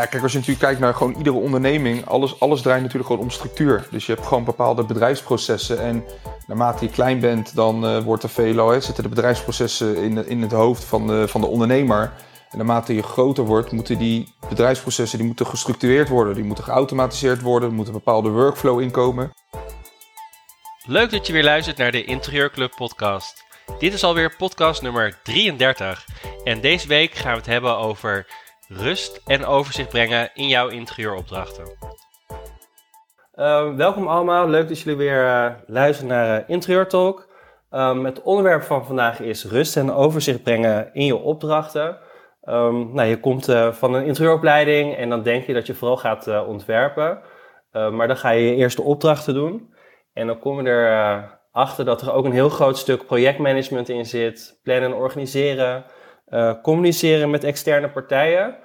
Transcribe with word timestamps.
Ja, 0.00 0.06
kijk, 0.06 0.22
als 0.22 0.32
je 0.32 0.38
natuurlijk 0.38 0.66
kijkt 0.66 0.80
naar 0.80 0.94
gewoon 0.94 1.14
iedere 1.14 1.36
onderneming, 1.36 2.06
alles, 2.06 2.40
alles 2.40 2.62
draait 2.62 2.80
natuurlijk 2.80 3.06
gewoon 3.06 3.22
om 3.22 3.30
structuur. 3.30 3.86
Dus 3.90 4.06
je 4.06 4.12
hebt 4.12 4.26
gewoon 4.26 4.44
bepaalde 4.44 4.84
bedrijfsprocessen. 4.84 5.80
En 5.80 6.04
naarmate 6.46 6.84
je 6.84 6.90
klein 6.90 7.20
bent, 7.20 7.54
dan 7.54 7.84
uh, 7.84 8.02
wordt 8.02 8.22
er 8.22 8.28
veel, 8.28 8.68
hè, 8.68 8.80
zitten 8.80 9.02
de 9.02 9.08
bedrijfsprocessen 9.08 9.96
in, 9.96 10.26
in 10.26 10.42
het 10.42 10.52
hoofd 10.52 10.84
van 10.84 11.06
de, 11.06 11.28
van 11.28 11.40
de 11.40 11.46
ondernemer. 11.46 12.12
En 12.50 12.58
naarmate 12.58 12.94
je 12.94 13.02
groter 13.02 13.44
wordt, 13.44 13.72
moeten 13.72 13.98
die 13.98 14.34
bedrijfsprocessen 14.48 15.18
die 15.18 15.26
moeten 15.26 15.46
gestructureerd 15.46 16.08
worden. 16.08 16.34
Die 16.34 16.44
moeten 16.44 16.64
geautomatiseerd 16.64 17.40
worden, 17.40 17.68
er 17.68 17.74
moet 17.74 17.86
een 17.86 17.92
bepaalde 17.92 18.28
workflow 18.28 18.80
inkomen. 18.80 19.32
Leuk 20.86 21.10
dat 21.10 21.26
je 21.26 21.32
weer 21.32 21.44
luistert 21.44 21.76
naar 21.76 21.92
de 21.92 22.04
Interieurclub 22.04 22.72
podcast. 22.76 23.44
Dit 23.78 23.92
is 23.92 24.04
alweer 24.04 24.36
podcast 24.36 24.82
nummer 24.82 25.18
33. 25.22 26.06
En 26.44 26.60
deze 26.60 26.88
week 26.88 27.14
gaan 27.14 27.32
we 27.32 27.38
het 27.38 27.46
hebben 27.46 27.76
over 27.76 28.26
rust 28.72 29.22
en 29.26 29.46
overzicht 29.46 29.88
brengen 29.88 30.30
in 30.34 30.48
jouw 30.48 30.68
interieuropdrachten. 30.68 31.64
Uh, 33.34 33.74
welkom 33.74 34.08
allemaal, 34.08 34.48
leuk 34.48 34.68
dat 34.68 34.80
jullie 34.80 34.98
weer 34.98 35.24
uh, 35.24 35.50
luisteren 35.66 36.10
naar 36.10 36.40
uh, 36.40 36.48
Interieur 36.48 36.88
Talk. 36.88 37.28
Um, 37.70 38.04
het 38.04 38.22
onderwerp 38.22 38.62
van 38.62 38.86
vandaag 38.86 39.20
is 39.20 39.44
rust 39.44 39.76
en 39.76 39.92
overzicht 39.92 40.42
brengen 40.42 40.90
in 40.92 41.04
je 41.04 41.16
opdrachten. 41.16 41.98
Um, 42.44 42.94
nou, 42.94 43.08
je 43.08 43.20
komt 43.20 43.48
uh, 43.48 43.72
van 43.72 43.94
een 43.94 44.04
interieuropleiding 44.04 44.96
en 44.96 45.08
dan 45.08 45.22
denk 45.22 45.44
je 45.44 45.52
dat 45.52 45.66
je 45.66 45.74
vooral 45.74 45.96
gaat 45.96 46.46
ontwerpen. 46.46 47.20
Maar 47.72 48.06
dan 48.06 48.16
ga 48.16 48.30
je 48.30 48.44
je 48.44 48.54
eerste 48.54 48.82
opdrachten 48.82 49.34
doen. 49.34 49.74
En 50.12 50.26
dan 50.26 50.38
kom 50.38 50.66
je 50.66 50.70
erachter 51.52 51.84
dat 51.84 52.02
er 52.02 52.12
ook 52.12 52.24
een 52.24 52.32
heel 52.32 52.48
groot 52.48 52.78
stuk 52.78 53.06
projectmanagement 53.06 53.88
in 53.88 54.06
zit. 54.06 54.60
Plannen 54.62 54.90
en 54.90 54.96
organiseren. 54.96 55.84
Communiceren 56.62 57.30
met 57.30 57.44
externe 57.44 57.90
partijen. 57.90 58.56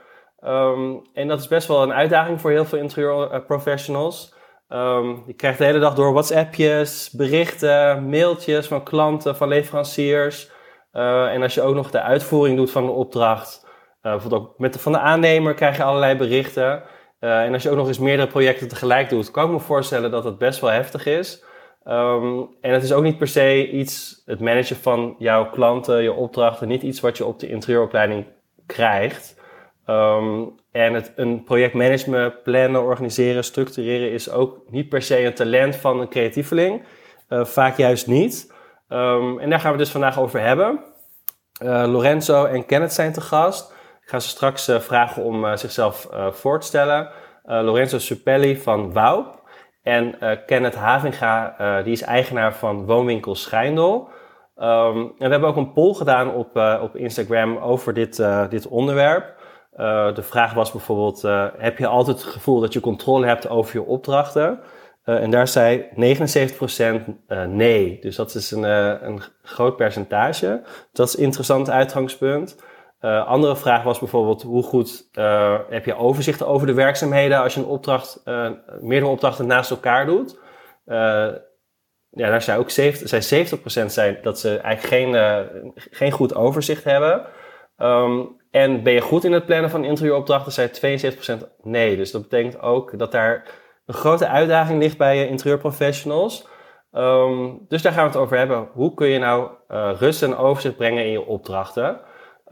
Um, 0.44 1.02
en 1.14 1.28
dat 1.28 1.40
is 1.40 1.48
best 1.48 1.68
wel 1.68 1.84
een 1.84 1.94
uitdaging 1.94 2.42
voor 2.42 2.52
heel 2.52 2.66
veel 2.66 2.80
interieurprofessionals. 2.80 4.34
Um, 4.70 5.24
je 5.28 5.34
krijgt 5.34 5.58
de 5.58 5.66
hele 5.66 5.80
dag 5.80 5.96
door 5.96 6.12
WhatsAppjes, 6.12 7.10
berichten, 7.10 8.10
mailtjes 8.10 8.68
van 8.68 8.84
klanten, 8.84 9.36
van 9.36 9.48
leveranciers. 9.48 10.52
en 10.92 11.42
als 11.42 11.54
je 11.54 11.62
ook 11.62 11.76
nog 11.76 11.92
de 11.92 12.02
uitvoering 12.02 12.58
doet 12.58 12.72
van 12.72 12.84
een 12.84 12.90
opdracht, 12.90 13.68
bijvoorbeeld 14.02 14.60
met 14.60 14.82
van 14.82 14.92
de 14.92 15.00
aannemer 15.00 15.54
krijg 15.54 15.78
je 15.78 15.84
allerlei 15.84 16.16
berichten. 16.16 16.84
En 17.20 17.54
als 17.54 17.64
je 17.64 17.70
ook 17.70 17.78
nog 17.78 17.88
eens 17.88 18.00
meerdere 18.00 18.30
projecten 18.30 18.68
tegelijk 18.68 19.10
doet, 19.10 19.32
kan 19.32 19.46
ik 19.46 19.52
me 19.52 19.60
voorstellen 19.60 20.12
dat 20.12 20.24
het 20.24 20.38
best 20.38 20.60
wel 20.60 20.70
heftig 20.70 21.06
is. 21.06 21.45
Um, 21.88 22.50
en 22.62 22.74
het 22.74 22.84
is 22.84 22.94
ook 22.94 23.04
niet 23.04 23.18
per 23.18 23.28
se 23.28 23.70
iets, 23.70 24.22
het 24.26 24.40
managen 24.40 24.76
van 24.76 25.16
jouw 25.20 25.50
klanten, 25.50 26.04
je 26.04 26.14
opdrachten, 26.14 26.68
niet 26.68 26.82
iets 26.82 27.00
wat 27.00 27.18
je 27.18 27.26
op 27.26 27.40
de 27.40 27.48
interieuropleiding 27.48 28.26
krijgt. 28.66 29.42
Um, 29.88 30.56
en 30.72 30.94
het, 30.94 31.14
een 31.16 31.44
projectmanagement 31.44 32.44
plannen, 32.44 32.84
organiseren, 32.84 33.44
structureren 33.44 34.12
is 34.12 34.30
ook 34.32 34.62
niet 34.70 34.90
per 34.90 35.02
se 35.02 35.26
een 35.26 35.34
talent 35.34 35.76
van 35.76 36.00
een 36.00 36.10
creatieveling. 36.10 36.84
Uh, 37.30 37.46
vaak 37.46 37.78
juist 37.78 38.08
niet. 38.08 38.54
Um, 38.90 39.40
en 39.40 39.50
daar 39.50 39.60
gaan 39.60 39.72
we 39.72 39.78
dus 39.78 39.92
vandaag 39.92 40.20
over 40.20 40.40
hebben. 40.40 40.80
Lorenzo 41.62 42.46
en 42.46 42.66
Kenneth 42.66 42.94
zijn 42.94 43.14
te 43.14 43.22
gast. 43.22 43.72
Ik 44.02 44.10
ga 44.10 44.20
ze 44.20 44.30
straks 44.30 44.70
uh, 44.70 44.80
vragen 44.80 45.24
om 45.24 45.58
zichzelf 45.58 46.08
voor 46.32 46.60
te 46.60 46.68
stellen. 46.68 47.10
Lorenzo 47.44 48.00
Suppelli 48.00 48.58
van 48.58 48.94
Wouw. 48.94 49.44
En 49.86 50.16
Kenneth 50.46 50.76
Havinga, 50.76 51.56
die 51.84 51.92
is 51.92 52.02
eigenaar 52.02 52.56
van 52.56 52.86
Woonwinkel 52.86 53.36
Schijndel. 53.36 54.10
Um, 54.58 54.98
en 54.98 55.14
we 55.18 55.28
hebben 55.28 55.50
ook 55.50 55.56
een 55.56 55.74
poll 55.74 55.94
gedaan 55.94 56.34
op, 56.34 56.56
op 56.82 56.96
Instagram 56.96 57.58
over 57.58 57.94
dit, 57.94 58.24
dit 58.50 58.68
onderwerp. 58.68 59.36
de 60.14 60.24
vraag 60.24 60.54
was 60.54 60.72
bijvoorbeeld, 60.72 61.22
heb 61.58 61.78
je 61.78 61.88
altijd 61.88 62.18
het 62.18 62.26
gevoel 62.26 62.60
dat 62.60 62.74
je 62.74 62.80
controle 62.80 63.26
hebt 63.26 63.50
over 63.50 63.74
je 63.74 63.86
opdrachten? 63.86 64.60
en 65.04 65.30
daar 65.30 65.48
zei 65.48 65.86
79% 67.28 67.36
nee. 67.48 67.98
Dus 68.02 68.16
dat 68.16 68.36
is 68.36 68.52
een, 68.52 68.64
een 69.08 69.22
groot 69.44 69.76
percentage. 69.76 70.62
Dat 70.94 71.08
is 71.08 71.18
een 71.18 71.24
interessant 71.24 71.70
uitgangspunt. 71.70 72.56
Uh, 73.06 73.28
andere 73.28 73.56
vraag 73.56 73.84
was 73.84 74.00
bijvoorbeeld 74.00 74.42
hoe 74.42 74.64
goed 74.64 75.10
uh, 75.14 75.60
heb 75.70 75.86
je 75.86 75.96
overzicht 75.96 76.44
over 76.44 76.68
de 76.68 76.74
werkzaamheden 76.74 77.42
als 77.42 77.54
je 77.54 77.60
een 77.60 77.66
opdracht, 77.66 78.22
uh, 78.26 78.50
meerdere 78.80 79.12
opdrachten 79.12 79.48
naast 79.48 79.72
elkaar 79.72 80.06
doet. 80.06 80.40
ja, 82.10 82.30
daar 82.30 82.42
zei 82.42 82.60
ook 82.60 82.70
70, 82.70 83.24
zei 83.24 83.48
70% 83.84 83.86
zijn 83.86 84.18
dat 84.22 84.40
ze 84.40 84.58
eigenlijk 84.58 85.14
geen, 85.14 85.74
geen 85.76 86.12
goed 86.12 86.36
overzicht 86.36 86.84
hebben. 86.84 87.26
Um, 87.78 88.42
en 88.52 88.84
ben 88.84 88.94
je 88.94 89.02
goed 89.02 89.24
in 89.24 89.32
het 89.32 89.46
plannen 89.46 89.70
van 89.70 89.84
interieuropdrachten, 89.84 90.52
zei 90.52 91.00
72% 91.40 91.48
nee. 91.62 91.98
Dus 91.98 92.12
dat 92.12 92.22
betekent 92.22 92.62
ook 92.62 93.00
dat 93.00 93.12
daar 93.12 93.44
een 93.86 93.94
grote 93.94 94.28
uitdaging 94.28 94.80
ligt 94.82 94.98
bij 94.98 95.28
interieurprofessionals. 95.28 96.48
Um, 96.92 97.66
dus 97.68 97.82
daar 97.82 97.92
gaan 97.92 98.04
we 98.04 98.10
het 98.10 98.20
over 98.20 98.38
hebben. 98.38 98.68
Hoe 98.74 98.94
kun 98.94 99.08
je 99.08 99.20
nou 99.20 99.50
rust 99.98 100.24
en 100.24 100.38
overzicht 100.38 100.78
brengen 100.78 101.06
in 101.06 101.12
je 101.12 101.26
opdrachten? 101.26 102.02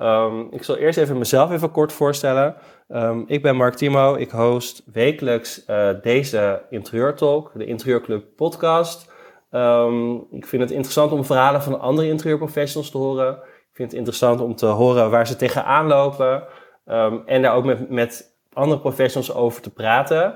Um, 0.01 0.47
ik 0.51 0.63
zal 0.63 0.77
eerst 0.77 0.97
even 0.97 1.17
mezelf 1.17 1.51
even 1.51 1.71
kort 1.71 1.93
voorstellen. 1.93 2.55
Um, 2.89 3.23
ik 3.27 3.41
ben 3.41 3.55
Mark 3.55 3.75
Timo. 3.75 4.15
Ik 4.15 4.29
host 4.31 4.83
wekelijks 4.93 5.63
uh, 5.67 5.89
deze 6.01 6.61
Interieurtalk, 6.69 7.51
de 7.53 7.65
Interieurclub 7.65 8.25
podcast. 8.35 9.11
Um, 9.51 10.27
ik 10.31 10.45
vind 10.45 10.61
het 10.61 10.71
interessant 10.71 11.11
om 11.11 11.25
verhalen 11.25 11.61
van 11.61 11.79
andere 11.79 12.07
interieurprofessionals 12.07 12.91
te 12.91 12.97
horen. 12.97 13.33
Ik 13.33 13.79
vind 13.79 13.89
het 13.89 13.97
interessant 13.97 14.41
om 14.41 14.55
te 14.55 14.65
horen 14.65 15.09
waar 15.09 15.27
ze 15.27 15.35
tegenaan 15.35 15.87
lopen. 15.87 16.43
en 17.25 17.41
daar 17.41 17.55
ook 17.55 17.65
met, 17.65 17.89
met 17.89 18.35
andere 18.53 18.79
professionals 18.79 19.33
over 19.33 19.61
te 19.61 19.73
praten. 19.73 20.35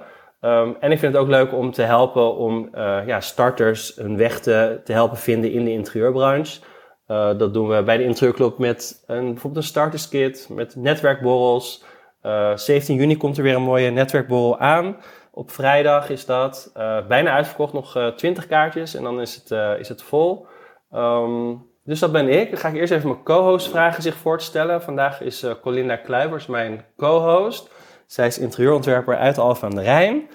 en 0.79 0.91
ik 0.91 0.99
vind 0.99 1.13
het 1.13 1.21
ook 1.21 1.27
leuk 1.27 1.53
om 1.53 1.71
te 1.71 1.81
helpen 1.81 2.35
om 2.35 2.69
uh, 2.75 2.99
ja, 3.05 3.19
starters 3.19 3.97
een 3.97 4.17
weg 4.17 4.39
te, 4.39 4.81
te 4.83 4.91
helpen 4.91 5.17
vinden 5.17 5.51
in 5.51 5.63
de 5.63 5.71
interieurbranche. 5.71 6.59
Uh, 7.07 7.37
dat 7.37 7.53
doen 7.53 7.67
we 7.67 7.83
bij 7.83 7.97
de 7.97 8.03
Interieurclub 8.03 8.57
met 8.57 9.03
een, 9.05 9.25
bijvoorbeeld 9.25 9.63
een 9.63 9.69
starterskit, 9.69 10.47
met 10.51 10.75
netwerkborrels. 10.75 11.83
Uh, 12.23 12.51
eh, 12.51 12.57
17 12.57 12.95
juni 12.95 13.17
komt 13.17 13.37
er 13.37 13.43
weer 13.43 13.55
een 13.55 13.61
mooie 13.61 13.89
netwerkborrel 13.89 14.59
aan. 14.59 14.97
Op 15.31 15.51
vrijdag 15.51 16.09
is 16.09 16.25
dat 16.25 16.71
uh, 16.77 17.07
bijna 17.07 17.31
uitverkocht, 17.31 17.73
nog 17.73 18.13
20 18.15 18.47
kaartjes 18.47 18.95
en 18.95 19.03
dan 19.03 19.21
is 19.21 19.35
het, 19.35 19.79
is 19.79 19.89
het 19.89 20.01
vol. 20.01 20.45
Um, 20.93 21.65
dus 21.83 21.99
dat 21.99 22.11
ben 22.11 22.29
ik. 22.29 22.49
Dan 22.49 22.59
ga 22.59 22.67
ik 22.67 22.75
eerst 22.75 22.93
even 22.93 23.09
mijn 23.09 23.23
co-host 23.23 23.69
vragen 23.69 24.03
zich 24.03 24.15
voor 24.15 24.37
te 24.37 24.43
stellen. 24.45 24.81
Vandaag 24.81 25.21
is 25.21 25.45
Colinda 25.61 25.95
Kluivers 25.95 26.45
mijn 26.45 26.85
co-host. 26.97 27.69
Zij 28.05 28.27
is 28.27 28.39
interieurontwerper 28.39 29.17
uit 29.17 29.37
Alphen 29.37 29.69
aan 29.69 29.75
de 29.75 29.81
Rijn. 29.81 30.29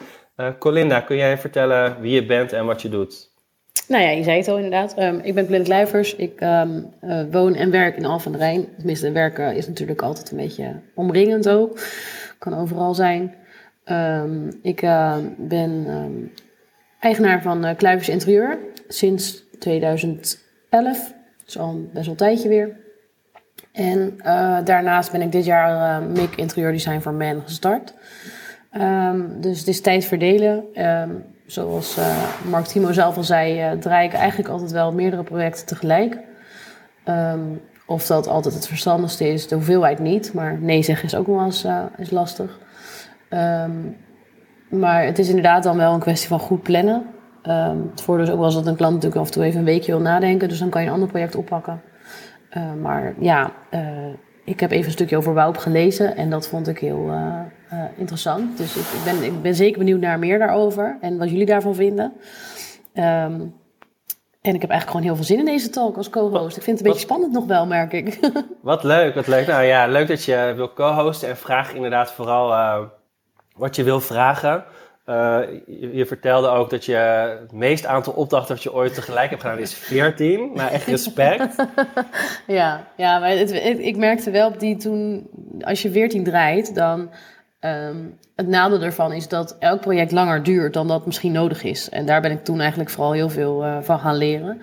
Colinda, 0.59 1.00
kun 1.00 1.16
jij 1.16 1.39
vertellen 1.39 2.00
wie 2.00 2.12
je 2.12 2.27
bent 2.27 2.53
en 2.53 2.66
wat 2.66 2.83
je 2.83 2.89
doet? 2.89 3.31
Nou 3.92 4.04
ja, 4.04 4.10
je 4.10 4.22
zei 4.22 4.36
het 4.36 4.48
al 4.48 4.56
inderdaad. 4.56 4.98
Um, 4.98 5.20
ik 5.22 5.34
ben 5.34 5.47
Clint 5.47 5.64
Kluivers. 5.64 6.16
Ik 6.16 6.41
um, 6.41 6.92
uh, 7.04 7.22
woon 7.30 7.54
en 7.54 7.70
werk 7.70 7.97
in 7.97 8.04
Alphen 8.04 8.32
aan 8.32 8.38
de 8.38 8.44
Rijn. 8.44 8.66
Tenminste, 8.76 9.12
werken 9.12 9.54
is 9.54 9.66
natuurlijk 9.66 10.03
altijd 10.03 10.30
een 10.30 10.36
beetje 10.36 10.80
omringend 10.94 11.48
ook. 11.48 11.80
Kan 12.38 12.54
overal 12.54 12.94
zijn. 12.94 13.34
Um, 13.84 14.58
ik 14.62 14.82
uh, 14.82 15.16
ben 15.38 15.86
eigenaar 17.00 17.42
van 17.42 17.66
uh, 17.66 17.70
Kluivers 17.76 18.08
Interieur 18.08 18.58
sinds 18.88 19.44
2011. 19.58 21.14
Dus 21.44 21.59
al 21.59 21.80
best 21.92 21.92
wel 21.92 22.04
een 22.04 22.16
tijdje 22.16 22.48
weer. 22.48 22.76
En 23.72 24.16
daarnaast 24.64 25.12
ben 25.12 25.22
ik 25.22 25.32
dit 25.32 25.44
jaar 25.44 26.03
MIC 26.03 26.36
Interieur 26.36 26.72
Design 26.72 27.00
voor 27.00 27.14
Men 27.14 27.42
gestart. 27.44 27.94
dus 29.41 29.59
het 29.59 29.69
is 29.69 29.80
tijd 29.80 30.04
verdelen 30.04 30.64
zoals 31.47 31.98
uh, 31.98 32.25
Mark 32.50 32.64
Timo 32.64 32.92
zelf 32.92 33.16
al 33.16 33.25
zei, 33.25 33.72
uh, 33.72 33.78
draai 33.78 34.06
ik 34.06 34.12
eigenlijk 34.12 34.48
altijd 34.48 34.70
wel 34.70 34.92
meerdere 34.92 35.22
projecten 35.22 35.66
tegelijk. 35.66 36.19
Um, 37.08 37.60
of 37.86 38.06
dat 38.06 38.26
altijd 38.26 38.54
het 38.54 38.69
verstandigste 38.69 39.28
is, 39.28 39.48
de 39.48 39.54
hoeveelheid 39.54 39.98
niet. 39.98 40.32
Maar 40.32 40.58
nee 40.60 40.82
zeggen 40.82 41.04
is 41.04 41.14
ook 41.14 41.26
wel 41.26 41.44
eens 41.44 41.64
uh, 41.64 41.84
is 41.97 42.10
lastig. 42.10 42.59
Um, 43.30 43.97
maar 44.68 45.04
het 45.04 45.18
is 45.18 45.28
inderdaad 45.28 45.62
dan 45.62 45.77
wel 45.77 45.94
een 45.94 46.00
kwestie 46.00 46.28
van 46.28 46.39
goed 46.39 46.62
plannen. 46.62 47.06
Um, 47.48 47.88
het 47.91 48.00
voordeel 48.00 48.24
is 48.24 48.30
ook 48.30 48.36
wel 48.38 48.47
eens 48.47 48.54
dat 48.54 48.66
een 48.66 48.77
klant 48.77 48.95
natuurlijk 48.95 49.21
af 49.21 49.27
en 49.27 49.33
toe 49.33 49.45
even 49.45 49.59
een 49.59 49.65
weekje 49.65 49.92
wil 49.92 50.00
nadenken. 50.00 50.48
Dus 50.48 50.59
dan 50.59 50.68
kan 50.68 50.80
je 50.80 50.86
een 50.86 50.92
ander 50.92 51.09
project 51.09 51.34
oppakken. 51.34 51.83
maar 52.80 53.15
ja, 53.18 53.53
ik 54.44 54.60
heb 54.60 54.71
even 54.71 54.86
een 54.86 54.92
stukje 54.92 55.16
over 55.16 55.34
Woup 55.34 55.56
gelezen 55.56 56.16
en 56.16 56.30
dat 56.30 56.48
vond 56.48 56.68
ik 56.68 56.78
heel 56.78 57.09
uh, 57.09 57.41
uh, 57.72 57.84
interessant. 57.97 58.56
Dus 58.59 58.77
ik, 58.77 58.83
ik, 58.83 59.04
ben, 59.04 59.22
ik 59.22 59.42
ben 59.42 59.54
zeker 59.54 59.78
benieuwd 59.78 60.00
naar 60.00 60.18
meer 60.18 60.39
daarover 60.39 60.98
en 61.00 61.18
wat 61.18 61.30
jullie 61.30 61.47
daarvan 61.47 61.74
vinden. 61.74 62.12
Um, 62.94 63.60
en 64.42 64.54
ik 64.54 64.60
heb 64.60 64.71
eigenlijk 64.71 64.91
gewoon 64.91 65.03
heel 65.03 65.16
veel 65.16 65.24
zin 65.24 65.39
in 65.39 65.44
deze 65.44 65.71
talk 65.71 65.97
als 65.97 66.10
co-host. 66.10 66.56
Ik 66.56 66.62
vind 66.62 66.78
het 66.78 66.86
een 66.86 66.92
beetje 66.92 67.06
spannend 67.06 67.33
nog 67.33 67.47
wel, 67.47 67.66
merk 67.66 67.92
ik. 67.92 68.18
Wat 68.60 68.83
leuk, 68.83 69.15
wat 69.15 69.27
leuk. 69.27 69.47
Nou 69.47 69.65
ja, 69.65 69.86
leuk 69.86 70.09
dat 70.09 70.24
je 70.24 70.53
wil 70.56 70.72
co-hosten 70.72 71.28
en 71.28 71.36
vraag 71.36 71.74
inderdaad 71.74 72.12
vooral 72.12 72.50
uh, 72.50 72.78
wat 73.56 73.77
je 73.77 73.83
wil 73.83 74.00
vragen. 74.00 74.65
Uh, 75.07 75.41
je, 75.93 76.07
vertelde 76.07 76.49
ook 76.49 76.71
dat 76.71 76.84
je 76.84 76.95
het 77.41 77.53
meest 77.53 77.87
aantal 77.87 78.13
opdrachten 78.13 78.54
dat 78.54 78.63
je 78.63 78.75
ooit 78.75 78.95
tegelijk 78.95 79.31
hebt 79.31 79.43
gedaan 79.43 79.59
is 79.59 79.75
14. 79.75 80.53
Maar 80.54 80.71
echt 80.71 80.87
respect. 80.87 81.54
ja, 82.47 82.87
ja, 82.97 83.19
maar 83.19 83.33
ik 83.33 83.97
merkte 83.97 84.31
wel 84.31 84.49
op 84.49 84.60
die 84.60 84.77
toen, 84.77 85.28
als 85.60 85.83
je 85.83 85.91
14 85.91 86.25
draait, 86.25 86.75
dan 86.75 87.10
Ehm, 87.63 87.97
het 88.37 88.47
nadeel 88.47 88.78
daarvan 88.78 89.13
is 89.13 89.28
dat 89.28 89.57
elk 89.59 89.81
project 89.81 90.13
langer 90.13 90.43
duurt 90.43 90.75
dan 90.75 90.89
dat 90.89 91.07
misschien 91.07 91.33
nodig 91.33 91.63
is. 91.63 91.89
En 91.89 92.07
daar 92.07 92.21
ben 92.21 92.31
ik 92.31 92.45
toen 92.45 92.60
eigenlijk 92.60 92.91
vooral 92.91 93.13
heel 93.13 93.28
veel 93.28 93.65
uh, 93.65 93.78
van 93.81 93.98
gaan 93.98 94.16
leren. 94.16 94.60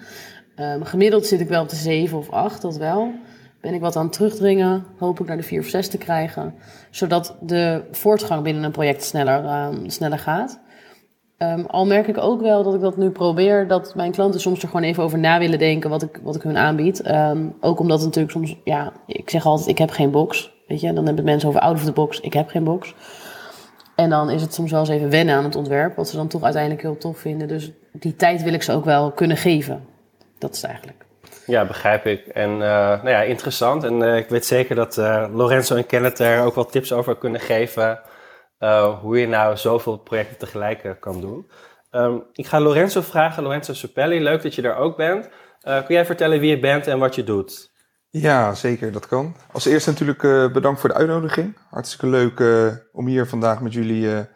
Um, 0.56 0.84
gemiddeld 0.86 1.26
zit 1.26 1.40
ik 1.40 1.48
wel 1.48 1.62
op 1.62 1.70
de 1.70 1.76
7 1.76 2.18
of 2.18 2.30
8, 2.30 2.62
dat 2.62 2.78
wel. 2.78 3.14
Ben 3.62 3.74
ik 3.74 3.82
wat 3.82 3.96
aan 3.96 4.04
het 4.04 4.14
terugdringen, 4.14 4.86
hoop 4.98 5.20
ik 5.20 5.28
naar 5.28 5.38
de 5.38 5.44
4 5.44 5.60
of 5.60 5.68
6 5.68 5.88
te 5.88 5.98
krijgen. 5.98 6.54
Zodat 6.90 7.38
de 7.42 7.84
voortgang 7.92 8.44
binnen 8.44 8.64
een 8.64 8.72
project 8.72 9.04
sneller, 9.04 9.68
um, 9.68 9.90
sneller 9.90 10.20
gaat. 10.20 10.60
Um, 11.38 11.66
al 11.66 11.86
merk 11.86 12.08
ik 12.08 12.18
ook 12.18 12.42
wel 12.42 12.64
dat 12.64 12.74
ik 12.74 12.82
dat 12.82 12.98
nu 12.98 13.10
probeer, 13.10 13.68
dat 13.68 13.96
mijn 13.96 14.12
klanten 14.12 14.42
soms 14.42 14.62
er 14.62 14.68
gewoon 14.68 14.84
even 14.84 15.04
over 15.04 15.20
na 15.20 15.40
willen 15.40 15.60
denken 15.60 15.90
wat 15.90 16.02
ik, 16.02 16.20
wat 16.24 16.36
ik 16.36 16.42
hun 16.42 16.58
aanbied. 16.58 17.08
Um, 17.08 17.56
ook 17.60 17.80
omdat 17.80 17.98
het 17.98 18.06
natuurlijk 18.06 18.34
soms, 18.34 18.56
ja, 18.64 18.94
ik 19.06 19.30
zeg 19.30 19.46
altijd, 19.46 19.70
ik 19.70 19.78
heb 19.78 19.90
geen 19.90 20.12
box. 20.12 20.52
Weet 20.68 20.82
je, 20.82 20.94
dan 20.94 21.06
hebben 21.06 21.24
mensen 21.24 21.50
over 21.50 21.62
out 21.62 21.76
of 21.76 21.84
the 21.84 21.92
box, 21.92 22.20
ik 22.20 22.34
heb 22.34 22.50
geen 22.50 22.64
box. 22.64 22.96
En 23.96 24.10
dan 24.10 24.30
is 24.30 24.42
het 24.42 24.54
soms 24.54 24.72
wel 24.72 24.80
eens 24.80 24.90
even 24.90 25.10
wennen 25.10 25.36
aan 25.36 25.44
het 25.44 25.56
ontwerp, 25.56 25.96
wat 25.96 26.10
ze 26.10 26.16
dan 26.16 26.28
toch 26.28 26.44
uiteindelijk 26.44 26.82
heel 26.82 26.98
tof 26.98 27.18
vinden. 27.18 27.48
Dus 27.48 27.72
die 27.92 28.16
tijd 28.16 28.44
wil 28.44 28.54
ik 28.54 28.64
ze 28.64 28.72
ook 28.72 28.86
wel 28.86 29.12
kunnen 29.12 29.38
geven. 29.38 29.84
Dat 30.38 30.54
is 30.54 30.62
het 30.62 30.70
eigenlijk. 30.70 30.99
Ja, 31.50 31.66
begrijp 31.66 32.06
ik. 32.06 32.28
En 32.28 32.52
uh, 32.52 32.58
nou 32.60 33.10
ja, 33.10 33.22
interessant. 33.22 33.84
En 33.84 34.02
uh, 34.02 34.18
ik 34.18 34.30
weet 34.30 34.46
zeker 34.46 34.76
dat 34.76 34.98
uh, 34.98 35.26
Lorenzo 35.34 35.76
en 35.76 35.86
Kenneth 35.86 36.20
er 36.20 36.44
ook 36.44 36.56
wel 36.56 36.66
tips 36.66 36.94
over 36.94 37.18
kunnen 37.18 37.42
geven 37.42 38.00
hoe 39.02 39.20
je 39.20 39.28
nou 39.28 39.58
zoveel 39.58 39.98
projecten 39.98 40.38
tegelijk 40.38 40.98
kan 41.00 41.22
doen. 41.22 41.52
Um, 41.92 42.24
ik 42.34 42.48
ga 42.48 42.60
Lorenzo 42.60 43.02
vragen, 43.02 43.44
Lorenzo 43.44 43.74
Supelli, 43.74 44.24
leuk 44.24 44.42
dat 44.42 44.56
je 44.56 44.62
er 44.62 44.76
ook 44.76 44.98
bent. 44.98 45.30
Kun 45.62 45.96
jij 45.96 46.06
vertellen 46.06 46.40
wie 46.40 46.50
je 46.50 46.60
bent 46.60 46.88
en 46.88 47.00
wat 47.00 47.16
je 47.16 47.24
doet? 47.24 47.72
Ja, 48.10 48.54
zeker, 48.54 48.92
dat 48.92 49.08
kan. 49.08 49.36
Als 49.52 49.66
eerste 49.66 49.90
natuurlijk 49.90 50.54
bedankt 50.54 50.80
voor 50.80 50.90
de 50.90 50.96
uitnodiging. 50.96 51.58
Hartstikke 51.70 52.08
leuk 52.08 52.44
om 52.92 53.08
hier 53.08 53.28
vandaag 53.28 53.62
met 53.62 53.74
jullie 53.74 54.28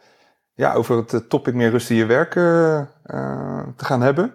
ja, 0.53 0.73
over 0.73 0.97
het 0.97 1.29
topic 1.29 1.53
meer 1.53 1.69
rust 1.69 1.89
in 1.89 1.95
je 1.95 2.05
werk 2.05 2.31
te 2.31 3.85
gaan 3.85 4.01
hebben. 4.01 4.33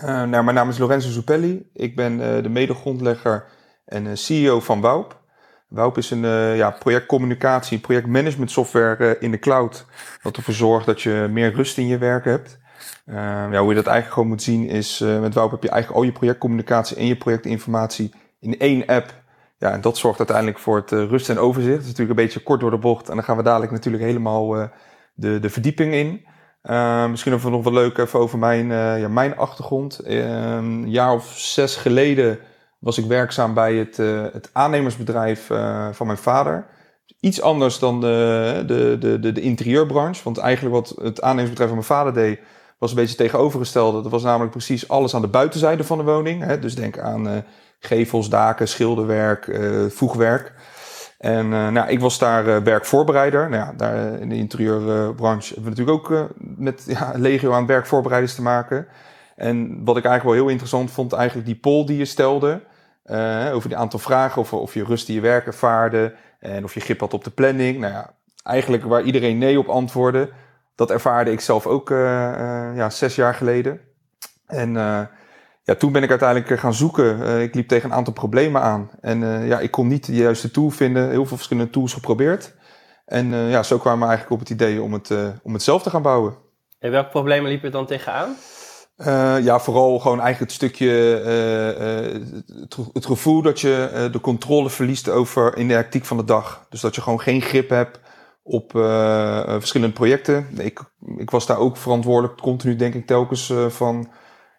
Nou, 0.00 0.44
mijn 0.44 0.54
naam 0.54 0.68
is 0.68 0.78
Lorenzo 0.78 1.08
Supelli. 1.08 1.70
Ik 1.72 1.96
ben 1.96 2.42
de 2.42 2.48
medegrondlegger 2.48 3.44
en 3.84 4.18
CEO 4.18 4.60
van 4.60 4.80
WOUP. 4.80 5.20
Waup 5.72 5.98
is 5.98 6.10
een 6.10 6.24
uh, 6.24 6.56
ja, 6.56 6.70
projectcommunicatie, 6.70 7.78
projectmanagement 7.78 8.50
software 8.50 9.18
in 9.18 9.30
de 9.30 9.38
cloud. 9.38 9.86
Wat 10.22 10.36
ervoor 10.36 10.54
zorgt 10.54 10.86
dat 10.86 11.02
je 11.02 11.28
meer 11.30 11.54
rust 11.54 11.78
in 11.78 11.86
je 11.86 11.98
werk 11.98 12.24
hebt. 12.24 12.60
Ja, 13.06 13.60
hoe 13.60 13.68
je 13.68 13.74
dat 13.74 13.86
eigenlijk 13.86 14.12
gewoon 14.12 14.28
moet 14.28 14.42
zien 14.42 14.68
is, 14.68 14.98
met 14.98 15.34
Waup 15.34 15.50
heb 15.50 15.62
je 15.62 15.68
eigenlijk 15.68 16.00
al 16.00 16.06
je 16.06 16.12
projectcommunicatie 16.12 16.96
en 16.96 17.06
je 17.06 17.16
projectinformatie 17.16 18.14
in 18.40 18.58
één 18.58 18.86
app. 18.86 19.14
Ja, 19.58 19.70
en 19.70 19.80
dat 19.80 19.98
zorgt 19.98 20.18
uiteindelijk 20.18 20.58
voor 20.58 20.76
het 20.76 20.90
rust 20.90 21.28
en 21.28 21.38
overzicht. 21.38 21.74
Dat 21.74 21.82
is 21.82 21.88
natuurlijk 21.88 22.18
een 22.18 22.24
beetje 22.24 22.42
kort 22.42 22.60
door 22.60 22.70
de 22.70 22.78
bocht. 22.78 23.08
En 23.08 23.14
dan 23.14 23.24
gaan 23.24 23.36
we 23.36 23.42
dadelijk 23.42 23.72
natuurlijk 23.72 24.04
helemaal 24.04 24.70
de, 25.14 25.38
de 25.40 25.50
verdieping 25.50 25.94
in. 25.94 26.26
Misschien 27.10 27.32
even 27.32 27.50
nog 27.50 27.64
wel 27.64 27.72
leuk 27.72 28.14
over 28.14 28.38
mijn, 28.38 28.66
ja, 29.00 29.08
mijn 29.08 29.36
achtergrond. 29.36 30.00
een 30.04 30.90
jaar 30.90 31.12
of 31.12 31.32
zes 31.36 31.76
geleden 31.76 32.38
was 32.78 32.98
ik 32.98 33.04
werkzaam 33.04 33.54
bij 33.54 33.74
het, 33.74 33.98
uh, 33.98 34.22
het 34.32 34.50
aannemersbedrijf 34.52 35.46
van 35.92 36.06
mijn 36.06 36.18
vader. 36.18 36.66
Iets 37.20 37.40
anders 37.40 37.78
dan 37.78 38.00
de, 38.00 38.62
de, 38.66 38.96
de, 39.00 39.18
de, 39.18 39.32
de 39.32 39.40
interieurbranche. 39.40 40.24
Want 40.24 40.38
eigenlijk 40.38 40.74
wat 40.74 40.94
het 41.02 41.22
aannemersbedrijf 41.22 41.70
van 41.70 41.78
mijn 41.78 41.92
vader 41.98 42.14
deed, 42.14 42.40
was 42.78 42.90
een 42.90 42.96
beetje 42.96 43.16
tegenovergestelde. 43.16 44.02
Dat 44.02 44.10
was 44.10 44.22
namelijk 44.22 44.50
precies 44.50 44.88
alles 44.88 45.14
aan 45.14 45.20
de 45.20 45.28
buitenzijde 45.28 45.84
van 45.84 45.98
de 45.98 46.04
woning. 46.04 46.44
Hè? 46.44 46.58
Dus 46.58 46.74
denk 46.74 46.98
aan 46.98 47.44
gevels, 47.78 48.28
daken, 48.28 48.68
schilderwerk, 48.68 49.60
voegwerk. 49.88 50.52
En 51.22 51.48
nou, 51.48 51.88
ik 51.88 52.00
was 52.00 52.18
daar 52.18 52.62
werkvoorbereider. 52.62 53.48
Nou 53.50 53.64
ja, 53.64 53.72
daar 53.76 54.20
in 54.20 54.28
de 54.28 54.36
interieurbranche 54.36 55.54
hebben 55.54 55.72
we 55.72 55.78
natuurlijk 55.78 56.12
ook 56.12 56.28
met 56.38 56.84
ja, 56.86 57.12
legio 57.14 57.52
aan 57.52 57.66
werkvoorbereiders 57.66 58.34
te 58.34 58.42
maken. 58.42 58.86
En 59.36 59.84
wat 59.84 59.96
ik 59.96 60.04
eigenlijk 60.04 60.34
wel 60.34 60.44
heel 60.44 60.52
interessant 60.52 60.90
vond, 60.90 61.12
eigenlijk 61.12 61.46
die 61.46 61.56
poll 61.56 61.86
die 61.86 61.98
je 61.98 62.04
stelde. 62.04 62.60
Over 63.52 63.68
die 63.68 63.78
aantal 63.78 63.98
vragen, 63.98 64.40
of, 64.40 64.52
of 64.52 64.74
je 64.74 64.84
rust 64.84 65.08
in 65.08 65.14
je 65.14 65.20
werk 65.20 65.46
ervaarde 65.46 66.14
en 66.38 66.64
of 66.64 66.74
je 66.74 66.80
grip 66.80 67.00
had 67.00 67.14
op 67.14 67.24
de 67.24 67.30
planning. 67.30 67.78
Nou 67.78 67.92
ja, 67.92 68.10
eigenlijk 68.42 68.84
waar 68.84 69.02
iedereen 69.02 69.38
nee 69.38 69.58
op 69.58 69.68
antwoordde, 69.68 70.30
dat 70.74 70.90
ervaarde 70.90 71.32
ik 71.32 71.40
zelf 71.40 71.66
ook 71.66 71.88
ja, 72.74 72.90
zes 72.90 73.14
jaar 73.14 73.34
geleden. 73.34 73.80
En 74.46 74.72
ja, 75.62 75.74
toen 75.74 75.92
ben 75.92 76.02
ik 76.02 76.10
uiteindelijk 76.10 76.60
gaan 76.60 76.74
zoeken. 76.74 77.40
ik 77.40 77.54
liep 77.54 77.68
tegen 77.68 77.90
een 77.90 77.96
aantal 77.96 78.12
problemen 78.12 78.62
aan. 78.62 78.90
En 79.00 79.46
ja, 79.46 79.60
ik 79.60 79.70
kon 79.70 79.88
niet 79.88 80.06
de 80.06 80.14
juiste 80.14 80.50
tool 80.50 80.70
vinden. 80.70 81.10
Heel 81.10 81.26
veel 81.26 81.36
verschillende 81.36 81.70
tools 81.70 81.92
geprobeerd. 81.92 82.54
En 83.06 83.34
ja, 83.34 83.62
zo 83.62 83.78
kwamen 83.78 84.00
we 84.00 84.06
eigenlijk 84.06 84.32
op 84.32 84.48
het 84.48 84.50
idee 84.50 84.82
om 84.82 84.92
het, 84.92 85.10
om 85.42 85.52
het 85.52 85.62
zelf 85.62 85.82
te 85.82 85.90
gaan 85.90 86.02
bouwen. 86.02 86.34
En 86.78 86.90
welke 86.90 87.10
problemen 87.10 87.50
liep 87.50 87.62
je 87.62 87.70
dan 87.70 87.86
tegenaan? 87.86 88.36
Ja, 89.42 89.60
vooral 89.60 89.98
gewoon 89.98 90.20
eigenlijk 90.20 90.52
het 90.52 90.52
stukje, 90.52 90.90
het, 92.60 92.76
het, 92.92 93.06
gevoel 93.06 93.42
dat 93.42 93.60
je 93.60 94.08
de 94.12 94.20
controle 94.20 94.70
verliest 94.70 95.08
over 95.08 95.56
in 95.56 95.68
de 95.68 95.74
hectiek 95.74 96.04
van 96.04 96.16
de 96.16 96.24
dag. 96.24 96.66
Dus 96.68 96.80
dat 96.80 96.94
je 96.94 97.00
gewoon 97.00 97.20
geen 97.20 97.40
grip 97.40 97.68
hebt 97.68 98.00
op 98.42 98.70
verschillende 99.46 99.94
projecten. 99.94 100.46
Ik, 100.56 100.80
ik 101.16 101.30
was 101.30 101.46
daar 101.46 101.58
ook 101.58 101.76
verantwoordelijk, 101.76 102.40
continu 102.40 102.76
denk 102.76 102.94
ik 102.94 103.06
telkens 103.06 103.52
van 103.68 104.08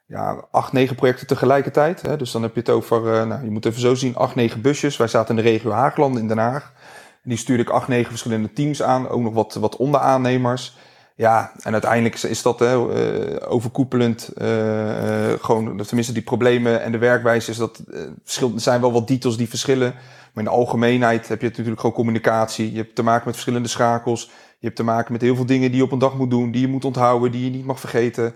ja, 0.06 0.48
acht, 0.52 0.72
negen 0.72 0.96
projecten 0.96 1.28
tegelijkertijd. 1.28 2.02
Hè. 2.02 2.18
Dus 2.18 2.32
dan 2.32 2.42
heb 2.42 2.54
je 2.54 2.60
het 2.60 2.70
over, 2.70 3.28
nou, 3.28 3.44
je 3.44 3.52
moet 3.52 3.66
even 3.66 3.82
zo 3.82 3.96
zien, 3.96 4.16
acht, 4.16 4.36
negen 4.36 4.62
busjes. 4.62 4.98
Wij 4.98 5.08
zaten 5.08 5.38
in 5.38 5.44
de 5.44 5.50
regio 5.50 5.72
Haagland 5.72 6.18
in 6.18 6.28
Den 6.28 6.38
Haag. 6.38 6.74
Die 7.24 7.38
stuurde 7.38 7.64
ik 7.64 7.70
acht, 7.70 7.88
negen 7.88 8.10
verschillende 8.10 8.54
teams 8.54 8.82
aan, 8.82 9.10
ook 9.10 9.22
nog 9.22 9.34
wat, 9.34 9.54
wat 9.54 9.76
onderaannemers. 9.76 10.78
Ja, 11.16 11.52
en 11.62 11.72
uiteindelijk 11.72 12.22
is 12.22 12.42
dat 12.42 12.60
hè, 12.60 12.76
uh, 12.76 13.52
overkoepelend. 13.52 14.30
Uh, 14.38 14.48
gewoon, 15.40 15.82
tenminste, 15.86 16.14
die 16.14 16.22
problemen 16.22 16.82
en 16.82 16.92
de 16.92 16.98
werkwijze 16.98 17.52
is 17.52 17.58
dat. 17.58 17.82
er 17.88 18.50
zijn 18.56 18.82
wel 18.82 18.92
wat 18.92 19.08
details 19.08 19.38
die 19.38 19.50
verschillen. 19.50 19.94
Maar 20.34 20.44
in 20.44 20.50
de 20.50 20.58
algemeenheid 20.58 21.28
heb 21.28 21.42
je 21.42 21.48
natuurlijk 21.48 21.80
gewoon 21.80 21.96
communicatie. 21.96 22.72
Je 22.72 22.78
hebt 22.78 22.96
te 22.96 23.04
maken 23.04 23.24
met 23.26 23.34
verschillende 23.34 23.68
schakels. 23.68 24.26
Je 24.60 24.66
hebt 24.66 24.76
te 24.76 24.84
maken 24.84 25.12
met 25.12 25.22
heel 25.22 25.36
veel 25.36 25.46
dingen 25.46 25.70
die 25.70 25.78
je 25.78 25.86
op 25.86 25.92
een 25.92 26.00
dag 26.00 26.18
moet 26.18 26.30
doen, 26.30 26.52
die 26.52 26.62
je 26.62 26.68
moet 26.68 26.86
onthouden, 26.86 27.32
die 27.32 27.44
je 27.44 27.50
niet 27.50 27.66
mag 27.66 27.80
vergeten. 27.80 28.34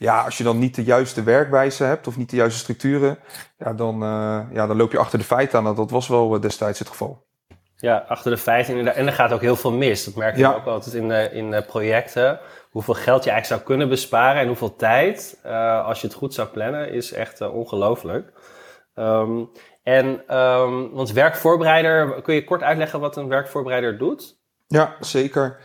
Ja, 0.00 0.24
als 0.24 0.38
je 0.38 0.44
dan 0.44 0.58
niet 0.58 0.74
de 0.74 0.84
juiste 0.84 1.22
werkwijze 1.22 1.84
hebt 1.84 2.06
of 2.06 2.16
niet 2.16 2.30
de 2.30 2.36
juiste 2.36 2.58
structuren, 2.58 3.18
ja, 3.58 3.72
dan, 3.72 3.98
ja, 4.52 4.66
dan 4.66 4.76
loop 4.76 4.92
je 4.92 4.98
achter 4.98 5.18
de 5.18 5.24
feiten 5.24 5.58
aan. 5.58 5.74
Dat 5.74 5.90
was 5.90 6.08
wel 6.08 6.40
destijds 6.40 6.78
het 6.78 6.88
geval. 6.88 7.26
Ja, 7.76 8.04
achter 8.08 8.30
de 8.30 8.36
feiten. 8.36 8.94
En 8.94 9.06
er 9.06 9.12
gaat 9.12 9.32
ook 9.32 9.40
heel 9.40 9.56
veel 9.56 9.72
mis. 9.72 10.04
Dat 10.04 10.14
merk 10.14 10.36
je 10.36 10.54
ook 10.54 10.66
altijd 10.66 10.94
in, 10.94 11.08
de, 11.08 11.28
in 11.32 11.50
de 11.50 11.62
projecten. 11.62 12.40
Hoeveel 12.70 12.94
geld 12.94 13.24
je 13.24 13.30
eigenlijk 13.30 13.60
zou 13.60 13.60
kunnen 13.60 13.88
besparen 13.88 14.40
en 14.40 14.46
hoeveel 14.46 14.76
tijd, 14.76 15.40
uh, 15.46 15.86
als 15.86 16.00
je 16.00 16.06
het 16.06 16.16
goed 16.16 16.34
zou 16.34 16.48
plannen, 16.48 16.92
is 16.92 17.12
echt 17.12 17.40
uh, 17.40 17.54
ongelooflijk. 17.54 18.32
Um, 18.94 19.50
en, 19.82 20.36
um, 20.38 20.90
want 20.90 21.12
werkvoorbereider, 21.12 22.22
kun 22.22 22.34
je 22.34 22.44
kort 22.44 22.62
uitleggen 22.62 23.00
wat 23.00 23.16
een 23.16 23.28
werkvoorbereider 23.28 23.98
doet? 23.98 24.38
Ja, 24.66 24.96
zeker. 25.00 25.58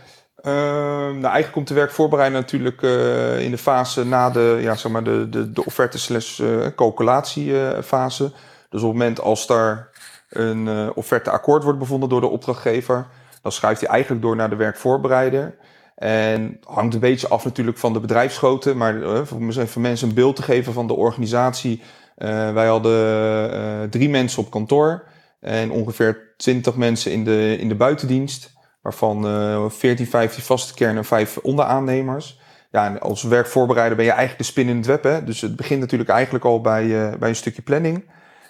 Uh, 0.45 0.51
nou, 0.51 1.23
eigenlijk 1.23 1.51
komt 1.51 1.67
de 1.67 1.73
werkvoorbereider 1.73 2.39
natuurlijk 2.39 2.81
uh, 2.81 3.39
in 3.39 3.51
de 3.51 3.57
fase 3.57 4.05
na 4.05 4.29
de, 4.29 4.57
ja, 4.61 4.75
zeg 4.75 4.91
maar 4.91 5.03
de, 5.03 5.29
de, 5.29 5.51
de 5.51 5.65
offerte 5.65 5.97
slash 5.97 6.41
calculatiefase. 6.75 8.31
Dus 8.69 8.81
op 8.81 8.89
het 8.89 8.97
moment 8.97 9.19
als 9.19 9.47
daar 9.47 9.89
een 10.29 10.67
uh, 10.67 10.89
offerte 10.95 11.29
akkoord 11.29 11.63
wordt 11.63 11.79
bevonden 11.79 12.09
door 12.09 12.21
de 12.21 12.27
opdrachtgever, 12.27 13.07
dan 13.41 13.51
schuift 13.51 13.81
hij 13.81 13.89
eigenlijk 13.89 14.21
door 14.21 14.35
naar 14.35 14.49
de 14.49 14.55
werkvoorbereider. 14.55 15.55
En 15.95 16.59
hangt 16.63 16.93
een 16.93 16.99
beetje 16.99 17.27
af 17.27 17.43
natuurlijk 17.43 17.77
van 17.77 17.93
de 17.93 17.99
bedrijfsgrootte, 17.99 18.75
maar 18.75 18.95
uh, 18.95 19.21
om 19.33 19.49
even 19.49 19.81
mensen 19.81 20.07
een 20.07 20.15
beeld 20.15 20.35
te 20.35 20.43
geven 20.43 20.73
van 20.73 20.87
de 20.87 20.93
organisatie. 20.93 21.81
Uh, 22.17 22.53
wij 22.53 22.67
hadden 22.67 23.89
drie 23.89 24.09
mensen 24.09 24.43
op 24.43 24.51
kantoor 24.51 25.03
en 25.39 25.71
ongeveer 25.71 26.33
20 26.37 26.75
mensen 26.75 27.11
in 27.11 27.23
de, 27.23 27.57
in 27.59 27.67
de 27.67 27.75
buitendienst, 27.75 28.53
waarvan 28.85 29.71
14, 29.71 30.07
15 30.07 30.43
vaste 30.43 30.73
kern 30.73 30.97
en 30.97 31.05
5 31.05 31.37
onderaannemers. 31.37 32.39
Ja, 32.71 32.85
en 32.85 32.99
als 32.99 33.23
werkvoorbereider 33.23 33.95
ben 33.95 34.05
je 34.05 34.11
eigenlijk 34.11 34.41
de 34.41 34.51
spin 34.51 34.67
in 34.67 34.77
het 34.77 34.85
web. 34.85 35.03
Hè? 35.03 35.23
Dus 35.23 35.41
het 35.41 35.55
begint 35.55 35.79
natuurlijk 35.79 36.09
eigenlijk 36.09 36.45
al 36.45 36.61
bij, 36.61 37.17
bij 37.19 37.29
een 37.29 37.35
stukje 37.35 37.61
planning. 37.61 38.03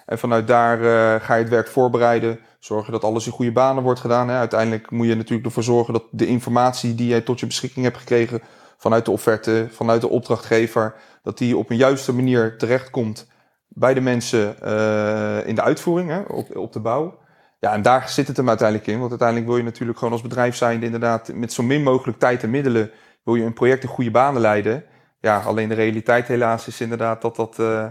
En 0.06 0.20
vanuit 0.20 0.48
daar 0.48 0.80
uh, 0.80 1.26
ga 1.26 1.36
je 1.36 1.42
het 1.42 1.50
werk 1.50 1.68
voorbereiden. 1.68 2.40
Zorgen 2.60 2.92
dat 2.92 3.04
alles 3.04 3.26
in 3.26 3.32
goede 3.32 3.52
banen 3.52 3.84
wordt 3.84 4.00
gedaan. 4.00 4.30
Hè. 4.30 4.38
Uiteindelijk 4.38 4.92
moet 4.92 5.08
je 5.08 5.16
natuurlijk 5.16 5.46
ervoor 5.46 5.64
zorgen 5.64 5.94
dat 5.94 6.04
de 6.12 6.28
informatie 6.28 6.96
die 6.96 7.08
jij 7.08 7.22
tot 7.22 7.40
je 7.40 7.46
beschikking 7.46 7.86
hebt 7.86 7.98
gekregen 7.98 8.42
vanuit 8.78 9.06
de 9.06 9.12
offerte, 9.12 9.68
vanuit 9.72 10.02
de 10.02 10.10
opdrachtgever, 10.10 10.96
dat 11.24 11.38
die 11.38 11.58
op 11.58 11.70
een 11.70 11.78
juiste 11.78 12.14
manier 12.14 12.58
terechtkomt 12.58 13.28
bij 13.68 13.94
de 13.94 14.02
mensen 14.02 14.56
uh, 14.64 15.48
in 15.48 15.56
de 15.56 15.62
uitvoering, 15.62 16.10
hè, 16.10 16.20
op, 16.20 16.56
op 16.56 16.74
de 16.74 16.80
bouw. 16.80 17.18
Ja, 17.66 17.74
en 17.74 17.82
daar 17.82 18.10
zit 18.10 18.28
het 18.28 18.38
hem 18.38 18.48
uiteindelijk 18.48 18.88
in. 18.88 18.98
Want 18.98 19.10
uiteindelijk 19.10 19.50
wil 19.50 19.58
je 19.58 19.64
natuurlijk 19.64 19.98
gewoon 19.98 20.14
als 20.14 20.22
bedrijf 20.22 20.56
zijnde 20.56 20.86
inderdaad 20.86 21.34
met 21.34 21.54
zo 21.54 21.64
min 21.64 21.84
mogelijk 21.84 22.20
tijd 22.20 22.44
en 22.44 22.50
middelen 22.50 22.92
wil 23.24 23.36
je 23.36 23.44
een 23.44 23.54
project 23.54 23.84
in 23.84 23.90
goede 23.90 24.12
banen 24.12 24.42
leiden. 24.42 24.84
Ja, 25.20 25.40
alleen 25.40 25.70
de 25.70 25.76
realiteit 25.76 26.28
helaas 26.28 26.68
is 26.68 26.82
inderdaad 26.82 27.22
dat 27.22 27.36
dat... 27.36 27.56
Uh, 27.60 27.86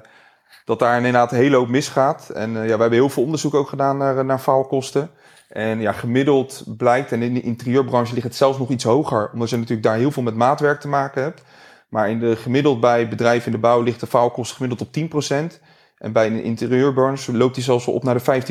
dat 0.64 0.78
daar 0.78 0.96
inderdaad 0.96 1.32
een 1.32 1.38
hele 1.38 1.56
hoop 1.56 1.68
misgaat. 1.68 2.28
En 2.28 2.50
uh, 2.50 2.56
ja, 2.56 2.74
we 2.74 2.80
hebben 2.80 2.92
heel 2.92 3.08
veel 3.08 3.22
onderzoek 3.22 3.54
ook 3.54 3.68
gedaan 3.68 3.96
naar, 3.96 4.24
naar 4.24 4.38
faalkosten. 4.38 5.10
En 5.48 5.80
ja, 5.80 5.92
gemiddeld 5.92 6.64
blijkt, 6.76 7.12
en 7.12 7.22
in 7.22 7.34
de 7.34 7.40
interieurbranche 7.40 8.14
ligt 8.14 8.26
het 8.26 8.36
zelfs 8.36 8.58
nog 8.58 8.70
iets 8.70 8.84
hoger, 8.84 9.30
omdat 9.32 9.50
je 9.50 9.56
natuurlijk 9.56 9.86
daar 9.86 9.96
heel 9.96 10.10
veel 10.10 10.22
met 10.22 10.34
maatwerk 10.34 10.80
te 10.80 10.88
maken 10.88 11.22
hebt. 11.22 11.42
Maar 11.88 12.10
in 12.10 12.18
de 12.18 12.36
gemiddeld 12.36 12.80
bij 12.80 13.08
bedrijven 13.08 13.46
in 13.46 13.52
de 13.52 13.58
bouw 13.58 13.80
ligt 13.80 14.00
de 14.00 14.06
faalkosten 14.06 14.56
gemiddeld 14.56 14.80
op 14.80 15.22
10%. 15.54 15.60
En 15.98 16.12
bij 16.12 16.26
een 16.26 16.42
interieurbranche 16.42 17.36
loopt 17.36 17.54
die 17.54 17.64
zelfs 17.64 17.86
wel 17.86 17.94
op 17.94 18.02
naar 18.02 18.18
de 18.24 18.44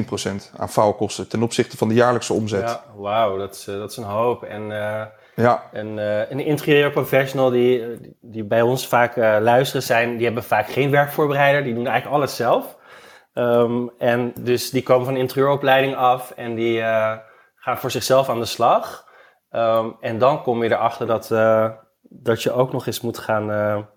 15% 0.51 0.57
aan 0.57 0.69
faalkosten 0.69 1.27
ten 1.27 1.43
opzichte 1.43 1.77
van 1.77 1.87
de 1.87 1.93
jaarlijkse 1.93 2.33
omzet. 2.33 2.61
Ja, 2.61 2.83
wauw, 2.95 3.37
dat 3.37 3.55
is, 3.55 3.63
dat 3.63 3.91
is 3.91 3.97
een 3.97 4.03
hoop. 4.03 4.43
En 4.43 4.61
uh, 4.61 5.01
ja. 5.35 5.63
En 5.71 5.97
uh, 5.97 6.31
een 6.31 6.39
interieurprofessional 6.39 7.49
die, 7.49 7.99
die 8.21 8.43
bij 8.43 8.61
ons 8.61 8.87
vaak 8.87 9.15
uh, 9.15 9.37
luisteren 9.39 9.83
zijn, 9.83 10.15
die 10.15 10.25
hebben 10.25 10.43
vaak 10.43 10.67
geen 10.67 10.91
werkvoorbereider. 10.91 11.63
Die 11.63 11.73
doen 11.73 11.87
eigenlijk 11.87 12.15
alles 12.17 12.35
zelf. 12.35 12.77
Um, 13.33 13.91
en 13.97 14.33
dus 14.39 14.69
die 14.69 14.83
komen 14.83 15.05
van 15.05 15.13
een 15.13 15.19
interieuropleiding 15.19 15.95
af 15.95 16.31
en 16.31 16.55
die 16.55 16.81
gaan 17.55 17.77
voor 17.77 17.91
zichzelf 17.91 18.29
aan 18.29 18.39
de 18.39 18.45
slag. 18.45 19.07
Um, 19.51 19.95
en 19.99 20.17
dan 20.17 20.41
kom 20.41 20.63
je 20.63 20.71
erachter 20.71 21.07
dat, 21.07 21.27
dat 22.01 22.43
je 22.43 22.51
ook 22.51 22.71
nog 22.71 22.87
eens 22.87 23.01
moet 23.01 23.17
gaan, 23.17 23.87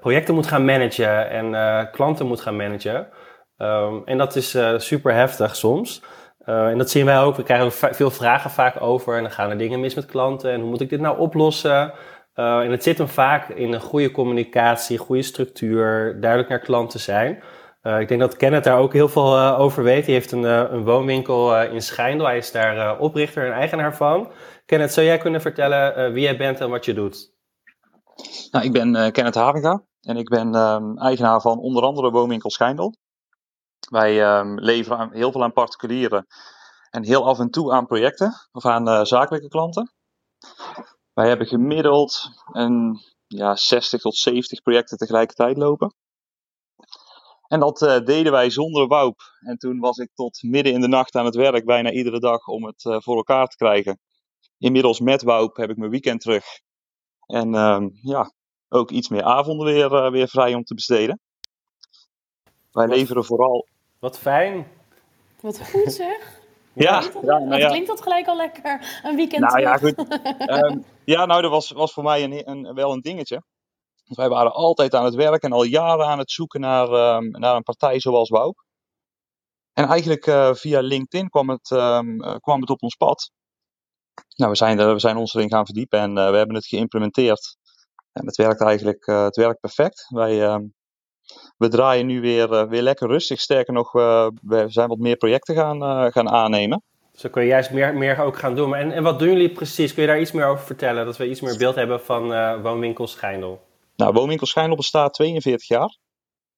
projecten 0.00 0.34
moet 0.34 0.46
gaan 0.46 0.64
managen 0.64 1.30
en 1.30 1.88
klanten 1.90 2.26
moet 2.26 2.40
gaan 2.40 2.56
managen. 2.56 3.08
Um, 3.58 4.02
en 4.04 4.18
dat 4.18 4.36
is 4.36 4.58
super 4.76 5.14
heftig 5.14 5.56
soms. 5.56 6.02
En 6.44 6.78
dat 6.78 6.90
zien 6.90 7.04
wij 7.04 7.20
ook. 7.20 7.36
We 7.36 7.42
krijgen 7.42 7.94
veel 7.94 8.10
vragen 8.10 8.50
vaak 8.50 8.80
over. 8.80 9.16
En 9.16 9.22
dan 9.22 9.32
gaan 9.32 9.50
er 9.50 9.58
dingen 9.58 9.80
mis 9.80 9.94
met 9.94 10.06
klanten. 10.06 10.52
En 10.52 10.60
hoe 10.60 10.70
moet 10.70 10.80
ik 10.80 10.88
dit 10.88 11.00
nou 11.00 11.18
oplossen? 11.18 11.92
En 12.34 12.70
het 12.70 12.82
zit 12.82 12.98
hem 12.98 13.08
vaak 13.08 13.48
in 13.48 13.72
een 13.72 13.80
goede 13.80 14.10
communicatie, 14.10 14.98
goede 14.98 15.22
structuur, 15.22 16.20
duidelijk 16.20 16.50
naar 16.50 16.58
klanten 16.58 17.00
zijn. 17.00 17.42
Ik 17.98 18.08
denk 18.08 18.20
dat 18.20 18.36
Kenneth 18.36 18.64
daar 18.64 18.78
ook 18.78 18.92
heel 18.92 19.08
veel 19.08 19.56
over 19.56 19.82
weet. 19.82 20.04
Hij 20.04 20.14
heeft 20.14 20.32
een, 20.32 20.44
een 20.44 20.84
woonwinkel 20.84 21.62
in 21.62 21.82
Schijndel. 21.82 22.26
Hij 22.26 22.36
is 22.36 22.52
daar 22.52 22.98
oprichter 22.98 23.46
en 23.46 23.52
eigenaar 23.52 23.96
van. 23.96 24.32
Kenneth, 24.66 24.92
zou 24.92 25.06
jij 25.06 25.18
kunnen 25.18 25.40
vertellen 25.40 26.12
wie 26.12 26.22
jij 26.22 26.36
bent 26.36 26.60
en 26.60 26.70
wat 26.70 26.84
je 26.84 26.94
doet? 26.94 27.38
Nou, 28.50 28.64
ik 28.64 28.72
ben 28.72 29.12
Kenneth 29.12 29.34
Haringa 29.34 29.84
en 30.00 30.16
ik 30.16 30.28
ben 30.28 30.54
ehm, 30.54 30.98
eigenaar 30.98 31.40
van 31.40 31.58
onder 31.58 31.82
andere 31.82 32.10
Woonwinkel 32.10 32.50
Schijndel. 32.50 32.94
Wij 33.90 34.38
um, 34.38 34.60
leveren 34.60 35.12
heel 35.12 35.32
veel 35.32 35.42
aan 35.42 35.52
particulieren 35.52 36.26
en 36.90 37.04
heel 37.04 37.26
af 37.26 37.38
en 37.38 37.50
toe 37.50 37.72
aan 37.72 37.86
projecten 37.86 38.34
of 38.52 38.64
aan 38.64 38.88
uh, 38.88 39.04
zakelijke 39.04 39.48
klanten. 39.48 39.92
Wij 41.12 41.28
hebben 41.28 41.46
gemiddeld 41.46 42.30
een 42.52 43.00
ja, 43.26 43.56
60 43.56 44.00
tot 44.00 44.16
70 44.16 44.62
projecten 44.62 44.98
tegelijkertijd 44.98 45.56
lopen. 45.56 45.94
En 47.46 47.60
dat 47.60 47.82
uh, 47.82 47.98
deden 47.98 48.32
wij 48.32 48.50
zonder 48.50 48.86
Woup. 48.86 49.20
En 49.40 49.56
toen 49.56 49.78
was 49.78 49.98
ik 49.98 50.10
tot 50.14 50.42
midden 50.42 50.72
in 50.72 50.80
de 50.80 50.88
nacht 50.88 51.14
aan 51.14 51.24
het 51.24 51.34
werk, 51.34 51.64
bijna 51.64 51.90
iedere 51.90 52.20
dag, 52.20 52.46
om 52.46 52.64
het 52.64 52.84
uh, 52.84 52.96
voor 53.00 53.16
elkaar 53.16 53.46
te 53.46 53.56
krijgen. 53.56 54.00
Inmiddels 54.58 55.00
met 55.00 55.22
Woup 55.22 55.56
heb 55.56 55.70
ik 55.70 55.76
mijn 55.76 55.90
weekend 55.90 56.20
terug. 56.20 56.44
En 57.30 57.54
um, 57.54 57.98
ja, 58.02 58.32
ook 58.68 58.90
iets 58.90 59.08
meer 59.08 59.22
avonden 59.22 59.66
weer, 59.66 60.10
weer 60.10 60.28
vrij 60.28 60.54
om 60.54 60.64
te 60.64 60.74
besteden. 60.74 61.20
Wij 62.72 62.88
leveren 62.88 63.24
vooral. 63.24 63.66
Wat 63.98 64.18
fijn. 64.18 64.66
Wat 65.40 65.68
goed 65.70 65.92
zeg. 65.92 66.40
Ja, 66.72 66.98
klinkt 66.98 67.14
dat, 67.14 67.24
ja, 67.24 67.38
nou 67.38 67.60
ja. 67.60 67.68
klinkt 67.68 67.88
dat 67.88 68.02
gelijk 68.02 68.26
al 68.26 68.36
lekker. 68.36 69.00
Een 69.02 69.16
weekend 69.16 69.42
Nou 69.42 69.60
ja, 69.60 69.76
goed. 69.76 69.94
Ehm, 70.38 70.78
ja, 71.04 71.26
nou, 71.26 71.42
dat 71.42 71.50
was, 71.50 71.70
was 71.70 71.92
voor 71.92 72.02
mij 72.02 72.24
een, 72.24 72.50
een, 72.50 72.74
wel 72.74 72.92
een 72.92 73.00
dingetje. 73.00 73.42
Want 74.04 74.16
wij 74.16 74.28
waren 74.28 74.52
altijd 74.52 74.94
aan 74.94 75.04
het 75.04 75.14
werk 75.14 75.42
en 75.42 75.52
al 75.52 75.62
jaren 75.62 76.06
aan 76.06 76.18
het 76.18 76.30
zoeken 76.30 76.60
naar, 76.60 76.88
ehm, 76.88 77.30
naar 77.30 77.56
een 77.56 77.62
partij 77.62 78.00
zoals 78.00 78.28
Wouw. 78.28 78.54
En 79.72 79.84
eigenlijk 79.84 80.26
eh, 80.26 80.54
via 80.54 80.80
LinkedIn 80.80 81.28
kwam 81.28 81.50
het, 81.50 81.70
ehm, 81.70 82.20
eh, 82.20 82.34
kwam 82.34 82.60
het 82.60 82.70
op 82.70 82.82
ons 82.82 82.94
pad. 82.94 83.30
Nou, 84.40 84.52
we 84.52 84.56
zijn, 84.56 84.78
er, 84.78 84.92
we 84.92 85.00
zijn 85.00 85.16
ons 85.16 85.34
erin 85.34 85.50
gaan 85.50 85.64
verdiepen 85.64 85.98
en 85.98 86.18
eh, 86.18 86.30
we 86.30 86.36
hebben 86.36 86.56
het 86.56 86.66
geïmplementeerd. 86.66 87.56
En 88.12 88.26
het 88.26 88.36
werkt 88.36 88.60
eigenlijk 88.60 89.06
eh, 89.06 89.24
het 89.24 89.36
werkt 89.36 89.60
perfect. 89.60 90.06
Wij, 90.08 90.42
ehm, 90.42 90.62
we 91.56 91.68
draaien 91.68 92.06
nu 92.06 92.20
weer, 92.20 92.52
eh, 92.52 92.68
weer 92.68 92.82
lekker 92.82 93.08
rustig. 93.08 93.40
Sterker 93.40 93.74
nog, 93.74 93.92
we 93.92 94.64
zijn 94.66 94.88
wat 94.88 94.98
meer 94.98 95.16
projecten 95.16 95.54
gaan, 95.54 96.12
gaan 96.12 96.28
aannemen. 96.28 96.82
Zo 97.14 97.28
kun 97.28 97.42
je 97.42 97.48
juist 97.48 97.70
meer, 97.70 97.94
meer 97.94 98.20
ook 98.20 98.38
gaan 98.38 98.54
doen. 98.54 98.74
En, 98.74 98.92
en 98.92 99.02
wat 99.02 99.18
doen 99.18 99.28
jullie 99.28 99.52
precies? 99.52 99.94
Kun 99.94 100.02
je 100.02 100.08
daar 100.08 100.20
iets 100.20 100.32
meer 100.32 100.46
over 100.46 100.64
vertellen? 100.64 101.04
Dat 101.04 101.16
we 101.16 101.28
iets 101.28 101.40
meer 101.40 101.58
beeld 101.58 101.74
hebben 101.74 102.00
van 102.00 102.28
Woonwinkel 102.62 103.06
Schijndel. 103.06 103.62
Nou, 103.96 104.12
Woonwinkel 104.12 104.46
Schijndel 104.46 104.76
bestaat 104.76 105.14
42 105.14 105.68
jaar. 105.68 105.98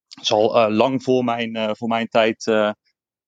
Dat 0.09 0.25
is 0.25 0.32
al 0.32 0.71
lang 0.71 1.02
voor 1.02 1.25
mijn, 1.25 1.76
voor 1.76 1.88
mijn 1.88 2.09
tijd 2.09 2.44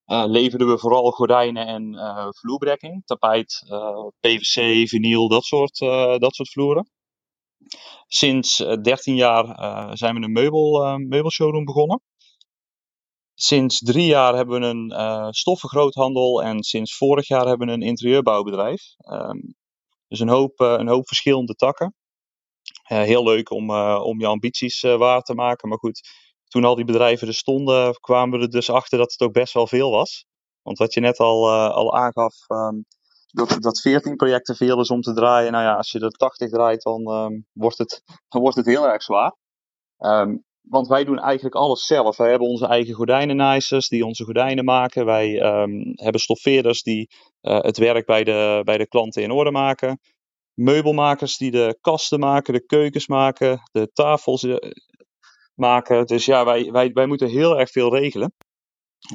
eh, 0.04 0.24
leverden 0.26 0.68
we 0.68 0.78
vooral 0.78 1.10
gordijnen 1.10 1.66
en 1.66 1.94
eh, 1.94 2.28
vloerbedekking. 2.30 3.02
Tapijt, 3.04 3.64
eh, 3.68 4.06
PVC, 4.20 4.88
vinyl, 4.88 5.28
dat 5.28 5.44
soort, 5.44 5.78
dat 6.20 6.34
soort 6.34 6.50
vloeren. 6.50 6.90
Sinds 8.06 8.60
eh, 8.60 8.80
13 8.82 9.14
jaar 9.14 9.46
zijn 9.96 10.14
we 10.14 10.20
een 10.20 10.32
meubel, 10.32 10.98
meubelshowroom 10.98 11.64
begonnen. 11.64 12.00
Sinds 13.34 13.78
drie 13.78 14.06
jaar 14.06 14.34
hebben 14.34 14.60
we 14.60 14.66
een 14.66 15.32
stoffengroothandel 15.32 16.42
en 16.42 16.62
sinds 16.62 16.96
vorig 16.96 17.28
jaar 17.28 17.46
hebben 17.46 17.66
we 17.66 17.72
een 17.72 17.82
interieurbouwbedrijf. 17.82 18.82
Ehm, 18.98 19.38
dus 20.08 20.20
een 20.20 20.28
hoop, 20.28 20.60
een 20.60 20.88
hoop 20.88 21.06
verschillende 21.06 21.54
takken. 21.54 21.94
Heel 22.82 23.24
leuk 23.24 23.50
om, 23.50 23.70
om 23.96 24.20
je 24.20 24.26
ambities 24.26 24.80
waar 24.80 25.20
te 25.20 25.34
maken. 25.34 25.68
Maar 25.68 25.78
goed, 25.78 26.00
toen 26.54 26.64
al 26.64 26.74
die 26.74 26.84
bedrijven 26.84 27.28
er 27.28 27.34
stonden, 27.34 27.94
kwamen 28.00 28.38
we 28.38 28.44
er 28.44 28.50
dus 28.50 28.70
achter 28.70 28.98
dat 28.98 29.12
het 29.12 29.20
ook 29.20 29.32
best 29.32 29.54
wel 29.54 29.66
veel 29.66 29.90
was. 29.90 30.26
Want 30.62 30.78
wat 30.78 30.94
je 30.94 31.00
net 31.00 31.18
al, 31.18 31.48
eh, 31.48 31.74
al 31.74 31.94
aangaf, 31.96 32.34
ehm, 32.46 32.76
dat, 33.26 33.56
dat 33.60 33.80
14 33.80 34.16
projecten 34.16 34.56
veel 34.56 34.80
is 34.80 34.90
om 34.90 35.00
te 35.00 35.12
draaien. 35.12 35.52
Nou 35.52 35.64
ja, 35.64 35.74
als 35.74 35.90
je 35.90 36.00
er 36.00 36.10
80 36.10 36.50
draait, 36.50 36.82
dan, 36.82 37.04
ehm, 37.04 37.32
wordt, 37.52 37.78
het, 37.78 38.02
wordt 38.28 38.56
het 38.56 38.66
heel 38.66 38.88
erg 38.88 39.02
zwaar. 39.02 39.36
Ehm, 39.98 40.36
want 40.60 40.86
wij 40.86 41.04
doen 41.04 41.18
eigenlijk 41.18 41.54
alles 41.54 41.86
zelf. 41.86 42.16
Wij 42.16 42.30
hebben 42.30 42.48
onze 42.48 42.66
eigen 42.66 42.94
gordijnennaaisters 42.94 43.88
die 43.88 44.06
onze 44.06 44.24
gordijnen 44.24 44.64
maken. 44.64 45.04
Wij 45.04 45.28
hebben 45.94 46.20
stoffeerders 46.20 46.82
die 46.82 47.08
eh, 47.40 47.60
het 47.60 47.78
werk 47.78 48.06
bij 48.06 48.24
de, 48.24 48.60
bij 48.64 48.78
de 48.78 48.88
klanten 48.88 49.22
in 49.22 49.30
orde 49.30 49.50
maken. 49.50 49.98
Meubelmakers 50.54 51.36
die 51.36 51.50
de 51.50 51.78
kasten 51.80 52.20
maken, 52.20 52.52
de 52.52 52.66
keukens 52.66 53.06
maken, 53.06 53.60
de 53.72 53.90
tafels 53.92 54.42
eh, 54.42 54.56
maken. 55.54 56.06
Dus 56.06 56.24
ja, 56.24 56.44
wij, 56.44 56.70
wij, 56.72 56.90
wij 56.92 57.06
moeten 57.06 57.28
heel 57.28 57.58
erg 57.58 57.70
veel 57.70 57.94
regelen. 57.94 58.32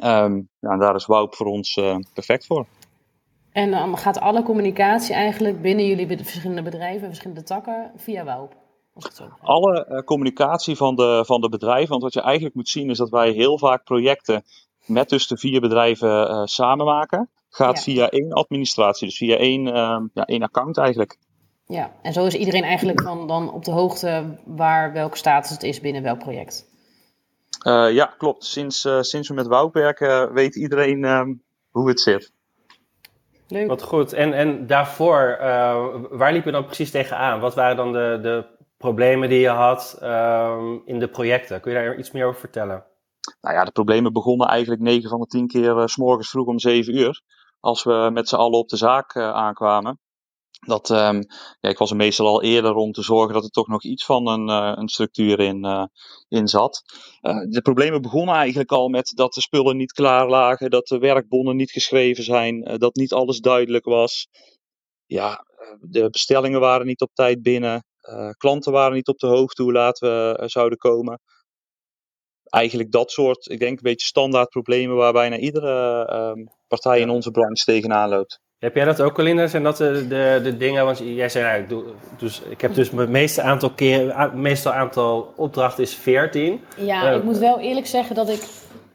Ehm, 0.02 0.36
ja, 0.60 0.70
en 0.70 0.80
daar 0.80 0.96
is 0.96 1.06
Wout 1.06 1.36
voor 1.36 1.48
ons 1.48 1.76
eh, 1.78 1.96
perfect 2.14 2.46
voor. 2.46 2.66
En 3.52 3.72
dan 3.72 3.98
gaat 3.98 4.20
alle 4.20 4.44
communicatie 4.44 5.14
eigenlijk 5.16 5.62
binnen 5.62 5.86
jullie 5.86 6.06
bed- 6.06 6.22
verschillende 6.24 6.62
bedrijven, 6.62 7.08
verschillende 7.08 7.44
takken, 7.44 7.92
via 7.96 8.24
WOUP. 8.24 8.56
Begrijp. 8.94 9.32
alle 9.42 9.86
eh, 9.86 10.04
communicatie 10.04 10.76
van 10.76 10.96
de, 10.96 11.24
van 11.26 11.42
de 11.42 11.50
bedrijven. 11.50 11.90
Want 11.90 12.02
wat 12.04 12.14
je 12.14 12.22
eigenlijk 12.22 12.56
moet 12.56 12.70
zien 12.70 12.90
is 12.90 12.98
dat 12.98 13.10
wij 13.10 13.32
heel 13.32 13.58
vaak 13.58 13.84
projecten 13.84 14.44
met 14.86 15.10
dus 15.10 15.28
de 15.28 15.38
vier 15.38 15.62
bedrijven 15.62 16.30
eh, 16.30 16.42
samen 16.46 16.86
maken. 16.86 17.30
Gaat 17.50 17.76
Ja. 17.76 17.82
via 17.82 18.10
één 18.10 18.32
administratie, 18.34 19.08
dus 19.08 19.18
via 19.18 19.36
één, 19.38 19.68
ehm, 19.68 20.08
ja, 20.14 20.26
één 20.26 20.44
account 20.44 20.78
eigenlijk. 20.78 21.18
Ja, 21.74 21.92
en 22.02 22.14
zo 22.14 22.26
is 22.26 22.36
iedereen 22.36 22.64
eigenlijk 22.64 23.02
van 23.02 23.28
dan 23.28 23.54
op 23.54 23.66
de 23.66 23.72
hoogte 23.72 24.40
waar 24.46 24.94
welke 24.94 25.18
status 25.18 25.50
het 25.50 25.64
is 25.64 25.82
binnen 25.82 26.04
welk 26.04 26.20
project. 26.20 26.66
Eh, 27.64 27.92
ja, 27.92 28.06
klopt. 28.18 28.46
Sinds, 28.46 28.86
eh, 28.86 29.02
sinds 29.02 29.28
we 29.28 29.34
met 29.34 29.48
Wout 29.48 29.74
werken 29.74 30.34
weet 30.34 30.56
iedereen 30.56 31.04
ehm, 31.04 31.34
hoe 31.70 31.88
het 31.88 32.00
zit. 32.00 32.32
Leuk. 33.48 33.68
Wat 33.68 33.82
goed. 33.82 34.14
En, 34.14 34.34
en 34.34 34.68
daarvoor, 34.68 35.38
eh, 35.40 35.96
waar 36.10 36.34
liep 36.34 36.46
je 36.46 36.52
dan 36.52 36.66
precies 36.66 36.92
tegenaan? 36.92 37.40
Wat 37.40 37.56
waren 37.56 37.76
dan 37.76 37.92
de, 37.94 38.20
de 38.22 38.46
problemen 38.78 39.30
die 39.30 39.40
je 39.40 39.50
had 39.50 39.98
ehm, 40.02 40.78
in 40.86 41.00
de 41.00 41.08
projecten? 41.08 41.62
Kun 41.62 41.72
je 41.72 41.78
daar 41.78 41.98
iets 41.98 42.12
meer 42.12 42.26
over 42.26 42.40
vertellen? 42.40 42.84
Nou 43.42 43.56
ja, 43.56 43.64
de 43.64 43.72
problemen 43.72 44.14
begonnen 44.14 44.48
eigenlijk 44.48 44.82
9 44.82 45.10
van 45.10 45.20
de 45.20 45.26
10 45.26 45.48
keer 45.48 45.78
eh, 45.78 45.86
s 45.86 45.98
morgens 45.98 46.30
vroeg 46.30 46.48
om 46.48 46.60
7 46.60 46.98
uur. 46.98 47.22
Als 47.60 47.84
we 47.84 48.10
met 48.14 48.30
z'n 48.30 48.36
allen 48.36 48.60
op 48.60 48.70
de 48.70 48.78
zaak 48.78 49.16
eh, 49.16 49.32
aankwamen. 49.32 50.00
Dat, 50.60 50.90
ehm, 50.90 51.22
ja, 51.60 51.70
ik 51.70 51.78
was 51.78 51.90
er 51.90 51.96
meestal 51.96 52.28
al 52.28 52.44
eerder 52.44 52.74
om 52.74 52.92
te 52.92 53.02
zorgen 53.02 53.34
dat 53.34 53.44
er 53.44 53.50
toch 53.50 53.68
nog 53.68 53.84
iets 53.84 54.06
van 54.06 54.28
een, 54.28 54.50
eh, 54.50 54.72
een 54.76 54.90
structuur 54.90 55.40
in, 55.40 55.66
eh, 55.66 55.86
in 56.28 56.48
zat. 56.48 56.84
Eh, 57.22 57.42
de 57.50 57.62
problemen 57.62 58.02
begonnen 58.02 58.36
eigenlijk 58.36 58.72
al 58.72 58.88
met 58.90 59.12
dat 59.16 59.34
de 59.34 59.42
spullen 59.42 59.78
niet 59.78 59.92
klaar 59.92 60.30
lagen, 60.30 60.70
dat 60.70 60.88
de 60.88 60.98
werkbonnen 60.98 61.56
niet 61.56 61.72
geschreven 61.72 62.24
zijn, 62.24 62.78
dat 62.78 62.96
niet 62.96 63.14
alles 63.14 63.40
duidelijk 63.40 63.86
was. 63.86 64.28
Ja, 65.06 65.46
de 65.82 66.10
bestellingen 66.10 66.60
waren 66.60 66.86
niet 66.86 67.02
op 67.02 67.14
tijd 67.14 67.42
binnen, 67.42 67.84
klanten 68.38 68.72
waren 68.72 68.94
niet 68.94 69.08
op 69.08 69.20
de 69.20 69.28
hoogte 69.28 69.64
hoe 69.64 69.72
laat 69.72 70.00
we 70.00 70.44
zouden 70.46 70.78
komen 70.78 71.20
eigenlijk 72.50 72.92
dat 72.92 73.12
soort, 73.12 73.50
ik 73.50 73.60
denk 73.60 73.78
een 73.78 73.84
beetje 73.84 74.08
standaard 74.08 74.50
problemen 74.50 74.96
waar 74.96 75.14
bijna 75.14 75.38
iedere 75.38 76.06
ehm, 76.06 76.46
partij 76.68 77.00
in 77.00 77.10
onze 77.10 77.32
branche 77.32 77.64
tegenaan 77.64 78.10
loopt. 78.10 78.40
Heb 78.60 78.76
jij 78.76 78.86
dat 78.86 79.02
ook, 79.02 79.14
Colinda? 79.14 79.48
Zijn 79.48 79.64
dat 79.64 79.78
de, 79.78 80.06
de, 80.08 80.40
de 80.44 80.58
dingen? 80.58 80.86
Want 80.86 80.98
jij 80.98 81.30
zei, 81.30 81.46
nou, 81.46 81.62
ik, 81.62 81.70
doe, 81.70 81.84
dus, 82.18 82.42
ik 82.50 82.62
heb 82.62 82.74
dus 82.74 82.90
mijn 82.90 83.12
meeste 83.12 83.42
aantal 83.42 83.70
keer, 83.70 84.30
meestal 84.34 84.72
aantal 84.72 85.34
opdrachten 85.36 85.84
is 85.84 85.96
14. 85.96 86.62
Ja, 86.78 87.10
Eh, 87.12 87.16
ik 87.16 87.24
moet 87.24 87.38
wel 87.38 87.60
eerlijk 87.60 87.88
zeggen 87.88 88.16
dat 88.16 88.30
ik... 88.30 88.42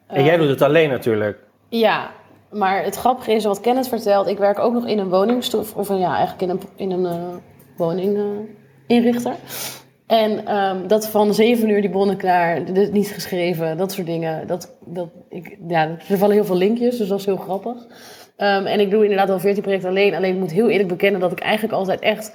En 0.06 0.24
jij 0.24 0.36
doet 0.36 0.48
het 0.48 0.62
alleen 0.62 0.88
natuurlijk. 0.88 1.38
Ja, 1.68 2.10
maar 2.50 2.82
het 2.82 2.96
grappige 2.96 3.32
is, 3.32 3.44
wat 3.44 3.60
Kenneth 3.60 3.88
vertelt, 3.88 4.26
ik 4.26 4.38
werk 4.38 4.58
ook 4.58 4.72
nog 4.72 4.86
in 4.86 4.98
een 4.98 5.08
woningstof, 5.08 5.74
of 5.74 5.88
ja, 5.88 6.16
eigenlijk 6.16 6.42
in 6.42 6.50
een, 6.50 6.60
in 6.76 6.90
een 6.90 7.12
uh, 7.12 7.34
woninginrichter. 7.76 9.34
en 10.06 10.56
um, 10.56 10.88
dat 10.88 11.08
van 11.08 11.34
zeven 11.34 11.68
uur 11.68 11.80
die 11.80 11.90
bronnen 11.90 12.16
klaar, 12.16 12.70
niet 12.90 13.08
geschreven, 13.08 13.76
dat 13.76 13.92
soort 13.92 14.06
dingen. 14.06 14.46
Dat, 14.46 14.76
dat, 14.84 15.08
ik, 15.28 15.58
ja, 15.68 15.96
er 16.08 16.18
vallen 16.18 16.34
heel 16.34 16.44
veel 16.44 16.56
linkjes, 16.56 16.96
dus 16.98 17.08
dat 17.08 17.18
is 17.18 17.26
heel 17.26 17.36
grappig. 17.36 17.86
Um, 18.36 18.66
en 18.66 18.80
ik 18.80 18.90
doe 18.90 19.02
inderdaad 19.02 19.30
al 19.30 19.38
14 19.38 19.62
projecten 19.62 19.88
alleen. 19.88 20.14
Alleen 20.14 20.34
ik 20.34 20.40
moet 20.40 20.52
heel 20.52 20.68
eerlijk 20.68 20.88
bekennen 20.88 21.20
dat 21.20 21.32
ik 21.32 21.40
eigenlijk 21.40 21.74
altijd 21.74 22.00
echt 22.00 22.32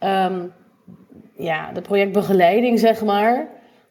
um, 0.00 0.52
ja, 1.36 1.72
de 1.72 1.80
projectbegeleiding, 1.80 2.78
zeg 2.78 3.04
maar, 3.04 3.48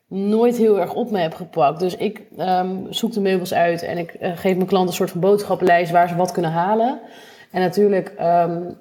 nooit 0.07 0.57
heel 0.57 0.79
erg 0.79 0.93
op 0.93 1.11
me 1.11 1.19
heb 1.19 1.33
gepakt. 1.33 1.79
Dus 1.79 1.95
ik 1.95 2.21
um, 2.37 2.85
zoek 2.89 3.13
de 3.13 3.21
meubels 3.21 3.53
uit 3.53 3.83
en 3.83 3.97
ik 3.97 4.15
uh, 4.21 4.31
geef 4.35 4.55
mijn 4.55 4.67
klanten 4.67 4.89
een 4.89 4.95
soort 4.95 5.11
van 5.11 5.19
boodschappenlijst 5.19 5.91
waar 5.91 6.07
ze 6.07 6.15
wat 6.15 6.31
kunnen 6.31 6.51
halen. 6.51 6.99
En 7.51 7.61
natuurlijk 7.61 8.13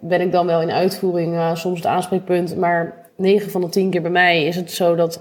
ben 0.00 0.20
ik 0.20 0.32
dan 0.32 0.46
wel 0.46 0.62
in 0.62 0.70
uitvoering 0.70 1.34
uh, 1.34 1.54
soms 1.54 1.76
het 1.76 1.86
aanspreekpunt, 1.86 2.56
maar 2.56 3.10
9 3.16 3.50
van 3.50 3.60
de 3.60 3.68
10 3.68 3.90
keer 3.90 4.02
bij 4.02 4.10
mij 4.10 4.44
is 4.44 4.56
het 4.56 4.72
zo 4.72 4.94
dat 4.94 5.20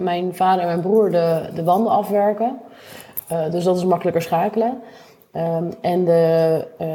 mijn 0.00 0.34
vader 0.34 0.60
en 0.60 0.66
mijn 0.66 0.80
broer 0.80 1.10
de, 1.10 1.48
de 1.54 1.64
wanden 1.64 1.92
afwerken. 1.92 2.58
Uh, 3.32 3.50
dus 3.50 3.64
dat 3.64 3.76
is 3.76 3.84
makkelijker 3.84 4.22
schakelen. 4.22 4.82
Um, 5.38 5.68
en 5.80 6.04
de 6.04 6.64
uh, 6.80 6.86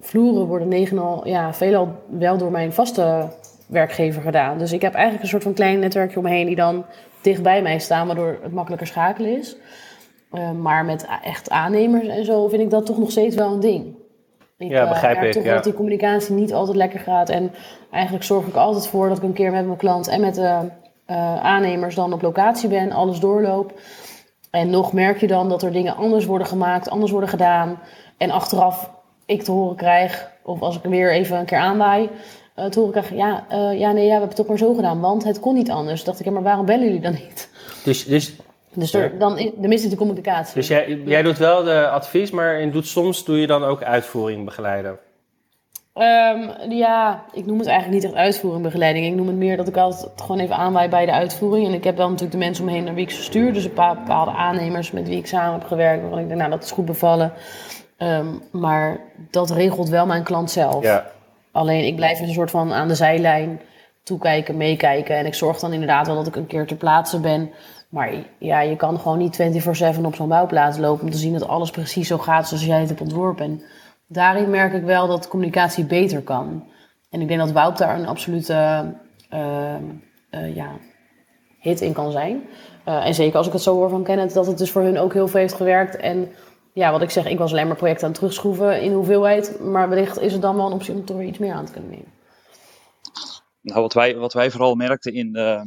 vloeren 0.00 0.46
worden 0.46 0.68
9 0.68 1.20
ja, 1.24 1.54
veelal 1.54 1.88
wel 2.06 2.36
door 2.38 2.50
mijn 2.50 2.72
vaste 2.72 3.28
werkgever 3.66 4.22
gedaan. 4.22 4.58
Dus 4.58 4.72
ik 4.72 4.82
heb 4.82 4.92
eigenlijk 4.92 5.22
een 5.22 5.30
soort 5.30 5.42
van 5.42 5.52
klein 5.52 5.78
netwerkje 5.78 6.18
omheen 6.18 6.46
die 6.46 6.56
dan 6.56 6.84
dicht 7.20 7.42
bij 7.42 7.62
mij 7.62 7.78
staan, 7.78 8.06
waardoor 8.06 8.38
het 8.42 8.52
makkelijker 8.52 8.86
schakelen 8.86 9.38
is. 9.38 9.56
Uh, 10.32 10.50
maar 10.50 10.84
met 10.84 11.06
echt 11.22 11.50
aannemers 11.50 12.06
en 12.06 12.24
zo 12.24 12.48
vind 12.48 12.62
ik 12.62 12.70
dat 12.70 12.86
toch 12.86 12.98
nog 12.98 13.10
steeds 13.10 13.36
wel 13.36 13.52
een 13.52 13.60
ding. 13.60 13.94
Ik, 14.58 14.70
ja, 14.70 14.88
begrijp 14.88 15.16
uh, 15.16 15.22
ik. 15.22 15.32
toch 15.32 15.44
ja. 15.44 15.54
dat 15.54 15.64
die 15.64 15.74
communicatie 15.74 16.34
niet 16.34 16.52
altijd 16.52 16.76
lekker 16.76 17.00
gaat. 17.00 17.28
En 17.28 17.52
eigenlijk 17.90 18.24
zorg 18.24 18.46
ik 18.46 18.54
altijd 18.54 18.86
voor 18.86 19.08
dat 19.08 19.16
ik 19.16 19.22
een 19.22 19.32
keer 19.32 19.50
met 19.50 19.66
mijn 19.66 19.78
klant 19.78 20.08
en 20.08 20.20
met 20.20 20.34
de 20.34 20.58
uh, 21.10 21.44
aannemers 21.44 21.94
dan 21.94 22.12
op 22.12 22.22
locatie 22.22 22.68
ben, 22.68 22.92
alles 22.92 23.20
doorloop. 23.20 23.72
En 24.50 24.70
nog 24.70 24.92
merk 24.92 25.20
je 25.20 25.26
dan 25.26 25.48
dat 25.48 25.62
er 25.62 25.72
dingen 25.72 25.96
anders 25.96 26.24
worden 26.24 26.46
gemaakt, 26.46 26.90
anders 26.90 27.10
worden 27.10 27.28
gedaan. 27.28 27.78
En 28.16 28.30
achteraf 28.30 28.90
ik 29.26 29.42
te 29.42 29.50
horen 29.50 29.76
krijg, 29.76 30.30
of 30.42 30.60
als 30.60 30.76
ik 30.76 30.84
er 30.84 30.90
weer 30.90 31.12
even 31.12 31.38
een 31.38 31.44
keer 31.44 31.58
aanwaai, 31.58 32.08
uh, 32.56 32.64
te 32.64 32.78
horen 32.78 32.92
krijg, 32.92 33.14
ja, 33.14 33.46
uh, 33.52 33.78
ja, 33.78 33.92
nee, 33.92 34.04
ja, 34.04 34.06
we 34.06 34.10
hebben 34.10 34.28
het 34.28 34.36
toch 34.36 34.46
maar 34.46 34.58
zo 34.58 34.74
gedaan, 34.74 35.00
want 35.00 35.24
het 35.24 35.40
kon 35.40 35.54
niet 35.54 35.70
anders. 35.70 36.04
dacht 36.04 36.18
ik, 36.20 36.24
ja, 36.24 36.32
maar 36.32 36.42
waarom 36.42 36.66
bellen 36.66 36.84
jullie 36.84 37.00
dan 37.00 37.12
niet? 37.12 37.48
Dus, 37.84 38.04
dus, 38.04 38.36
dus 38.74 38.94
er, 38.94 39.18
dan, 39.18 39.34
de 39.36 39.68
mis 39.68 39.84
is 39.84 39.90
de 39.90 39.96
communicatie. 39.96 40.54
Dus 40.54 40.68
jij, 40.68 41.00
jij 41.04 41.22
doet 41.22 41.38
wel 41.38 41.64
de 41.64 41.88
advies, 41.88 42.30
maar 42.30 42.60
in 42.60 42.70
doet, 42.70 42.86
soms 42.86 43.24
doe 43.24 43.40
je 43.40 43.46
dan 43.46 43.64
ook 43.64 43.82
uitvoering 43.82 44.44
begeleiden? 44.44 44.98
Um, 45.98 46.70
ja, 46.72 47.24
ik 47.32 47.46
noem 47.46 47.58
het 47.58 47.66
eigenlijk 47.66 48.02
niet 48.02 48.12
echt 48.12 48.22
uitvoering 48.22 48.62
begeleiding. 48.62 49.06
Ik 49.06 49.14
noem 49.14 49.26
het 49.26 49.36
meer 49.36 49.56
dat 49.56 49.68
ik 49.68 49.76
altijd 49.76 50.10
gewoon 50.16 50.38
even 50.40 50.56
aanwaai 50.56 50.88
bij 50.88 51.06
de 51.06 51.12
uitvoering. 51.12 51.66
En 51.66 51.74
ik 51.74 51.84
heb 51.84 51.96
dan 51.96 52.06
natuurlijk 52.06 52.38
de 52.38 52.44
mensen 52.44 52.64
omheen 52.64 52.84
naar 52.84 52.94
wie 52.94 53.04
ik 53.04 53.10
ze 53.10 53.22
stuur. 53.22 53.52
Dus 53.52 53.64
een 53.64 53.72
paar 53.72 53.94
bepaalde 53.94 54.30
aannemers 54.30 54.90
met 54.90 55.08
wie 55.08 55.18
ik 55.18 55.26
samen 55.26 55.58
heb 55.58 55.68
gewerkt. 55.68 56.00
Waarvan 56.00 56.18
ik 56.18 56.28
denk, 56.28 56.38
nou, 56.38 56.50
dat 56.50 56.64
is 56.64 56.70
goed 56.70 56.84
bevallen. 56.84 57.32
Um, 57.98 58.42
maar 58.52 59.00
dat 59.30 59.50
regelt 59.50 59.88
wel 59.88 60.06
mijn 60.06 60.22
klant 60.22 60.50
zelf. 60.50 60.82
Ja. 60.82 61.06
Alleen 61.52 61.84
ik 61.84 61.96
blijf 61.96 62.20
een 62.20 62.32
soort 62.32 62.50
van 62.50 62.72
aan 62.72 62.88
de 62.88 62.94
zijlijn 62.94 63.60
toekijken, 64.02 64.56
meekijken. 64.56 65.16
En 65.16 65.26
ik 65.26 65.34
zorg 65.34 65.58
dan 65.58 65.72
inderdaad 65.72 66.06
wel 66.06 66.16
dat 66.16 66.26
ik 66.26 66.36
een 66.36 66.46
keer 66.46 66.66
ter 66.66 66.76
plaatse 66.76 67.20
ben. 67.20 67.50
Maar 67.88 68.10
ja, 68.38 68.60
je 68.60 68.76
kan 68.76 68.98
gewoon 68.98 69.18
niet 69.18 69.40
24-7 69.98 70.00
op 70.02 70.14
zo'n 70.14 70.28
bouwplaats 70.28 70.78
lopen 70.78 71.04
om 71.04 71.10
te 71.10 71.18
zien 71.18 71.32
dat 71.32 71.48
alles 71.48 71.70
precies 71.70 72.08
zo 72.08 72.18
gaat 72.18 72.48
zoals 72.48 72.64
jij 72.64 72.80
het 72.80 72.88
hebt 72.88 73.00
ontworpen. 73.00 73.62
Daarin 74.08 74.50
merk 74.50 74.72
ik 74.72 74.82
wel 74.82 75.06
dat 75.06 75.28
communicatie 75.28 75.84
beter 75.84 76.22
kan. 76.22 76.68
En 77.10 77.20
ik 77.20 77.28
denk 77.28 77.40
dat 77.40 77.52
Wout 77.52 77.78
daar 77.78 77.98
een 77.98 78.06
absolute 78.06 78.94
uh, 79.32 79.74
uh, 80.30 80.54
ja, 80.54 80.78
hit 81.58 81.80
in 81.80 81.92
kan 81.92 82.12
zijn. 82.12 82.42
Uh, 82.88 83.06
en 83.06 83.14
zeker 83.14 83.36
als 83.36 83.46
ik 83.46 83.52
het 83.52 83.62
zo 83.62 83.74
hoor 83.74 83.88
van 83.88 84.02
Kenneth, 84.02 84.34
dat 84.34 84.46
het 84.46 84.58
dus 84.58 84.70
voor 84.70 84.82
hun 84.82 84.98
ook 84.98 85.12
heel 85.12 85.28
veel 85.28 85.40
heeft 85.40 85.54
gewerkt. 85.54 85.96
En 85.96 86.28
ja, 86.72 86.90
wat 86.90 87.02
ik 87.02 87.10
zeg, 87.10 87.26
ik 87.26 87.38
was 87.38 87.50
alleen 87.50 87.66
maar 87.66 87.76
projecten 87.76 88.04
aan 88.04 88.10
het 88.10 88.18
terugschroeven 88.18 88.82
in 88.82 88.92
hoeveelheid. 88.92 89.60
Maar 89.60 89.88
wellicht 89.88 90.20
is 90.20 90.32
het 90.32 90.42
dan 90.42 90.56
wel 90.56 90.66
een 90.66 90.72
optie 90.72 90.94
om 90.94 91.18
er 91.18 91.24
iets 91.24 91.38
meer 91.38 91.52
aan 91.52 91.66
te 91.66 91.72
kunnen 91.72 91.90
nemen. 91.90 92.12
Nou, 93.60 93.80
wat 93.80 93.92
wij, 93.92 94.16
wat 94.16 94.32
wij 94.32 94.50
vooral 94.50 94.74
merkten 94.74 95.12
in, 95.12 95.36
uh, 95.36 95.60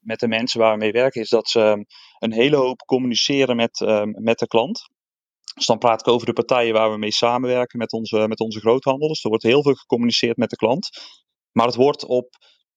met 0.00 0.20
de 0.20 0.28
mensen 0.28 0.60
waar 0.60 0.72
we 0.72 0.78
mee 0.78 0.92
werken, 0.92 1.20
is 1.20 1.28
dat 1.28 1.48
ze 1.48 1.86
een 2.18 2.32
hele 2.32 2.56
hoop 2.56 2.78
communiceren 2.78 3.56
met, 3.56 3.80
uh, 3.80 4.02
met 4.04 4.38
de 4.38 4.46
klant. 4.46 4.88
Dus 5.58 5.66
dan 5.66 5.78
praat 5.78 6.00
ik 6.00 6.08
over 6.08 6.26
de 6.26 6.32
partijen 6.32 6.72
waar 6.72 6.90
we 6.90 6.98
mee 6.98 7.12
samenwerken 7.12 7.78
met 7.78 7.92
onze, 7.92 8.28
met 8.28 8.40
onze 8.40 8.60
groothandel. 8.60 9.08
Dus 9.08 9.22
er 9.22 9.28
wordt 9.28 9.44
heel 9.44 9.62
veel 9.62 9.74
gecommuniceerd 9.74 10.36
met 10.36 10.50
de 10.50 10.56
klant. 10.56 10.88
Maar 11.52 11.66
het 11.66 11.74
wordt 11.74 12.04
op 12.04 12.28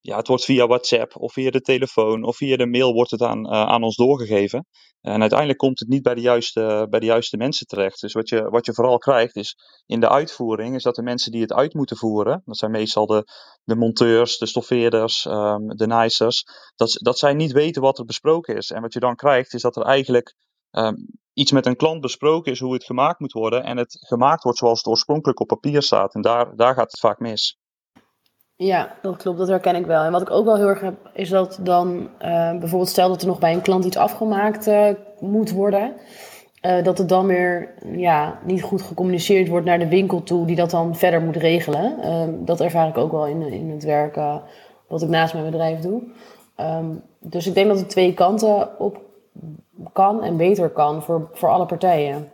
ja, 0.02 0.18
het 0.18 0.28
wordt 0.28 0.46
via 0.46 0.68
WhatsApp 0.68 1.16
of 1.16 1.34
via 1.34 1.50
de 1.50 1.62
telefoon 1.62 2.24
of 2.24 2.38
via 2.38 2.58
de 2.58 2.68
mail 2.68 2.94
wordt 2.94 3.12
het 3.12 3.22
aan, 3.22 3.46
uh, 3.46 3.52
aan 3.52 3.84
ons 3.84 3.96
doorgegeven. 3.96 4.66
En 5.02 5.20
uiteindelijk 5.20 5.60
komt 5.60 5.80
het 5.80 5.88
niet 5.88 6.02
bij 6.02 6.16
de, 6.16 6.22
juiste, 6.22 6.88
bij 6.90 7.00
de 7.00 7.06
juiste 7.06 7.38
mensen 7.38 7.66
terecht. 7.66 8.02
Dus 8.02 8.14
wat 8.14 8.30
je, 8.30 8.50
wat 8.50 8.66
je 8.66 8.74
vooral 8.74 8.98
krijgt 8.98 9.36
is 9.36 9.56
in 9.86 10.00
de 10.00 10.10
uitvoering, 10.10 10.76
is 10.76 10.84
dat 10.84 10.96
de 10.96 11.02
mensen 11.02 11.32
die 11.32 11.42
het 11.42 11.54
uit 11.54 11.74
moeten 11.74 11.98
voeren, 11.98 12.42
dat 12.46 12.58
zijn 12.58 12.72
meestal 12.72 13.06
de, 13.06 13.24
de 13.64 13.76
monteurs, 13.76 14.38
de 14.38 14.46
stoffeerders, 14.46 15.26
um, 15.26 15.68
de 15.68 15.88
nicers, 15.88 16.44
dat, 16.76 16.98
dat 17.02 17.18
zij 17.18 17.34
niet 17.34 17.52
weten 17.52 17.82
wat 17.82 18.00
er 18.00 18.06
besproken 18.06 18.56
is. 18.56 18.72
En 18.72 18.82
wat 18.82 18.94
je 18.94 19.00
dan 19.00 19.16
krijgt 19.16 19.54
is 19.54 19.62
dat 19.62 19.76
er 19.76 19.84
eigenlijk 19.84 20.36
um, 20.72 21.08
iets 21.34 21.52
met 21.52 21.66
een 21.66 21.76
klant 21.76 22.02
besproken 22.02 22.52
is 22.52 22.60
hoe 22.60 22.74
het 22.74 22.84
gemaakt 22.84 23.20
moet 23.20 23.32
worden 23.32 23.64
en 23.64 23.78
het 23.78 23.98
gemaakt 24.00 24.44
wordt 24.44 24.58
zoals 24.58 24.78
het 24.78 24.88
oorspronkelijk 24.88 25.40
op 25.40 25.48
papier 25.48 25.82
staat. 25.82 26.16
En 26.16 26.22
daar, 26.22 26.56
daar 26.56 26.74
gaat 26.74 26.92
het 26.92 27.00
vaak 27.00 27.20
mis. 27.20 27.60
Ja, 28.56 28.96
dat 29.02 29.18
klopt, 29.18 29.38
dat 29.38 29.48
herken 29.48 29.76
ik 29.76 29.86
wel. 29.86 30.04
En 30.04 30.12
wat 30.12 30.22
ik 30.22 30.30
ook 30.30 30.46
wel 30.46 30.56
heel 30.56 30.68
erg 30.68 30.82
heb, 30.82 31.10
is 31.14 31.30
dat 31.30 31.60
dan 31.62 32.00
uh, 32.00 32.10
bijvoorbeeld 32.60 32.90
stel 32.90 33.08
dat 33.08 33.22
er 33.22 33.28
nog 33.28 33.40
bij 33.40 33.54
een 33.54 33.62
klant 33.62 33.86
iets 33.86 33.98
afgemaakt 33.98 34.68
uh, 34.68 34.90
moet 35.20 35.52
worden. 35.52 35.94
Uh, 36.66 36.84
dat 36.84 36.98
het 36.98 37.10
dan 37.10 37.26
weer 37.26 37.74
ja, 37.98 38.40
niet 38.46 38.64
goed 38.64 38.82
gecommuniceerd 38.82 39.48
wordt 39.48 39.66
naar 39.66 39.80
de 39.80 39.88
winkel 39.88 40.24
toe, 40.24 40.46
die 40.46 40.56
dat 40.56 40.70
dan 40.70 40.96
verder 40.96 41.22
moet 41.22 41.36
regelen. 41.36 42.46
dat 42.46 42.62
ervaar 42.62 42.88
ik 42.88 42.98
ook 42.98 43.12
wel 43.12 43.28
in, 43.28 43.42
in 43.42 43.70
het 43.70 43.84
werk 43.84 44.16
wat 44.88 45.02
ik 45.02 45.10
naast 45.10 45.34
mijn 45.34 45.46
bedrijf 45.46 45.80
doe. 45.80 46.04
Um, 46.58 47.04
dus 47.20 47.48
ik 47.48 47.54
denk 47.54 47.68
dat 47.68 47.80
het 47.80 47.90
twee 47.90 48.14
kanten 48.14 48.80
op 48.80 49.02
kan 49.94 50.24
en 50.24 50.38
beter 50.38 50.70
kan 50.70 51.04
voor, 51.04 51.30
voor 51.34 51.50
alle 51.50 51.66
partijen. 51.66 52.32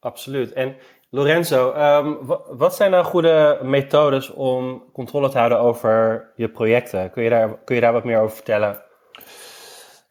Absoluut. 0.00 0.52
En 0.52 0.76
Lorenzo, 1.10 1.74
um, 1.74 2.18
wat 2.48 2.76
zijn 2.76 2.90
nou 2.90 3.04
goede 3.04 3.58
methodes 3.62 4.30
om 4.30 4.82
controle 4.92 5.28
te 5.28 5.38
houden 5.38 5.60
over 5.60 6.24
je 6.36 6.48
projecten? 6.48 7.10
Kun 7.10 7.22
je 7.22 7.30
daar, 7.30 7.58
kun 7.64 7.74
je 7.74 7.80
daar 7.80 7.92
wat 7.92 8.04
meer 8.04 8.20
over 8.20 8.36
vertellen? 8.36 8.82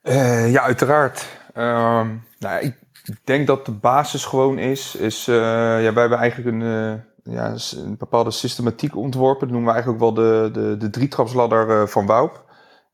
Uh, 0.04 0.52
ja, 0.52 0.62
uiteraard. 0.62 1.28
Um, 1.58 2.24
nou, 2.40 2.66
ik 2.66 2.76
denk 3.24 3.48
dat 3.48 3.66
de 3.66 3.72
basis 3.72 4.26
gewoon 4.26 4.58
is, 4.58 4.96
is 4.96 5.28
uh, 5.28 5.36
ja, 5.84 5.94
wij 5.94 6.02
hebben 6.02 6.18
eigenlijk 6.18 6.56
een, 6.56 6.62
uh, 6.62 7.36
ja, 7.36 7.54
een 7.76 7.98
bepaalde 7.98 8.32
systematiek 8.32 8.96
ontworpen. 8.96 9.48
Dat 9.48 9.58
noemen 9.58 9.74
we 9.74 9.74
eigenlijk 9.74 10.04
ook 10.04 10.16
wel 10.16 10.26
de, 10.26 10.50
de, 10.52 10.78
de 10.78 10.90
drietrapsladder 10.90 11.90
van 11.90 12.06
Woup. 12.06 12.45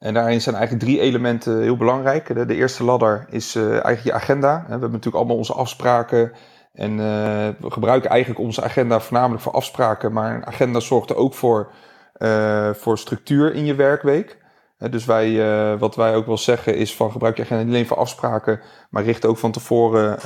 En 0.01 0.13
daarin 0.13 0.41
zijn 0.41 0.55
eigenlijk 0.55 0.85
drie 0.85 0.99
elementen 0.99 1.61
heel 1.61 1.77
belangrijk. 1.77 2.47
De, 2.47 2.55
eerste 2.55 2.83
ladder 2.83 3.25
is 3.29 3.55
eigenlijk 3.55 4.03
je 4.03 4.13
agenda. 4.13 4.63
We 4.65 4.69
hebben 4.69 4.91
natuurlijk 4.91 5.15
allemaal 5.15 5.37
onze 5.37 5.53
afspraken 5.53 6.31
en 6.73 6.91
uh, 6.91 6.97
we 7.59 7.71
gebruiken 7.71 8.09
eigenlijk 8.09 8.39
onze 8.39 8.63
agenda 8.63 8.99
voornamelijk 8.99 9.43
voor 9.43 9.51
afspraken, 9.51 10.13
maar 10.13 10.35
een 10.35 10.45
agenda 10.45 10.79
zorgt 10.79 11.09
er 11.09 11.15
ook 11.15 11.33
voor, 11.33 11.71
uh, 12.17 12.69
voor 12.73 12.97
structuur 12.97 13.53
in 13.53 13.65
je 13.65 13.75
werkweek. 13.75 14.37
Dus 14.89 15.05
wij, 15.05 15.77
wat 15.77 15.95
wij 15.95 16.15
ook 16.15 16.25
wel 16.25 16.37
zeggen 16.37 16.75
is 16.75 16.95
van 16.95 17.11
gebruik 17.11 17.37
je 17.37 17.43
agenda 17.43 17.63
niet 17.63 17.73
alleen 17.73 17.87
voor 17.87 17.97
afspraken, 17.97 18.59
maar 18.89 19.03
richt 19.03 19.25
ook 19.25 19.37
van 19.37 19.51
tevoren 19.51 20.17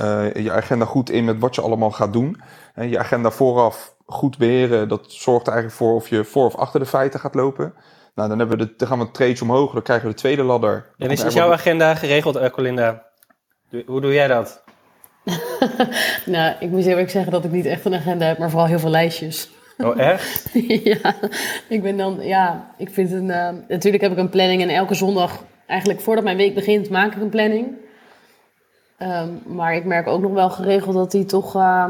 je 0.43 0.51
agenda 0.51 0.85
goed 0.85 1.09
in 1.09 1.25
met 1.25 1.39
wat 1.39 1.55
je 1.55 1.61
allemaal 1.61 1.91
gaat 1.91 2.13
doen. 2.13 2.41
En 2.73 2.89
je 2.89 2.99
agenda 2.99 3.31
vooraf 3.31 3.95
goed 4.05 4.38
beheren, 4.38 4.88
dat 4.88 5.11
zorgt 5.11 5.47
er 5.47 5.53
eigenlijk 5.53 5.81
voor 5.81 5.95
of 5.95 6.07
je 6.09 6.23
voor 6.23 6.45
of 6.45 6.55
achter 6.55 6.79
de 6.79 6.85
feiten 6.85 7.19
gaat 7.19 7.35
lopen. 7.35 7.73
Nou, 8.15 8.30
dan, 8.30 8.39
hebben 8.39 8.58
we 8.58 8.65
de, 8.65 8.73
dan 8.78 8.88
gaan 8.88 8.99
we 8.99 9.12
trades 9.12 9.41
omhoog, 9.41 9.73
dan 9.73 9.82
krijgen 9.82 10.08
we 10.08 10.13
de 10.13 10.19
tweede 10.19 10.43
ladder. 10.43 10.86
En 10.97 11.10
is, 11.10 11.23
is 11.23 11.34
jouw 11.34 11.51
agenda 11.51 11.95
geregeld, 11.95 12.51
Colinda? 12.51 13.04
Hoe 13.86 14.01
doe 14.01 14.13
jij 14.13 14.28
dat? 14.28 14.63
nou, 16.25 16.56
ik 16.60 16.69
moet 16.69 16.86
eerlijk 16.86 17.10
zeggen 17.10 17.32
dat 17.32 17.45
ik 17.45 17.51
niet 17.51 17.65
echt 17.65 17.86
een 17.86 17.93
agenda 17.93 18.25
heb, 18.25 18.38
maar 18.38 18.49
vooral 18.49 18.67
heel 18.67 18.80
veel 18.80 18.89
lijstjes. 18.89 19.49
Oh, 19.78 19.99
echt? 19.99 20.49
ja, 20.84 21.15
ik 21.67 21.82
ben 21.82 21.97
dan, 21.97 22.19
ja, 22.21 22.71
ik 22.78 22.89
vind 22.89 23.12
een, 23.12 23.28
uh, 23.28 23.49
natuurlijk 23.67 24.04
heb 24.04 24.12
ik 24.12 24.17
een 24.17 24.30
planning 24.30 24.62
en 24.62 24.69
elke 24.69 24.93
zondag, 24.93 25.43
eigenlijk 25.67 26.01
voordat 26.01 26.23
mijn 26.23 26.38
week 26.38 26.54
begint, 26.54 26.89
maak 26.89 27.15
ik 27.15 27.21
een 27.21 27.30
planning. 27.30 27.75
Um, 28.99 29.41
maar 29.45 29.75
ik 29.75 29.86
merk 29.86 30.08
ook 30.08 30.21
nog 30.21 30.32
wel 30.32 30.49
geregeld 30.49 30.95
dat 30.95 31.12
die 31.12 31.25
toch 31.25 31.56
uh, 31.56 31.89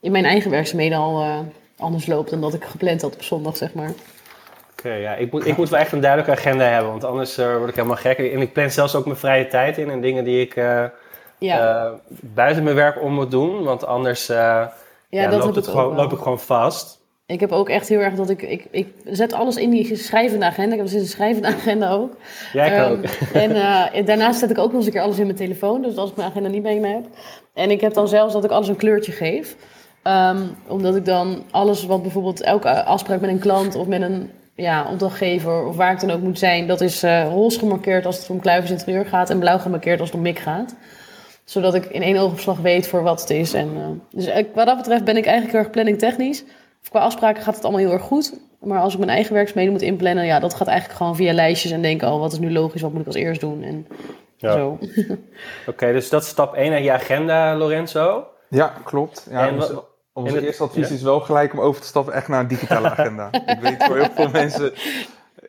in 0.00 0.12
mijn 0.12 0.24
eigen 0.24 0.50
werkzaamheden 0.50 0.98
al 0.98 1.22
uh, 1.22 1.38
anders 1.76 2.06
loopt 2.06 2.30
dan 2.30 2.40
dat 2.40 2.54
ik 2.54 2.64
gepland 2.64 3.02
had 3.02 3.14
op 3.14 3.22
zondag, 3.22 3.56
zeg 3.56 3.74
maar. 3.74 3.92
Oké, 4.80 4.88
okay, 4.88 5.00
ja, 5.00 5.14
ik 5.14 5.32
moet, 5.32 5.46
ik 5.46 5.56
moet 5.56 5.68
wel 5.68 5.80
echt 5.80 5.92
een 5.92 6.00
duidelijke 6.00 6.40
agenda 6.40 6.64
hebben, 6.64 6.90
want 6.90 7.04
anders 7.04 7.36
word 7.36 7.68
ik 7.68 7.74
helemaal 7.74 7.96
gek. 7.96 8.18
En 8.18 8.40
ik 8.40 8.52
plan 8.52 8.70
zelfs 8.70 8.94
ook 8.94 9.04
mijn 9.04 9.16
vrije 9.16 9.46
tijd 9.46 9.78
in 9.78 9.90
en 9.90 10.00
dingen 10.00 10.24
die 10.24 10.40
ik 10.40 10.54
Ja. 10.54 10.92
eh, 11.38 11.92
buiten 12.20 12.64
mijn 12.64 12.76
werk 12.76 13.02
om 13.02 13.12
moet 13.12 13.30
doen. 13.30 13.62
Want 13.62 13.86
anders 13.86 14.28
eh, 14.28 14.36
Ja, 14.36 14.72
ja, 15.08 15.28
dat 15.28 15.38
loopt, 15.44 15.56
het 15.56 15.68
gewoon, 15.68 15.94
loop 15.94 16.12
ik 16.12 16.18
gewoon 16.18 16.40
vast. 16.40 16.98
Ik 17.26 17.40
heb 17.40 17.52
ook 17.52 17.68
echt 17.68 17.88
heel 17.88 18.00
erg 18.00 18.14
dat 18.14 18.30
ik, 18.30 18.42
ik... 18.42 18.66
Ik 18.70 18.94
zet 19.04 19.32
alles 19.32 19.56
in 19.56 19.70
die 19.70 19.96
schrijvende 19.96 20.44
agenda. 20.46 20.72
Ik 20.72 20.80
heb 20.80 20.90
dus 20.90 21.00
een 21.00 21.06
schrijvende 21.06 21.48
agenda 21.58 21.90
ook. 21.90 22.12
Jij 22.52 22.76
Ehm, 22.76 22.92
ook. 22.92 22.98
En 23.42 23.50
eh, 23.54 24.06
daarnaast 24.06 24.38
zet 24.38 24.50
ik 24.50 24.58
ook 24.58 24.66
nog 24.66 24.74
eens 24.76 24.86
een 24.86 24.92
keer 24.92 25.00
alles 25.02 25.18
in 25.18 25.24
mijn 25.26 25.36
telefoon. 25.36 25.82
Dus 25.82 25.96
als 25.96 26.10
ik 26.10 26.16
mijn 26.16 26.28
agenda 26.28 26.48
niet 26.48 26.62
bij 26.62 26.78
me 26.78 26.88
heb. 26.88 27.04
En 27.54 27.70
ik 27.70 27.80
heb 27.80 27.94
dan 27.94 28.08
zelfs 28.08 28.32
dat 28.32 28.44
ik 28.44 28.50
alles 28.50 28.68
een 28.68 28.76
kleurtje 28.76 29.12
geef. 29.12 29.56
Ehm, 30.02 30.42
omdat 30.66 30.96
ik 30.96 31.04
dan 31.04 31.42
alles 31.50 31.86
wat 31.86 32.02
bijvoorbeeld 32.02 32.40
elke 32.42 32.84
afspraak 32.84 33.20
met 33.20 33.30
een 33.30 33.38
klant 33.38 33.74
of 33.74 33.86
met 33.86 34.02
een 34.02 34.30
ja, 34.60 34.90
opdrachtgever 34.90 35.64
of 35.66 35.76
waar 35.76 35.92
ik 35.92 36.00
dan 36.00 36.10
ook 36.10 36.20
moet 36.20 36.38
zijn, 36.38 36.66
dat 36.66 36.80
is 36.80 37.02
eh 37.02 37.24
roze 37.30 37.58
gemarkeerd 37.58 38.06
als 38.06 38.18
het 38.18 38.30
om 38.30 38.40
kluivers 38.40 38.70
interieur 38.70 39.06
gaat 39.06 39.30
en 39.30 39.38
blauw 39.38 39.58
gemarkeerd 39.58 40.00
als 40.00 40.08
het 40.08 40.16
om 40.18 40.24
mik 40.24 40.38
gaat. 40.38 40.74
Zodat 41.44 41.74
ik 41.74 41.84
in 41.86 42.02
één 42.02 42.16
oogopslag 42.16 42.58
weet 42.58 42.86
voor 42.88 43.02
wat 43.02 43.20
het 43.20 43.30
is. 43.30 43.52
En, 43.54 43.68
eh, 43.76 44.18
dus 44.18 44.26
eh, 44.26 44.44
wat 44.54 44.66
dat 44.66 44.76
betreft 44.76 45.04
ben 45.04 45.16
ik 45.16 45.24
eigenlijk 45.24 45.52
heel 45.54 45.62
erg 45.64 45.70
planningtechnisch. 45.70 46.44
Qua 46.90 47.00
afspraken 47.00 47.42
gaat 47.42 47.54
het 47.54 47.64
allemaal 47.64 47.82
heel 47.82 47.92
erg 47.92 48.02
goed. 48.02 48.34
Maar 48.60 48.80
als 48.80 48.92
ik 48.92 48.98
mijn 48.98 49.10
eigen 49.10 49.34
werkzaamheden 49.34 49.72
moet 49.72 49.82
inplannen, 49.82 50.24
ja, 50.24 50.38
dat 50.40 50.54
gaat 50.54 50.68
eigenlijk 50.68 50.98
gewoon 50.98 51.16
via 51.16 51.32
lijstjes 51.32 51.72
en 51.72 51.82
denken, 51.82 52.12
oh, 52.12 52.20
wat 52.20 52.32
is 52.32 52.38
nu 52.38 52.52
logisch, 52.52 52.80
wat 52.82 52.92
moet 52.92 53.00
ik 53.00 53.06
als 53.06 53.16
eerst 53.16 53.40
doen? 53.40 53.62
En 53.62 53.86
Ja. 54.36 54.52
zo. 54.52 54.78
Oké, 55.66 55.92
dus 55.92 56.08
dat 56.08 56.22
is 56.22 56.28
stap 56.28 56.54
1 56.54 56.72
aan 56.72 56.82
je 56.82 56.92
agenda, 56.92 57.56
Lorenzo. 57.56 58.26
Ja, 58.48 58.72
klopt. 58.84 59.26
Ja, 59.30 59.48
En 59.48 59.54
onze 59.54 59.82
en 60.14 60.24
het- 60.34 60.44
eerste 60.44 60.62
advies 60.62 60.88
ja? 60.88 60.94
is 60.94 61.02
wel 61.02 61.20
gelijk 61.20 61.52
om 61.52 61.60
over 61.60 61.80
te 61.80 61.86
stappen 61.86 62.12
echt 62.12 62.28
naar 62.28 62.40
een 62.40 62.48
digitale 62.48 62.90
agenda. 62.96 63.28
ik 63.32 63.58
weet 63.60 63.84
voor 63.84 63.96
heel 63.96 64.10
veel 64.14 64.28
mensen... 64.30 64.72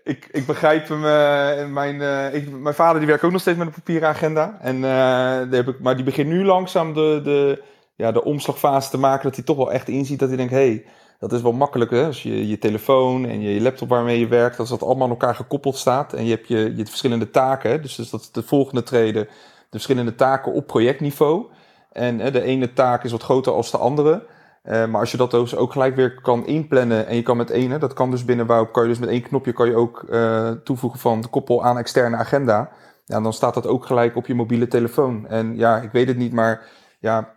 Ik, 0.03 0.27
ik 0.31 0.45
begrijp 0.45 0.87
hem. 0.87 1.05
eh, 1.05 1.67
mijn, 1.67 2.01
eh, 2.01 2.33
ik, 2.33 2.49
mijn 2.49 2.75
vader 2.75 2.97
die 2.99 3.07
werkt 3.07 3.23
ook 3.23 3.31
nog 3.31 3.41
steeds 3.41 3.57
met 3.57 3.67
een 3.67 3.73
papieren 3.73 4.07
agenda. 4.07 4.57
En, 4.61 4.75
eh, 4.75 4.81
daar 4.81 5.47
heb 5.51 5.67
ik, 5.67 5.79
maar 5.79 5.95
die 5.95 6.05
begint 6.05 6.29
nu 6.29 6.45
langzaam 6.45 6.93
de, 6.93 7.21
de, 7.23 7.63
ja, 7.95 8.11
de 8.11 8.23
omslagfase 8.23 8.89
te 8.89 8.97
maken. 8.97 9.23
Dat 9.23 9.35
hij 9.35 9.43
toch 9.45 9.57
wel 9.57 9.71
echt 9.71 9.87
inziet 9.87 10.19
dat 10.19 10.27
hij 10.27 10.37
denkt... 10.37 10.51
Hey, 10.53 10.85
dat 11.19 11.33
is 11.33 11.41
wel 11.41 11.51
makkelijk 11.51 11.91
hè? 11.91 12.05
Als 12.05 12.23
je 12.23 12.47
je 12.47 12.57
telefoon 12.57 13.25
en 13.25 13.41
je 13.41 13.61
laptop 13.61 13.89
waarmee 13.89 14.19
je 14.19 14.27
werkt... 14.27 14.59
als 14.59 14.69
dat 14.69 14.83
allemaal 14.83 15.03
aan 15.03 15.09
elkaar 15.09 15.35
gekoppeld 15.35 15.75
staat. 15.77 16.13
En 16.13 16.25
je 16.25 16.31
hebt 16.35 16.47
je, 16.47 16.73
je 16.75 16.85
verschillende 16.85 17.29
taken. 17.31 17.69
Hè? 17.71 17.79
Dus, 17.79 17.95
dus 17.95 18.09
dat 18.09 18.21
is 18.21 18.31
de 18.31 18.43
volgende 18.43 18.83
treden. 18.83 19.23
De 19.23 19.29
verschillende 19.69 20.15
taken 20.15 20.51
op 20.53 20.67
projectniveau. 20.67 21.45
En 21.91 22.19
hè, 22.19 22.31
de 22.31 22.41
ene 22.41 22.73
taak 22.73 23.03
is 23.03 23.11
wat 23.11 23.23
groter 23.23 23.53
als 23.53 23.71
de 23.71 23.77
andere. 23.77 24.23
Eh, 24.61 24.85
maar 24.85 24.99
als 24.99 25.11
je 25.11 25.17
dat 25.17 25.31
dus 25.31 25.55
ook 25.55 25.71
gelijk 25.71 25.95
weer 25.95 26.21
kan 26.21 26.45
inplannen 26.45 27.07
en 27.07 27.15
je 27.15 27.21
kan 27.21 27.37
met 27.37 27.51
één, 27.51 27.79
dat 27.79 27.93
kan 27.93 28.11
dus 28.11 28.25
binnen 28.25 28.47
kan 28.71 28.83
je 28.83 28.89
dus 28.89 28.99
met 28.99 29.09
één 29.09 29.21
knopje 29.21 29.53
kan 29.53 29.67
je 29.67 29.75
ook 29.75 30.03
eh, 30.09 30.49
toevoegen 30.51 30.99
van 30.99 31.29
koppel 31.29 31.63
aan 31.63 31.77
externe 31.77 32.17
agenda. 32.17 32.69
Ja, 33.05 33.21
dan 33.21 33.33
staat 33.33 33.53
dat 33.53 33.67
ook 33.67 33.85
gelijk 33.85 34.15
op 34.15 34.25
je 34.25 34.35
mobiele 34.35 34.67
telefoon. 34.67 35.27
En 35.27 35.55
ja, 35.57 35.77
ik 35.77 35.91
weet 35.91 36.07
het 36.07 36.17
niet, 36.17 36.33
maar 36.33 36.67
ja, 36.99 37.33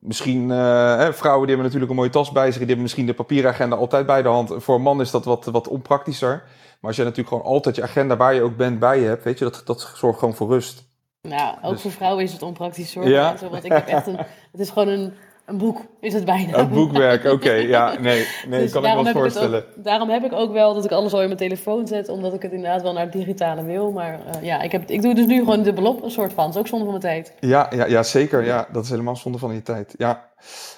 misschien, 0.00 0.50
eh, 0.50 1.08
vrouwen 1.08 1.46
die 1.46 1.56
hebben 1.56 1.64
natuurlijk 1.64 1.90
een 1.90 1.96
mooie 1.96 2.10
tas 2.10 2.32
bij 2.32 2.46
zich, 2.46 2.56
die 2.56 2.66
hebben 2.66 2.82
misschien 2.82 3.06
de 3.06 3.14
papieren 3.14 3.50
agenda 3.50 3.76
altijd 3.76 4.06
bij 4.06 4.22
de 4.22 4.28
hand. 4.28 4.52
Voor 4.56 4.74
een 4.74 4.82
man 4.82 5.00
is 5.00 5.10
dat 5.10 5.24
wat, 5.24 5.44
wat 5.44 5.68
onpraktischer. 5.68 6.42
Maar 6.80 6.90
als 6.90 6.96
jij 6.96 7.04
natuurlijk 7.04 7.34
gewoon 7.36 7.52
altijd 7.52 7.76
je 7.76 7.82
agenda 7.82 8.16
waar 8.16 8.34
je 8.34 8.42
ook 8.42 8.56
bent 8.56 8.78
bij 8.78 9.00
je 9.00 9.06
hebt, 9.06 9.24
weet 9.24 9.38
je, 9.38 9.44
dat, 9.44 9.62
dat 9.64 9.92
zorgt 9.94 10.18
gewoon 10.18 10.34
voor 10.34 10.48
rust. 10.48 10.86
Nou, 11.22 11.56
ook 11.62 11.72
Dus- 11.72 11.80
voor 11.80 11.90
vrouwen 11.90 12.24
is 12.24 12.32
het 12.32 12.42
onpraktisch 12.42 12.94
hoor. 12.94 13.08
Ja? 13.08 13.34
Want 13.50 13.64
ik 13.64 13.72
heb 13.72 13.86
echt 13.86 14.06
een, 14.06 14.16
het 14.52 14.60
is 14.60 14.70
gewoon 14.70 14.88
een, 14.88 15.14
een 15.48 15.58
boek, 15.58 15.80
is 16.00 16.12
het 16.14 16.24
bijna. 16.24 16.58
Een 16.58 16.68
boekwerk, 16.68 17.24
oké, 17.24 17.52
ja, 17.76 17.94
nee, 18.00 18.26
nee, 18.48 18.60
Dus 18.60 18.72
kan 18.72 18.84
ik 18.86 19.02
me 19.02 19.12
voorstellen. 19.12 19.58
ook- 19.58 19.84
daarom 19.84 20.08
heb 20.10 20.24
ik 20.24 20.32
ook 20.32 20.52
wel 20.52 20.74
dat 20.74 20.84
ik 20.84 20.90
alles 20.90 21.12
al 21.12 21.20
in 21.20 21.26
mijn 21.26 21.38
telefoon 21.38 21.86
zet, 21.86 22.08
omdat 22.08 22.34
ik 22.34 22.42
het 22.42 22.52
inderdaad 22.52 22.82
wel 22.82 22.92
naar 22.92 23.02
het 23.02 23.12
digitale 23.12 23.64
wil. 23.64 23.92
Maar 23.92 24.12
eh, 24.12 24.42
ja, 24.42 24.60
ik, 24.62 24.72
heb, 24.72 24.90
ik 24.90 25.02
doe 25.02 25.14
dus 25.14 25.26
nu 25.26 25.38
gewoon 25.38 25.62
dubbelop, 25.62 26.02
een 26.02 26.10
soort 26.10 26.32
van. 26.32 26.44
Dat 26.44 26.54
is 26.54 26.60
ook 26.60 26.66
zonde 26.66 26.84
van 26.84 26.98
mijn 27.00 27.14
tijd. 27.14 27.32
Ja, 27.40 27.66
ja, 27.74 27.86
ja, 27.86 28.02
zeker. 28.02 28.44
Ja, 28.44 28.66
dat 28.72 28.84
is 28.84 28.90
helemaal 28.90 29.16
zonde 29.16 29.38
van 29.38 29.54
je 29.54 29.62
tijd. 29.62 29.94
Ja. 29.98 30.26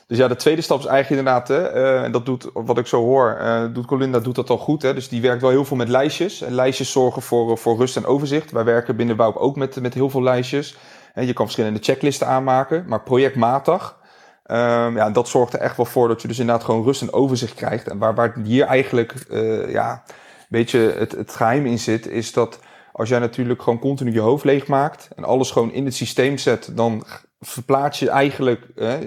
Dus 0.07 0.19
ja, 0.19 0.29
de 0.29 0.37
tweede 0.37 0.63
stap 0.63 0.79
is 0.79 0.85
eigenlijk 0.87 1.21
inderdaad, 1.21 1.49
hè, 1.49 1.69
eh, 1.69 2.03
en 2.03 2.13
dat 2.13 2.27
doet, 2.27 2.51
wat 2.55 2.79
ik 2.79 2.87
zo 2.87 3.03
hoor, 3.03 3.37
eh, 3.41 3.65
doet 3.73 3.87
Colinda 3.87 4.19
doet 4.19 4.35
dat 4.35 4.51
al 4.51 4.59
goed. 4.59 4.83
Hè, 4.83 4.95
dus 4.95 5.09
die 5.09 5.21
werkt 5.21 5.41
wel 5.43 5.51
heel 5.51 5.65
veel 5.65 5.77
met 5.77 5.89
lijstjes. 5.89 6.43
En 6.43 6.53
lijstjes 6.55 6.93
zorgen 6.93 7.23
voor, 7.23 7.59
voor 7.59 7.77
rust 7.77 7.97
en 7.97 8.07
overzicht. 8.07 8.51
Wij 8.51 8.65
werken 8.65 8.97
binnen 8.97 9.17
Bouw 9.17 9.35
ook 9.37 9.57
met, 9.57 9.81
met 9.81 9.95
heel 9.95 10.11
veel 10.11 10.23
lijstjes. 10.23 10.77
En 11.15 11.27
je 11.27 11.33
kan 11.33 11.45
verschillende 11.45 11.79
checklisten 11.83 12.27
aanmaken, 12.27 12.85
maar 12.87 13.03
projectmatig. 13.03 13.99
Ehm, 14.51 14.97
ja, 14.97 15.11
dat 15.11 15.29
zorgt 15.29 15.53
er 15.53 15.61
echt 15.61 15.77
wel 15.77 15.87
voor 15.87 16.09
dat 16.09 16.23
je 16.23 16.29
dus 16.29 16.39
inderdaad 16.39 16.65
gewoon 16.65 16.85
rust 16.85 17.03
en 17.03 17.13
overzicht 17.13 17.55
krijgt. 17.55 17.89
En 17.89 17.99
waar, 17.99 18.15
waar 18.15 18.35
hier 18.45 18.67
eigenlijk 18.67 19.13
eh, 19.13 19.71
ja, 19.71 20.03
een 20.07 20.45
beetje 20.49 20.79
het, 20.99 21.35
geheim 21.35 21.67
in 21.67 21.79
zit, 21.79 22.07
is 22.07 22.33
dat 22.33 22.59
als 22.93 23.09
jij 23.09 23.19
natuurlijk 23.19 23.63
gewoon 23.63 23.79
continu 23.79 24.13
je 24.13 24.21
hoofd 24.21 24.45
leegmaakt 24.45 25.09
en 25.17 25.25
alles 25.25 25.51
gewoon 25.51 25.73
in 25.73 25.85
het 25.85 25.95
systeem 25.95 26.39
zet, 26.39 26.71
dan 26.77 27.05
verplaats 27.41 27.99
je 27.99 28.09
eigenlijk, 28.09 28.67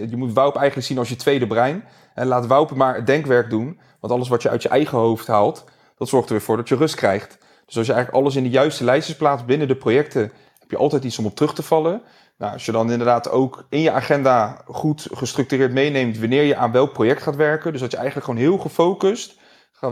je 0.10 0.18
moet 0.18 0.34
Woup 0.34 0.56
eigenlijk 0.56 0.88
zien 0.88 0.98
als 0.98 1.10
je 1.10 1.16
tweede 1.16 1.48
brein. 1.48 1.84
En 2.14 2.28
laat 2.28 2.48
Woup 2.48 2.76
maar 2.76 2.96
het 2.96 3.06
denkwerk 3.06 3.50
doen, 3.50 3.80
want 4.00 4.14
alles 4.14 4.28
wat 4.28 4.42
je 4.42 4.50
uit 4.50 4.64
je 4.64 4.70
eigen 4.70 4.98
hoofd 4.98 5.28
haalt, 5.28 5.64
dat 5.98 6.10
zorgt 6.10 6.28
er 6.28 6.34
weer 6.34 6.44
voor 6.44 6.58
dat 6.58 6.70
je 6.70 6.76
rust 6.76 6.96
krijgt. 6.96 7.38
Dus 7.66 7.78
als 7.78 7.88
je 7.88 7.94
eigenlijk 7.94 8.24
alles 8.24 8.36
in 8.36 8.44
de 8.44 8.50
juiste 8.50 8.84
lijstjes 8.84 9.18
plaatst 9.18 9.46
binnen 9.46 9.68
de 9.68 9.76
projecten, 9.76 10.22
heb 10.60 10.72
je 10.72 10.78
altijd 10.78 11.04
iets 11.04 11.20
om 11.20 11.26
op 11.26 11.36
terug 11.36 11.54
te 11.54 11.64
vallen. 11.64 12.02
Nou, 12.44 12.56
als 12.56 12.66
je 12.66 12.72
dan 12.72 12.92
inderdaad 12.92 13.30
ook 13.30 13.66
in 13.70 13.82
je 13.82 13.92
agenda 13.92 14.62
goed 14.66 15.08
gestructureerd 15.12 15.72
meeneemt 15.72 16.20
wanneer 16.20 16.44
je 16.44 16.56
aan 16.56 16.72
welk 16.72 16.94
project 16.94 17.22
gaat 17.22 17.36
werken, 17.36 17.72
dus 17.72 17.82
dat 17.82 17.92
je 17.92 17.98
eigenlijk 17.98 18.26
gewoon 18.26 18.42
heel 18.42 18.58
gefocust 18.58 19.42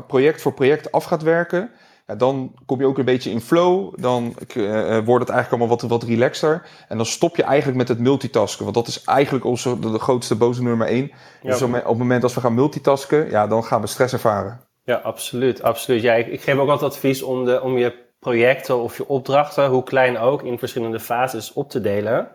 project 0.07 0.41
voor 0.41 0.53
project 0.53 0.91
af 0.91 1.03
gaat 1.03 1.21
werken, 1.21 1.71
ja, 2.07 2.15
dan 2.15 2.53
kom 2.65 2.79
je 2.79 2.85
ook 2.85 2.97
een 2.97 3.05
beetje 3.05 3.29
in 3.29 3.41
flow. 3.41 4.01
Dan 4.01 4.35
eh, 4.47 4.97
wordt 5.05 5.27
het 5.27 5.29
eigenlijk 5.35 5.49
allemaal 5.49 5.67
wat, 5.67 5.81
wat 5.81 6.03
relaxer. 6.03 6.65
En 6.87 6.97
dan 6.97 7.05
stop 7.05 7.35
je 7.35 7.43
eigenlijk 7.43 7.77
met 7.77 7.87
het 7.87 7.99
multitasken. 7.99 8.63
Want 8.63 8.75
dat 8.75 8.87
is 8.87 9.03
eigenlijk 9.03 9.45
onze 9.45 9.79
de, 9.79 9.91
de 9.91 9.99
grootste 9.99 10.35
boze 10.35 10.63
nummer 10.63 10.87
één. 10.87 11.11
Ja. 11.41 11.49
Dus 11.49 11.61
op 11.61 11.73
het 11.73 11.97
moment 11.97 12.23
als 12.23 12.33
we 12.33 12.41
gaan 12.41 12.53
multitasken, 12.53 13.29
ja, 13.29 13.47
dan 13.47 13.63
gaan 13.63 13.81
we 13.81 13.87
stress 13.87 14.13
ervaren. 14.13 14.61
Ja, 14.83 14.95
absoluut. 14.95 15.61
absoluut. 15.63 16.01
Ja, 16.01 16.13
ik, 16.13 16.27
ik 16.27 16.41
geef 16.41 16.57
ook 16.57 16.69
altijd 16.69 16.91
advies 16.91 17.21
om, 17.21 17.45
de, 17.45 17.61
om 17.61 17.77
je 17.77 18.09
projecten 18.19 18.81
of 18.81 18.97
je 18.97 19.07
opdrachten, 19.07 19.69
hoe 19.69 19.83
klein 19.83 20.17
ook, 20.17 20.43
in 20.43 20.59
verschillende 20.59 20.99
fases 20.99 21.53
op 21.53 21.69
te 21.69 21.81
delen. 21.81 22.27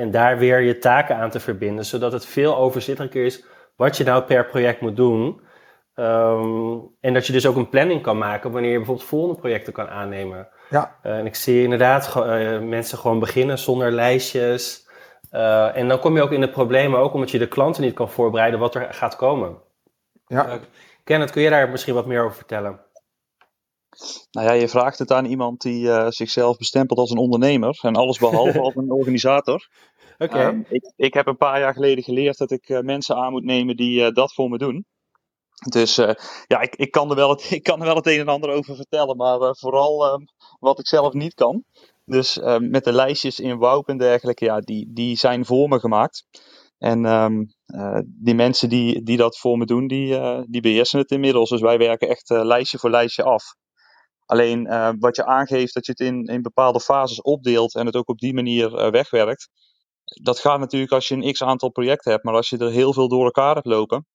En 0.00 0.10
daar 0.10 0.38
weer 0.38 0.60
je 0.60 0.78
taken 0.78 1.16
aan 1.16 1.30
te 1.30 1.40
verbinden, 1.40 1.84
zodat 1.84 2.12
het 2.12 2.26
veel 2.26 2.56
overzichtelijker 2.56 3.24
is 3.24 3.44
wat 3.76 3.96
je 3.96 4.04
nou 4.04 4.22
per 4.22 4.46
project 4.46 4.80
moet 4.80 4.96
doen. 4.96 5.40
Ehm, 5.94 6.78
en 7.00 7.14
dat 7.14 7.26
je 7.26 7.32
dus 7.32 7.46
ook 7.46 7.56
een 7.56 7.68
planning 7.68 8.02
kan 8.02 8.18
maken 8.18 8.50
wanneer 8.50 8.70
je 8.70 8.76
bijvoorbeeld 8.76 9.08
volgende 9.08 9.40
projecten 9.40 9.72
kan 9.72 9.88
aannemen. 9.88 10.48
Ja. 10.70 10.96
Eh, 11.02 11.18
en 11.18 11.26
ik 11.26 11.34
zie 11.34 11.62
inderdaad 11.62 12.16
eh, 12.16 12.60
mensen 12.60 12.98
gewoon 12.98 13.18
beginnen 13.18 13.58
zonder 13.58 13.92
lijstjes. 13.92 14.88
Eh, 15.30 15.76
en 15.76 15.88
dan 15.88 15.98
kom 15.98 16.16
je 16.16 16.22
ook 16.22 16.32
in 16.32 16.40
de 16.40 16.50
problemen, 16.50 17.00
ook 17.00 17.14
omdat 17.14 17.30
je 17.30 17.38
de 17.38 17.48
klanten 17.48 17.82
niet 17.82 17.94
kan 17.94 18.10
voorbereiden 18.10 18.60
wat 18.60 18.74
er 18.74 18.94
gaat 18.94 19.16
komen. 19.16 19.56
Ja. 20.26 20.58
Kenneth, 21.04 21.30
kun 21.30 21.42
je 21.42 21.50
daar 21.50 21.68
misschien 21.68 21.94
wat 21.94 22.06
meer 22.06 22.22
over 22.22 22.36
vertellen? 22.36 22.80
Nou 24.30 24.46
ja, 24.46 24.52
je 24.52 24.68
vraagt 24.68 24.98
het 24.98 25.12
aan 25.12 25.24
iemand 25.24 25.60
die 25.60 25.90
eh, 25.90 26.06
zichzelf 26.08 26.56
bestempelt 26.56 26.98
als 26.98 27.10
een 27.10 27.18
ondernemer 27.18 27.78
en 27.82 27.96
alles 27.96 28.18
behalve 28.18 28.60
als 28.66 28.74
een 28.74 28.92
organisator. 28.92 29.68
Oké. 30.18 30.38
Ehm, 30.38 30.62
ik, 30.68 30.92
ik 30.96 31.14
heb 31.14 31.26
een 31.26 31.36
paar 31.36 31.60
jaar 31.60 31.72
geleden 31.72 32.04
geleerd 32.04 32.38
dat 32.38 32.50
ik 32.50 32.68
eh, 32.68 32.80
mensen 32.80 33.16
aan 33.16 33.32
moet 33.32 33.44
nemen 33.44 33.76
die 33.76 34.04
eh, 34.04 34.12
dat 34.12 34.34
voor 34.34 34.48
me 34.48 34.58
doen. 34.58 34.84
Dus 35.70 35.94
ja, 36.46 36.60
ik, 36.60 36.76
ik, 36.76 36.90
kan 36.90 37.10
er 37.10 37.16
wel 37.16 37.30
het, 37.30 37.50
ik 37.58 37.62
kan 37.62 37.80
er 37.80 37.86
wel 37.86 37.96
het 37.96 38.06
een 38.06 38.20
en 38.20 38.28
ander 38.28 38.50
over 38.50 38.76
vertellen, 38.76 39.16
maar 39.16 39.56
vooral 39.56 40.06
ehm, 40.06 40.22
wat 40.58 40.78
ik 40.78 40.86
zelf 40.86 41.12
niet 41.12 41.34
kan. 41.34 41.64
Dus 42.04 42.38
ehm, 42.38 42.70
met 42.70 42.84
de 42.84 42.92
lijstjes 42.92 43.40
in 43.40 43.58
Woup 43.58 43.88
en 43.88 43.98
dergelijke, 43.98 44.44
ja, 44.44 44.60
die, 44.60 44.92
die 44.92 45.16
zijn 45.16 45.44
voor 45.44 45.68
me 45.68 45.80
gemaakt. 45.80 46.24
En 46.78 47.02
die 48.06 48.34
mensen 48.34 48.68
die, 48.68 49.02
die 49.02 49.16
dat 49.16 49.38
voor 49.38 49.58
me 49.58 49.64
doen, 49.64 49.86
die, 49.86 50.18
die 50.46 50.60
beheersen 50.60 50.98
het 50.98 51.10
inmiddels. 51.10 51.50
Dus 51.50 51.60
wij 51.60 51.78
werken 51.78 52.08
echt 52.08 52.28
lijstje 52.28 52.78
voor 52.78 52.90
lijstje 52.90 53.22
af. 53.22 53.54
Alleen 54.30 54.66
eh, 54.66 54.90
wat 54.98 55.16
je 55.16 55.24
aangeeft 55.24 55.74
dat 55.74 55.86
je 55.86 55.92
het 55.92 56.00
in, 56.00 56.24
in 56.24 56.42
bepaalde 56.42 56.80
fases 56.80 57.22
opdeelt 57.22 57.74
en 57.74 57.86
het 57.86 57.96
ook 57.96 58.08
op 58.08 58.18
die 58.18 58.34
manier 58.34 58.76
eh, 58.76 58.90
wegwerkt. 58.90 59.48
Dat 60.04 60.38
gaat 60.38 60.58
natuurlijk 60.58 60.92
als 60.92 61.08
je 61.08 61.14
een 61.14 61.32
x 61.32 61.42
aantal 61.42 61.70
projecten 61.70 62.10
hebt, 62.10 62.24
maar 62.24 62.34
als 62.34 62.48
je 62.48 62.58
er 62.58 62.70
heel 62.70 62.92
veel 62.92 63.08
door 63.08 63.24
elkaar 63.24 63.54
hebt 63.54 63.66
lopen, 63.66 64.06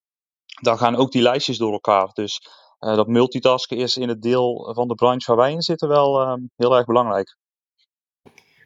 dan 0.61 0.77
gaan 0.77 0.95
ook 0.95 1.11
die 1.11 1.21
lijstjes 1.21 1.57
door 1.57 1.71
elkaar. 1.71 2.09
Dus 2.13 2.39
eh, 2.79 2.95
dat 2.95 3.07
multitasken 3.07 3.77
is 3.77 3.97
in 3.97 4.09
het 4.09 4.21
deel 4.21 4.71
van 4.73 4.87
de 4.87 4.95
branche 4.95 5.27
waar 5.27 5.45
wij 5.45 5.51
in 5.51 5.61
zitten 5.61 5.87
wel 5.87 6.21
eh, 6.21 6.33
heel 6.55 6.75
erg 6.75 6.85
belangrijk. 6.85 7.37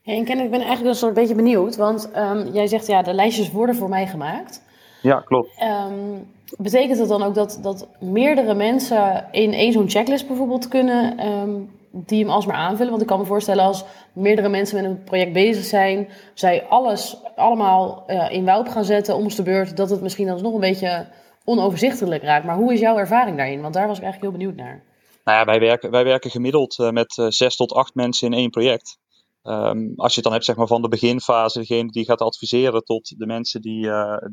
En 0.03 0.25
Ken, 0.25 0.39
ik 0.39 0.51
ben 0.51 0.59
eigenlijk 0.59 0.89
een 0.89 0.95
soort 0.95 1.13
beetje 1.13 1.35
benieuwd, 1.35 1.75
want 1.75 2.11
ehm, 2.11 2.53
jij 2.53 2.67
zegt 2.67 2.87
ja, 2.87 3.01
de 3.01 3.13
lijstjes 3.13 3.51
worden 3.51 3.75
voor 3.75 3.89
mij 3.89 4.07
gemaakt. 4.07 4.67
Ja, 5.01 5.19
klopt. 5.19 5.55
Ehm, 5.57 6.17
betekent 6.57 6.97
dat 6.97 7.07
dan 7.07 7.23
ook 7.23 7.35
dat, 7.35 7.59
dat 7.61 7.87
meerdere 7.99 8.53
mensen 8.53 9.27
in 9.31 9.53
één 9.53 9.71
zo'n 9.71 9.89
checklist 9.89 10.27
bijvoorbeeld 10.27 10.67
kunnen 10.67 11.17
ehm, 11.17 11.51
die 11.91 12.19
hem 12.19 12.29
alsmaar 12.29 12.55
aanvullen? 12.55 12.89
Want 12.89 13.01
ik 13.01 13.07
kan 13.07 13.19
me 13.19 13.25
voorstellen 13.25 13.63
als 13.63 13.85
meerdere 14.13 14.49
mensen 14.49 14.81
met 14.81 14.91
een 14.91 15.03
project 15.03 15.33
bezig 15.33 15.63
zijn, 15.63 16.09
zij 16.33 16.63
alles 16.63 17.17
allemaal 17.35 18.03
eh, 18.07 18.31
in 18.31 18.45
Wout 18.45 18.69
gaan 18.69 18.85
zetten 18.85 19.15
om 19.15 19.27
de 19.27 19.43
beurt, 19.43 19.77
dat 19.77 19.89
het 19.89 20.01
misschien 20.01 20.29
alsnog 20.29 20.53
een 20.53 20.59
beetje 20.59 21.07
onoverzichtelijk 21.43 22.23
raakt. 22.23 22.45
Maar 22.45 22.55
hoe 22.55 22.73
is 22.73 22.79
jouw 22.79 22.97
ervaring 22.97 23.37
daarin? 23.37 23.61
Want 23.61 23.73
daar 23.73 23.87
was 23.87 23.97
ik 23.97 24.03
eigenlijk 24.03 24.33
heel 24.33 24.43
benieuwd 24.43 24.65
naar. 24.65 24.83
Nou 25.23 25.37
ja, 25.37 25.45
wij 25.45 25.59
werken, 25.59 25.91
wij 25.91 26.03
werken 26.03 26.31
gemiddeld 26.31 26.79
eh, 26.79 26.89
met 26.89 27.17
eh, 27.17 27.25
zes 27.27 27.55
tot 27.55 27.73
acht 27.73 27.95
mensen 27.95 28.27
in 28.27 28.37
één 28.37 28.49
project. 28.49 28.97
Ehm, 29.41 29.93
als 29.95 30.09
je 30.09 30.15
het 30.15 30.23
dan 30.23 30.33
hebt 30.33 30.45
zeg 30.45 30.55
maar, 30.55 30.67
van 30.67 30.81
de 30.81 30.87
beginfase, 30.87 31.59
degene 31.59 31.91
die 31.91 32.05
gaat 32.05 32.21
adviseren, 32.21 32.83
tot 32.83 33.17
de 33.17 33.25
mensen 33.25 33.61
die, 33.61 33.81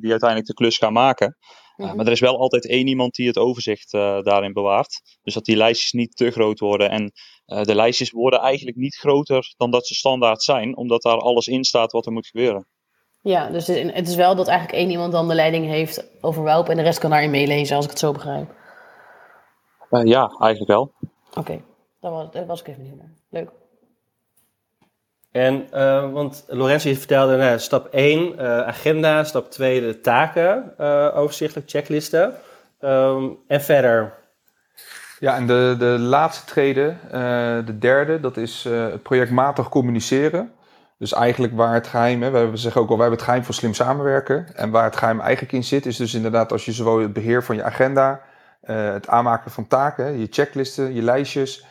die 0.01 0.11
uiteindelijk 0.11 0.47
de 0.47 0.55
klus 0.55 0.79
gaan 0.79 0.93
maken. 0.93 1.37
Mhm. 1.77 1.97
maar 1.97 2.07
er 2.07 2.13
is 2.13 2.21
wel 2.21 2.39
altijd 2.39 2.69
één 2.69 2.87
iemand 2.87 3.15
die 3.15 3.27
het 3.27 3.39
overzicht 3.39 3.91
daarin 3.91 4.53
bewaart. 4.53 5.19
Dus 5.23 5.35
dat 5.35 5.45
die 5.45 5.57
lijstjes 5.57 5.93
niet 5.93 6.17
te 6.17 6.31
groot 6.31 6.59
worden. 6.59 6.91
En 6.91 7.13
de 7.65 7.75
lijstjes 7.75 8.11
worden 8.11 8.41
eigenlijk 8.41 8.77
niet 8.77 8.97
groter 8.97 9.55
dan 9.57 9.71
dat 9.71 9.87
ze 9.87 9.95
standaard 9.95 10.43
zijn, 10.43 10.77
omdat 10.77 11.03
daar 11.03 11.19
alles 11.19 11.47
in 11.47 11.65
staat 11.65 11.93
wat 11.93 12.07
er 12.07 12.13
moet 12.13 12.27
gebeuren. 12.27 12.67
Ja, 13.27 13.51
dus 13.51 13.67
het 13.67 14.09
is 14.09 14.15
wel 14.15 14.35
dat 14.35 14.49
eigenlijk 14.49 14.79
één 14.79 14.91
iemand 14.91 15.13
dan 15.13 15.29
de 15.29 15.35
leiding 15.35 15.67
heeft 15.67 16.11
over 16.21 16.43
welp 16.43 16.69
en 16.69 16.77
de 16.77 16.83
rest 16.83 16.99
kan 16.99 17.11
daarin 17.11 17.31
meelezen, 17.31 17.77
als 17.77 17.85
ik 17.85 17.91
het 17.91 18.01
zo 18.01 18.13
begrijp. 18.13 18.55
ja, 19.91 20.37
eigenlijk 20.39 20.71
wel. 20.71 20.93
Oké, 21.35 21.63
dat 22.01 22.13
was, 22.13 22.45
was 22.47 22.61
ik 22.61 22.69
even 22.69 22.83
niet 22.83 22.97
naar. 22.97 23.13
Leuk. 23.31 23.51
En, 25.37 25.67
uh, 25.75 26.13
want 26.13 26.45
Lorenzo 26.49 26.95
vertelde, 26.95 27.37
nou, 27.37 27.59
stap 27.59 27.87
1 27.87 28.33
uh, 28.33 28.61
agenda, 28.61 29.25
stap 29.25 29.51
2 29.51 29.81
de 29.81 30.01
taken, 30.01 30.73
uh, 30.81 31.11
overzichtelijk 31.15 31.71
checklisten. 31.71 32.35
Um, 32.81 33.39
en 33.47 33.61
verder? 33.61 34.13
Ja, 35.19 35.37
en 35.37 35.47
de, 35.47 35.75
de 35.79 35.85
laatste 35.85 36.45
trede, 36.47 36.97
de 37.65 37.79
derde, 37.79 38.21
dat 38.21 38.37
is 38.37 38.69
projectmatig 39.03 39.69
communiceren. 39.69 40.53
Dus 40.99 41.13
eigenlijk 41.13 41.57
waar 41.57 41.75
het 41.75 41.87
geheim, 41.87 42.23
hè, 42.23 42.51
we 42.51 42.57
zeggen 42.57 42.81
ook 42.81 42.91
al, 42.91 42.97
wij 42.97 43.07
hebben 43.07 43.19
het 43.19 43.29
geheim 43.29 43.45
van 43.45 43.55
slim 43.55 43.75
samenwerken. 43.75 44.47
En 44.55 44.71
waar 44.71 44.85
het 44.85 44.97
geheim 44.97 45.21
eigenlijk 45.21 45.53
in 45.53 45.65
zit, 45.65 45.87
is 45.87 45.97
dus 45.97 46.15
inderdaad 46.15 46.53
als 46.53 46.65
je 46.65 46.73
zowel 46.73 46.99
het 46.99 47.13
beheer 47.13 47.45
van 47.45 47.57
je 47.57 47.63
agenda, 47.63 48.21
het 48.61 49.09
aanmaken 49.09 49.51
van 49.51 49.67
taken, 49.67 50.19
je 50.19 50.27
checklisten, 50.31 50.95
je 50.95 51.03
lijstjes 51.03 51.67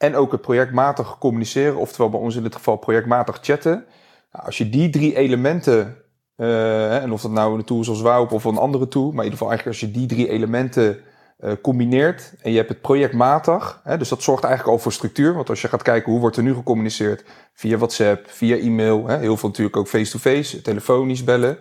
en 0.00 0.16
ook 0.16 0.32
het 0.32 0.40
projectmatig 0.40 1.18
communiceren, 1.18 1.76
oftewel 1.76 2.08
bij 2.10 2.20
ons 2.20 2.36
in 2.36 2.42
dit 2.42 2.54
geval 2.54 2.76
projectmatig 2.76 3.38
chatten. 3.42 3.84
Nou, 4.32 4.46
als 4.46 4.58
je 4.58 4.68
die 4.68 4.90
drie 4.90 5.16
elementen, 5.16 5.96
uh, 6.36 7.02
en 7.02 7.12
of 7.12 7.22
dat 7.22 7.30
nou 7.30 7.58
een 7.58 7.64
tool 7.64 7.84
zoals 7.84 8.00
Wout 8.00 8.32
of 8.32 8.44
een 8.44 8.56
andere 8.56 8.88
tool, 8.88 9.10
maar 9.12 9.24
in 9.24 9.30
ieder 9.30 9.38
geval 9.38 9.48
eigenlijk 9.48 9.78
als 9.78 9.90
je 9.90 9.98
die 9.98 10.06
drie 10.06 10.28
elementen 10.28 10.98
uh, 11.40 11.52
combineert 11.62 12.34
en 12.42 12.50
je 12.50 12.56
hebt 12.56 12.68
het 12.68 12.80
projectmatig, 12.80 13.80
hè, 13.84 13.96
dus 13.98 14.08
dat 14.08 14.22
zorgt 14.22 14.44
eigenlijk 14.44 14.76
al 14.76 14.82
voor 14.82 14.92
structuur. 14.92 15.34
Want 15.34 15.48
als 15.48 15.60
je 15.60 15.68
gaat 15.68 15.82
kijken 15.82 16.12
hoe 16.12 16.20
wordt 16.20 16.36
er 16.36 16.42
nu 16.42 16.54
gecommuniceerd 16.54 17.24
via 17.54 17.76
WhatsApp, 17.76 18.30
via 18.30 18.56
e-mail, 18.56 19.06
hè, 19.06 19.18
heel 19.18 19.36
veel 19.36 19.48
natuurlijk 19.48 19.76
ook 19.76 19.88
face-to-face, 19.88 20.62
telefonisch 20.62 21.24
bellen. 21.24 21.58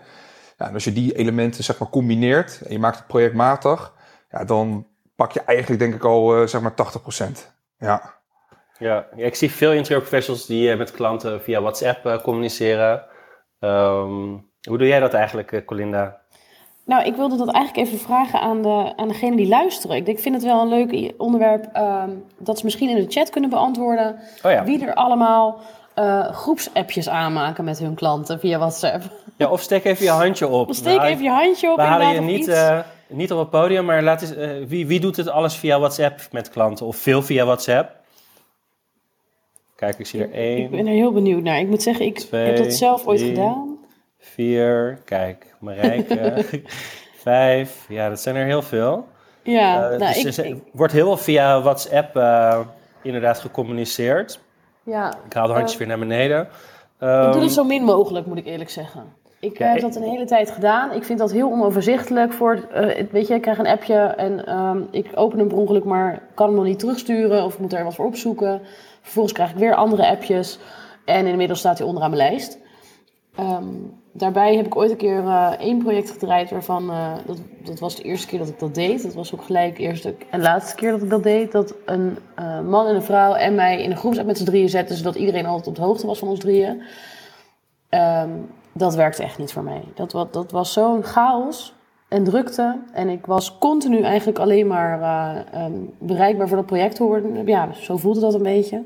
En 0.57 0.73
als 0.73 0.83
je 0.83 0.93
die 0.93 1.15
elementen 1.15 1.63
zeg 1.63 1.79
maar 1.79 1.89
combineert 1.89 2.61
en 2.61 2.71
je 2.71 2.79
maakt 2.79 2.97
het 2.97 3.07
projectmatig, 3.07 3.93
ja, 4.31 4.43
dan 4.43 4.87
pak 5.15 5.31
je 5.31 5.41
eigenlijk 5.41 5.81
denk 5.81 5.93
ik 5.93 6.03
al 6.03 6.41
uh, 6.41 6.47
zeg 6.47 6.61
maar 6.61 6.73
80%. 6.73 7.25
Ja. 7.77 8.18
Ja, 8.79 9.05
ik 9.15 9.35
zie 9.35 9.51
veel 9.51 9.71
interieurprofessionals 9.71 10.45
die 10.45 10.71
uh, 10.71 10.77
met 10.77 10.91
klanten 10.91 11.41
via 11.41 11.61
WhatsApp 11.61 12.05
uh, 12.05 12.17
communiceren. 12.17 13.03
Um, 13.59 14.47
hoe 14.67 14.77
doe 14.77 14.87
jij 14.87 14.99
dat 14.99 15.13
eigenlijk, 15.13 15.51
uh, 15.51 15.65
Colinda? 15.65 16.17
Nou, 16.85 17.03
ik 17.03 17.15
wilde 17.15 17.37
dat 17.37 17.51
eigenlijk 17.51 17.87
even 17.87 17.99
vragen 17.99 18.41
aan, 18.41 18.61
de, 18.61 18.93
aan 18.95 19.07
degene 19.07 19.35
die 19.35 19.47
luisteren. 19.47 19.95
Ik, 19.95 20.07
ik 20.07 20.19
vind 20.19 20.35
het 20.35 20.43
wel 20.43 20.61
een 20.61 20.67
leuk 20.67 21.13
onderwerp 21.17 21.77
um, 21.77 22.25
dat 22.37 22.57
ze 22.57 22.65
misschien 22.65 22.89
in 22.89 22.95
de 22.95 23.11
chat 23.11 23.29
kunnen 23.29 23.49
beantwoorden. 23.49 24.19
Oh 24.43 24.51
ja. 24.51 24.63
Wie 24.63 24.85
er 24.85 24.93
allemaal 24.93 25.59
groepsappjes 26.31 27.09
aanmaken 27.09 27.63
met 27.63 27.79
hun 27.79 27.95
klanten 27.95 28.39
via 28.39 28.57
WhatsApp. 28.57 29.03
Ja, 29.37 29.49
of 29.49 29.61
steek 29.61 29.83
even 29.83 30.05
je 30.05 30.11
handje 30.11 30.47
op. 30.47 30.69
Of 30.69 30.75
steek 30.75 31.01
even 31.01 31.23
je 31.23 31.29
handje 31.29 31.69
op. 31.71 31.75
We 31.75 31.81
halen 31.81 32.13
je 32.13 32.21
niet, 32.21 32.61
niet 33.07 33.31
op 33.31 33.39
het 33.39 33.49
podium, 33.49 33.85
maar 33.85 34.03
laat 34.03 34.21
eens, 34.21 34.33
wie, 34.67 34.87
wie 34.87 34.99
doet 34.99 35.17
het 35.17 35.29
alles 35.29 35.55
via 35.55 35.79
WhatsApp 35.79 36.19
met 36.31 36.49
klanten? 36.49 36.85
Of 36.85 36.95
veel 36.95 37.21
via 37.21 37.45
WhatsApp? 37.45 37.98
Kijk, 39.79 39.99
ik 39.99 40.05
zie 40.05 40.21
er 40.21 40.33
één. 40.33 40.63
Ik 40.63 40.69
ben 40.69 40.87
er 40.87 40.93
heel 40.93 41.11
benieuwd 41.11 41.43
naar. 41.43 41.59
Ik 41.59 41.67
moet 41.67 41.81
zeggen, 41.81 42.05
ik 42.05 42.19
twee, 42.19 42.45
heb 42.45 42.57
dat 42.57 42.73
zelf 42.73 43.07
ooit 43.07 43.19
drie, 43.19 43.29
gedaan. 43.29 43.77
Vier, 44.17 45.01
kijk, 45.05 45.55
Marijke. 45.59 46.45
vijf, 47.23 47.85
ja, 47.89 48.09
dat 48.09 48.19
zijn 48.19 48.35
er 48.35 48.45
heel 48.45 48.61
veel. 48.61 49.07
Ja, 49.43 49.91
uh, 49.91 49.99
nou, 49.99 50.23
dus 50.23 50.37
ik, 50.37 50.45
er 50.45 50.57
wordt 50.71 50.93
heel 50.93 51.05
veel 51.05 51.17
via 51.17 51.61
WhatsApp 51.61 52.15
uh, 52.15 52.59
inderdaad 53.03 53.39
gecommuniceerd. 53.39 54.39
Ja, 54.83 55.13
ik 55.25 55.33
haal 55.33 55.47
de 55.47 55.53
handjes 55.53 55.73
uh, 55.73 55.77
weer 55.77 55.87
naar 55.87 56.07
beneden. 56.07 56.47
Um, 56.99 57.27
ik 57.27 57.33
doe 57.33 57.41
het 57.41 57.51
zo 57.51 57.63
min 57.63 57.83
mogelijk, 57.83 58.25
moet 58.25 58.37
ik 58.37 58.45
eerlijk 58.45 58.69
zeggen. 58.69 59.03
Ik 59.39 59.57
Ja, 59.57 59.67
heb 59.67 59.81
dat 59.81 59.95
een 59.95 60.03
hele 60.03 60.25
tijd 60.25 60.51
gedaan. 60.51 60.91
Ik 60.91 61.03
vind 61.03 61.19
dat 61.19 61.31
heel 61.31 61.51
onoverzichtelijk. 61.51 62.33
Voor, 62.33 62.67
eh, 62.71 63.05
weet 63.11 63.27
je, 63.27 63.33
ik 63.33 63.41
krijg 63.41 63.57
een 63.57 63.67
appje 63.67 63.95
en 63.95 64.45
ehm, 64.45 64.81
ik 64.91 65.11
open 65.15 65.39
hem 65.39 65.47
per 65.47 65.57
ongeluk, 65.57 65.83
maar 65.83 66.21
kan 66.33 66.47
hem 66.47 66.55
nog 66.55 66.65
niet 66.65 66.79
terugsturen 66.79 67.43
of 67.43 67.59
moet 67.59 67.73
er 67.73 67.83
wat 67.83 67.95
voor 67.95 68.05
opzoeken. 68.05 68.61
Vervolgens 69.09 69.37
krijg 69.37 69.51
ik 69.51 69.57
weer 69.57 69.75
andere 69.75 70.07
appjes 70.07 70.59
en 71.05 71.27
inmiddels 71.27 71.59
staat 71.59 71.77
hij 71.77 71.87
onderaan 71.87 72.09
mijn 72.09 72.29
lijst. 72.29 72.57
Ehm, 73.35 73.65
daarbij 74.11 74.55
heb 74.55 74.65
ik 74.65 74.75
ooit 74.75 74.91
een 74.91 74.97
keer 74.97 75.27
eh, 75.27 75.51
één 75.59 75.77
project 75.77 76.11
gedraaid 76.11 76.49
waarvan, 76.49 76.89
eh, 76.89 77.13
dat, 77.25 77.37
dat 77.63 77.79
was 77.79 77.95
de 77.95 78.03
eerste 78.03 78.27
keer 78.27 78.39
dat 78.39 78.47
ik 78.47 78.59
dat 78.59 78.75
deed. 78.75 79.03
Dat 79.03 79.13
was 79.13 79.33
ook 79.33 79.43
gelijk 79.43 79.75
de 79.75 79.81
eerste 79.81 80.15
en 80.29 80.41
laatste 80.41 80.75
keer 80.75 80.91
dat 80.91 81.01
ik 81.01 81.09
dat 81.09 81.23
deed. 81.23 81.51
Dat 81.51 81.75
een 81.85 82.17
eh, 82.35 82.59
man 82.59 82.87
en 82.87 82.95
een 82.95 83.03
vrouw 83.03 83.33
en 83.33 83.55
mij 83.55 83.81
in 83.83 83.91
een 83.91 83.97
groepsapp 83.97 84.27
met 84.27 84.37
z'n 84.37 84.45
drieën 84.45 84.69
zetten, 84.69 84.95
zodat 84.95 85.15
iedereen 85.15 85.45
altijd 85.45 85.67
op 85.67 85.75
de 85.75 85.81
hoogte 85.81 86.07
was 86.07 86.19
van 86.19 86.27
ons 86.27 86.39
drieën. 86.39 86.83
Ehm, 87.89 88.29
dat 88.73 88.95
werkte 88.95 89.23
echt 89.23 89.37
niet 89.37 89.51
voor 89.51 89.63
mij. 89.63 89.83
Dat, 89.95 90.11
dat 90.31 90.51
was 90.51 90.73
zo'n 90.73 91.03
chaos 91.03 91.73
en 92.09 92.23
drukte. 92.23 92.79
En 92.93 93.09
ik 93.09 93.25
was 93.25 93.57
continu 93.57 94.01
eigenlijk 94.01 94.39
alleen 94.39 94.67
maar 94.67 95.01
eh, 95.01 95.61
ehm, 95.63 95.73
bereikbaar 95.99 96.47
voor 96.47 96.57
dat 96.57 96.65
project. 96.65 96.97
Hoorde. 96.97 97.41
Ja, 97.45 97.69
zo 97.73 97.97
voelde 97.97 98.19
dat 98.19 98.33
een 98.33 98.43
beetje. 98.43 98.83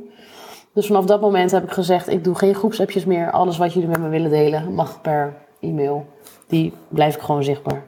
Dus 0.73 0.87
vanaf 0.87 1.05
dat 1.05 1.21
moment 1.21 1.51
heb 1.51 1.63
ik 1.63 1.71
gezegd, 1.71 2.09
ik 2.09 2.23
doe 2.23 2.35
geen 2.35 2.55
groepsappjes 2.55 3.05
meer. 3.05 3.31
Alles 3.31 3.57
wat 3.57 3.73
jullie 3.73 3.89
met 3.89 3.99
me 3.99 4.09
willen 4.09 4.29
delen 4.29 4.73
mag 4.73 5.01
per 5.01 5.33
e-mail. 5.59 6.05
Die 6.47 6.73
blijf 6.87 7.15
ik 7.15 7.21
gewoon 7.21 7.43
zichtbaar. 7.43 7.83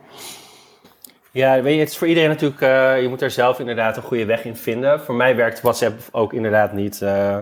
Ja, 1.32 1.62
weet 1.62 1.74
je, 1.74 1.80
het 1.80 1.89
is 1.89 1.98
voor 1.98 2.08
iedereen 2.08 2.30
natuurlijk, 2.30 2.62
eh, 2.62 3.02
je 3.02 3.08
moet 3.08 3.21
er 3.21 3.32
zelf 3.32 3.60
inderdaad 3.60 3.98
een 3.98 4.04
goede 4.04 4.26
weg 4.26 4.45
in 4.45 4.56
vinden. 4.56 5.00
Voor 5.02 5.15
mij 5.15 5.36
werkt 5.36 5.62
WhatsApp 5.62 6.00
ook 6.12 6.34
inderdaad 6.34 6.74
niet. 6.74 7.02
eh, 7.02 7.38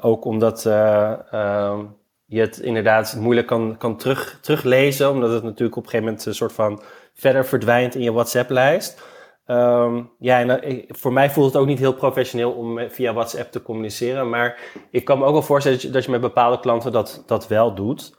ook 0.00 0.24
omdat 0.24 0.66
eh, 0.66 1.12
ehm, 1.30 1.84
je 2.26 2.40
het 2.40 2.58
inderdaad 2.58 3.16
moeilijk 3.18 3.46
kan, 3.46 3.76
kan 3.78 3.96
terug, 3.96 4.38
teruglezen, 4.42 5.10
omdat 5.10 5.32
het 5.32 5.42
natuurlijk 5.42 5.76
op 5.76 5.82
een 5.82 5.88
gegeven 5.88 6.06
moment 6.06 6.26
een 6.26 6.34
soort 6.34 6.52
van 6.52 6.82
verder 7.14 7.46
verdwijnt 7.46 7.94
in 7.94 8.02
je 8.02 8.12
WhatsApp-lijst. 8.12 9.02
Ehm, 9.46 10.02
ja, 10.18 10.40
en 10.40 10.62
eh, 10.62 10.84
voor 10.88 11.12
mij 11.12 11.30
voelt 11.30 11.52
het 11.52 11.62
ook 11.62 11.66
niet 11.66 11.78
heel 11.78 11.94
professioneel 11.94 12.52
om 12.52 12.78
eh, 12.78 12.90
via 12.90 13.12
WhatsApp 13.12 13.52
te 13.52 13.62
communiceren, 13.62 14.28
maar 14.28 14.58
ik 14.90 15.04
kan 15.04 15.18
me 15.18 15.24
ook 15.24 15.32
wel 15.32 15.42
voorstellen 15.42 15.78
dat 15.78 15.86
je, 15.86 15.92
dat 15.92 16.04
je 16.04 16.10
met 16.10 16.20
bepaalde 16.20 16.60
klanten 16.60 16.92
dat, 16.92 17.22
dat 17.26 17.48
wel 17.48 17.74
doet. 17.74 18.14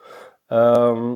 Ehm, 0.48 1.14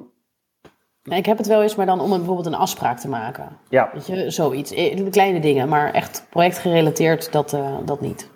ik 1.04 1.25
heb 1.25 1.38
het 1.38 1.47
wel 1.47 1.62
eens, 1.62 1.75
maar 1.75 1.86
dan 1.86 1.99
om 1.99 2.10
bijvoorbeeld 2.10 2.45
een 2.45 2.56
afspraak 2.56 2.99
te 2.99 3.08
maken. 3.08 3.58
ja, 3.69 3.89
Weet 3.93 4.08
je, 4.08 4.30
zoiets. 4.30 4.71
Eh, 4.71 5.10
Kleine 5.10 5.39
dingen, 5.39 5.69
maar 5.69 5.93
echt 5.93 6.27
projectgerelateerd, 6.30 7.32
dat, 7.32 7.54
eh, 7.54 7.77
dat 7.86 8.01
niet. 8.01 8.30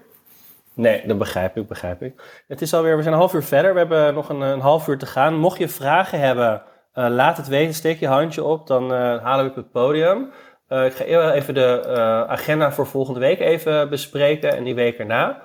Nee, 0.75 1.07
dat 1.07 1.17
begrijp 1.17 1.57
ik, 1.57 1.67
begrijp 1.67 2.01
ik. 2.01 2.43
Het 2.47 2.61
is 2.61 2.73
alweer, 2.73 2.95
we 2.95 3.01
zijn 3.01 3.13
een 3.13 3.19
half 3.19 3.33
uur 3.33 3.43
verder. 3.43 3.73
We 3.73 3.79
hebben 3.79 4.13
nog 4.13 4.29
een, 4.29 4.41
een 4.41 4.59
half 4.59 4.87
uur 4.87 4.97
te 4.97 5.05
gaan. 5.05 5.37
Mocht 5.37 5.57
je 5.57 5.69
vragen 5.69 6.19
hebben, 6.19 6.63
eh, 6.93 7.07
laat 7.09 7.37
het 7.37 7.47
weten. 7.47 7.73
Steek 7.73 7.99
je 7.99 8.07
handje 8.07 8.43
op, 8.43 8.67
dan 8.67 8.93
eh, 8.93 9.23
halen 9.23 9.45
we 9.45 9.51
het 9.55 9.71
podium. 9.71 10.31
Eh, 10.67 10.85
ik 10.85 10.93
ga 10.93 11.31
even 11.31 11.53
de 11.53 11.85
agenda 12.27 12.71
voor 12.71 12.87
volgende 12.87 13.19
week 13.19 13.39
even 13.39 13.89
bespreken 13.89 14.55
en 14.55 14.63
die 14.63 14.75
week 14.75 14.97
erna. 14.97 15.41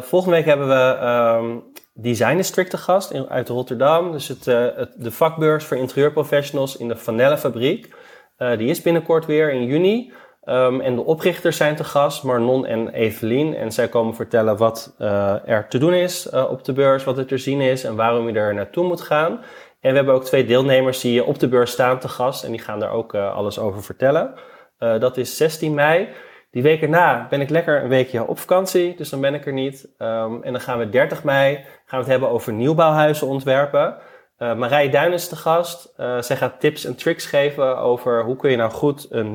Volgende 0.00 0.36
week 0.36 0.44
hebben 0.44 0.68
we 0.68 0.96
ehm 1.00 1.58
Design 1.94 2.36
District 2.36 2.70
te 2.70 2.76
gast 2.76 3.10
in, 3.10 3.28
uit 3.28 3.48
Rotterdam. 3.48 4.12
Dus 4.12 4.28
het, 4.28 4.44
het, 4.44 4.94
de 4.96 5.10
vakbeurs 5.10 5.64
voor 5.64 5.76
interieurprofessionals 5.76 6.76
in 6.76 6.88
de 6.88 6.96
Vanellenfabriek. 6.96 7.94
Die 8.36 8.68
is 8.68 8.82
binnenkort 8.82 9.26
weer 9.26 9.52
in 9.52 9.64
juni. 9.64 10.12
Ehm, 10.50 10.80
en 10.80 10.94
de 10.94 11.04
oprichters 11.04 11.56
zijn 11.56 11.76
te 11.76 11.84
gast, 11.84 12.22
Marnon 12.22 12.66
en 12.66 12.88
Evelien. 12.88 13.54
En 13.54 13.72
zij 13.72 13.88
komen 13.88 14.14
vertellen 14.14 14.56
wat 14.56 14.94
eh, 14.98 15.48
er 15.48 15.68
te 15.68 15.78
doen 15.78 15.94
is 15.94 16.28
eh, 16.28 16.50
op 16.50 16.64
de 16.64 16.72
beurs, 16.72 17.04
wat 17.04 17.18
er 17.18 17.26
te 17.26 17.38
zien 17.38 17.60
is 17.60 17.84
en 17.84 17.96
waarom 17.96 18.28
je 18.28 18.34
er 18.34 18.54
naartoe 18.54 18.84
moet 18.86 19.00
gaan. 19.00 19.40
En 19.80 19.90
we 19.90 19.96
hebben 19.96 20.14
ook 20.14 20.24
twee 20.24 20.44
deelnemers 20.44 21.00
die 21.00 21.24
op 21.24 21.38
de 21.38 21.48
beurs 21.48 21.70
staan 21.70 21.98
te 21.98 22.08
gast 22.08 22.44
en 22.44 22.50
die 22.50 22.60
gaan 22.60 22.80
daar 22.80 22.90
ook 22.90 23.14
eh, 23.14 23.34
alles 23.34 23.58
over 23.58 23.82
vertellen. 23.82 24.34
Eh, 24.78 25.00
dat 25.00 25.16
is 25.16 25.36
16 25.36 25.74
mei. 25.74 26.08
Die 26.50 26.62
week 26.62 26.82
erna 26.82 27.26
ben 27.28 27.40
ik 27.40 27.50
lekker 27.50 27.82
een 27.82 27.88
weekje 27.88 28.26
op 28.26 28.38
vakantie, 28.38 28.96
dus 28.96 29.08
dan 29.10 29.20
ben 29.20 29.34
ik 29.34 29.46
er 29.46 29.52
niet. 29.52 29.88
Ehm, 29.98 30.42
en 30.42 30.52
dan 30.52 30.60
gaan 30.60 30.78
we 30.78 30.88
30 30.88 31.24
mei 31.24 31.54
gaan 31.54 31.64
we 31.88 31.96
het 31.96 32.06
hebben 32.06 32.28
over 32.28 32.52
nieuwbouwhuizen 32.52 33.26
ontwerpen. 33.26 33.96
Eh 34.40 34.54
Marije 34.54 34.90
Duin 34.90 35.12
is 35.12 35.28
de 35.28 35.36
gast. 35.36 35.92
Eh, 35.96 36.20
zij 36.20 36.36
gaat 36.36 36.60
tips 36.60 36.84
en 36.84 36.96
tricks 36.96 37.26
geven 37.26 37.78
over 37.78 38.24
hoe 38.24 38.36
kun 38.36 38.50
je 38.50 38.56
nou 38.56 38.70
goed 38.70 39.06
een 39.10 39.32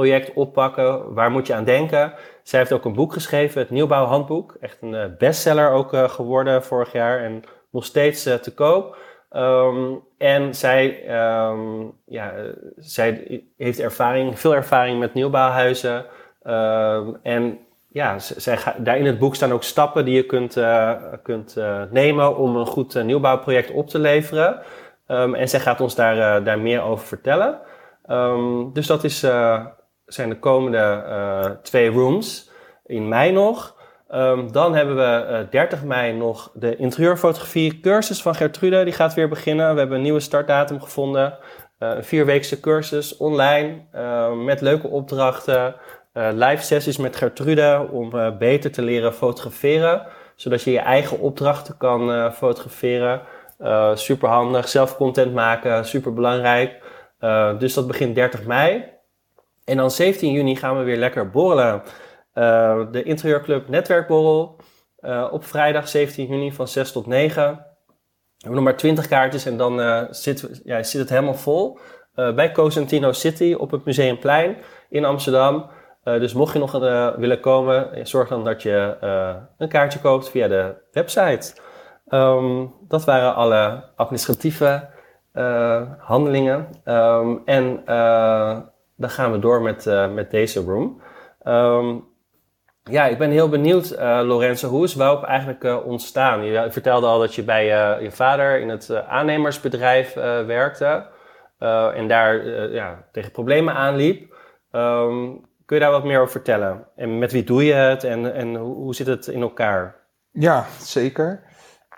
nieuwbouwproject 0.00 0.32
oppakken. 0.34 1.14
Waar 1.14 1.30
moet 1.30 1.46
je 1.46 1.54
aan 1.54 1.64
denken? 1.64 2.12
Zij 2.42 2.58
heeft 2.58 2.72
ook 2.72 2.84
een 2.84 2.94
boek 2.94 3.12
geschreven, 3.12 3.60
het 3.60 3.70
Nieuwbouwhandboek. 3.70 4.56
Echt 4.60 4.78
een 4.80 4.94
eh, 4.94 5.04
bestseller 5.18 5.70
ook 5.70 5.92
eh, 5.92 6.08
geworden 6.08 6.62
vorig 6.64 6.92
jaar 6.92 7.18
en 7.18 7.42
nog 7.70 7.84
steeds 7.84 8.26
eh, 8.26 8.34
te 8.34 8.54
koop. 8.54 8.96
Ehm, 9.30 9.94
en 10.18 10.54
zij, 10.54 11.06
ehm, 11.06 11.86
ja, 12.06 12.32
zij 12.76 13.42
heeft 13.56 13.78
ervaring, 13.78 14.38
veel 14.38 14.54
ervaring 14.54 14.98
met 14.98 15.14
nieuwbouwhuizen. 15.14 16.04
Ehm, 16.42 17.08
en 17.22 17.58
ja, 17.88 18.18
zij, 18.18 18.58
daar 18.78 18.98
in 18.98 19.06
het 19.06 19.18
boek 19.18 19.34
staan 19.34 19.52
ook 19.52 19.62
stappen 19.62 20.04
die 20.04 20.14
je 20.14 20.26
kunt, 20.26 20.58
kunt 21.22 21.56
nemen 21.90 22.36
om 22.36 22.56
een 22.56 22.66
goed 22.66 23.04
nieuwbouwproject 23.04 23.70
op 23.70 23.88
te 23.88 23.98
leveren. 23.98 24.60
En 25.06 25.48
zij 25.48 25.60
gaat 25.60 25.80
ons 25.80 25.94
daar, 25.94 26.44
daar 26.44 26.58
meer 26.58 26.82
over 26.82 27.06
vertellen. 27.06 27.58
Dus 28.72 28.86
dat 28.86 29.04
is, 29.04 29.26
zijn 30.12 30.28
de 30.28 30.38
komende 30.38 31.58
twee 31.62 31.90
rooms 31.90 32.50
in 32.86 33.08
mei 33.08 33.32
nog. 33.32 33.78
Um, 34.14 34.52
dan 34.52 34.74
hebben 34.74 34.96
we 34.96 35.26
uh, 35.30 35.40
eh, 35.40 35.50
30 35.50 35.84
mei 35.84 36.12
nog 36.12 36.50
de 36.54 36.76
interieurfotografie 36.76 37.80
cursus 37.80 38.22
van 38.22 38.34
Gertrude. 38.34 38.84
Die 38.84 38.92
gaat 38.92 39.14
weer 39.14 39.28
beginnen. 39.28 39.72
We 39.72 39.78
hebben 39.78 39.96
een 39.96 40.02
nieuwe 40.02 40.20
startdatum 40.20 40.80
gevonden. 40.80 41.38
Uh, 41.78 41.88
een 41.94 42.04
vierweekse 42.04 42.60
cursus 42.60 43.16
online 43.16 43.80
met 44.44 44.60
leuke 44.60 44.88
opdrachten. 44.88 45.74
live 46.12 46.62
sessies 46.62 46.96
met 46.96 47.16
Gertrude 47.16 47.88
om 47.90 48.10
beter 48.38 48.72
te 48.72 48.82
leren 48.82 49.14
fotograferen. 49.14 50.06
Zodat 50.34 50.62
je 50.62 50.70
je 50.70 50.78
eigen 50.78 51.18
opdrachten 51.18 51.76
kan 51.76 52.32
fotograferen. 52.32 53.22
super 53.94 54.28
handig. 54.28 54.68
Zelf 54.68 54.96
content 54.96 55.34
maken, 55.34 55.84
super 55.84 56.12
belangrijk. 56.12 56.82
dus 57.58 57.74
dat 57.74 57.86
begint 57.86 58.14
30 58.14 58.44
mei. 58.44 58.84
En 59.70 59.76
dan 59.76 59.90
17 59.90 60.32
juni 60.32 60.56
gaan 60.56 60.78
we 60.78 60.84
weer 60.84 60.96
lekker 60.96 61.30
borrelen. 61.30 61.82
Uh, 62.34 62.80
de 62.92 63.02
Interieurclub 63.02 63.68
Netwerkborrel 63.68 64.56
uh, 65.00 65.28
op 65.30 65.44
vrijdag 65.44 65.88
17 65.88 66.26
juni 66.26 66.52
van 66.52 66.68
6 66.68 66.92
tot 66.92 67.06
9. 67.06 67.42
We 67.44 67.56
hebben 68.36 68.54
nog 68.54 68.64
maar 68.64 68.76
20 68.76 69.08
kaartjes 69.08 69.46
en 69.46 69.56
dan 69.56 69.80
uh, 69.80 70.02
zit, 70.10 70.60
ja, 70.64 70.82
zit 70.82 71.00
het 71.00 71.10
helemaal 71.10 71.34
vol. 71.34 71.78
bij 72.14 72.52
Cosentino 72.52 73.12
City 73.12 73.54
op 73.58 73.70
het 73.70 73.84
Museumplein 73.84 74.56
in 74.88 75.04
Amsterdam. 75.04 75.70
dus 76.02 76.32
mocht 76.32 76.52
je 76.52 76.58
nog 76.58 76.72
willen 77.16 77.40
komen, 77.40 78.06
zorg 78.06 78.28
dan 78.28 78.44
dat 78.44 78.62
je 78.62 78.96
een 79.58 79.68
kaartje 79.68 80.00
koopt 80.00 80.30
via 80.30 80.48
de 80.48 80.74
website. 80.92 81.52
Um, 82.08 82.74
dat 82.88 83.04
waren 83.04 83.34
alle 83.34 83.84
administratieve 83.96 84.88
handelingen. 85.98 86.68
Um, 86.84 87.42
en 87.44 87.82
dan 89.00 89.10
gaan 89.10 89.32
we 89.32 89.38
door 89.38 89.62
met, 89.62 89.84
met 90.14 90.30
deze 90.30 90.60
room. 90.60 91.02
Um, 91.44 92.08
ja, 92.82 93.06
ik 93.06 93.18
ben 93.18 93.30
heel 93.30 93.48
benieuwd, 93.48 93.92
uh, 93.92 94.20
Lorenzo. 94.24 94.68
Hoe 94.68 94.84
is 94.84 94.94
WOUP 94.94 95.22
eigenlijk 95.22 95.64
uh, 95.64 95.86
ontstaan? 95.86 96.44
Je 96.44 96.66
vertelde 96.70 97.06
al 97.06 97.18
dat 97.18 97.34
je 97.34 97.42
bij 97.42 97.66
je 98.02 98.10
vader 98.10 98.60
in 98.60 98.68
het 98.68 98.94
aannemersbedrijf 98.94 100.14
werkte. 100.46 101.06
en 101.94 102.08
daar 102.08 102.46
ja, 102.72 103.04
tegen 103.12 103.30
problemen 103.30 103.74
aanliep. 103.74 104.34
Um, 104.72 105.48
kun 105.66 105.78
je 105.78 105.84
daar 105.84 105.90
wat 105.92 106.04
meer 106.04 106.20
over 106.20 106.32
vertellen? 106.32 106.86
En 106.96 107.18
met 107.18 107.32
wie 107.32 107.44
doe 107.44 107.64
je 107.64 107.72
het 107.72 108.04
en, 108.04 108.34
en 108.34 108.54
hoe, 108.54 108.74
hoe 108.74 108.94
zit 108.94 109.06
het 109.06 109.26
in 109.26 109.40
elkaar? 109.40 109.96
Ja, 110.30 110.64
zeker. 110.78 111.42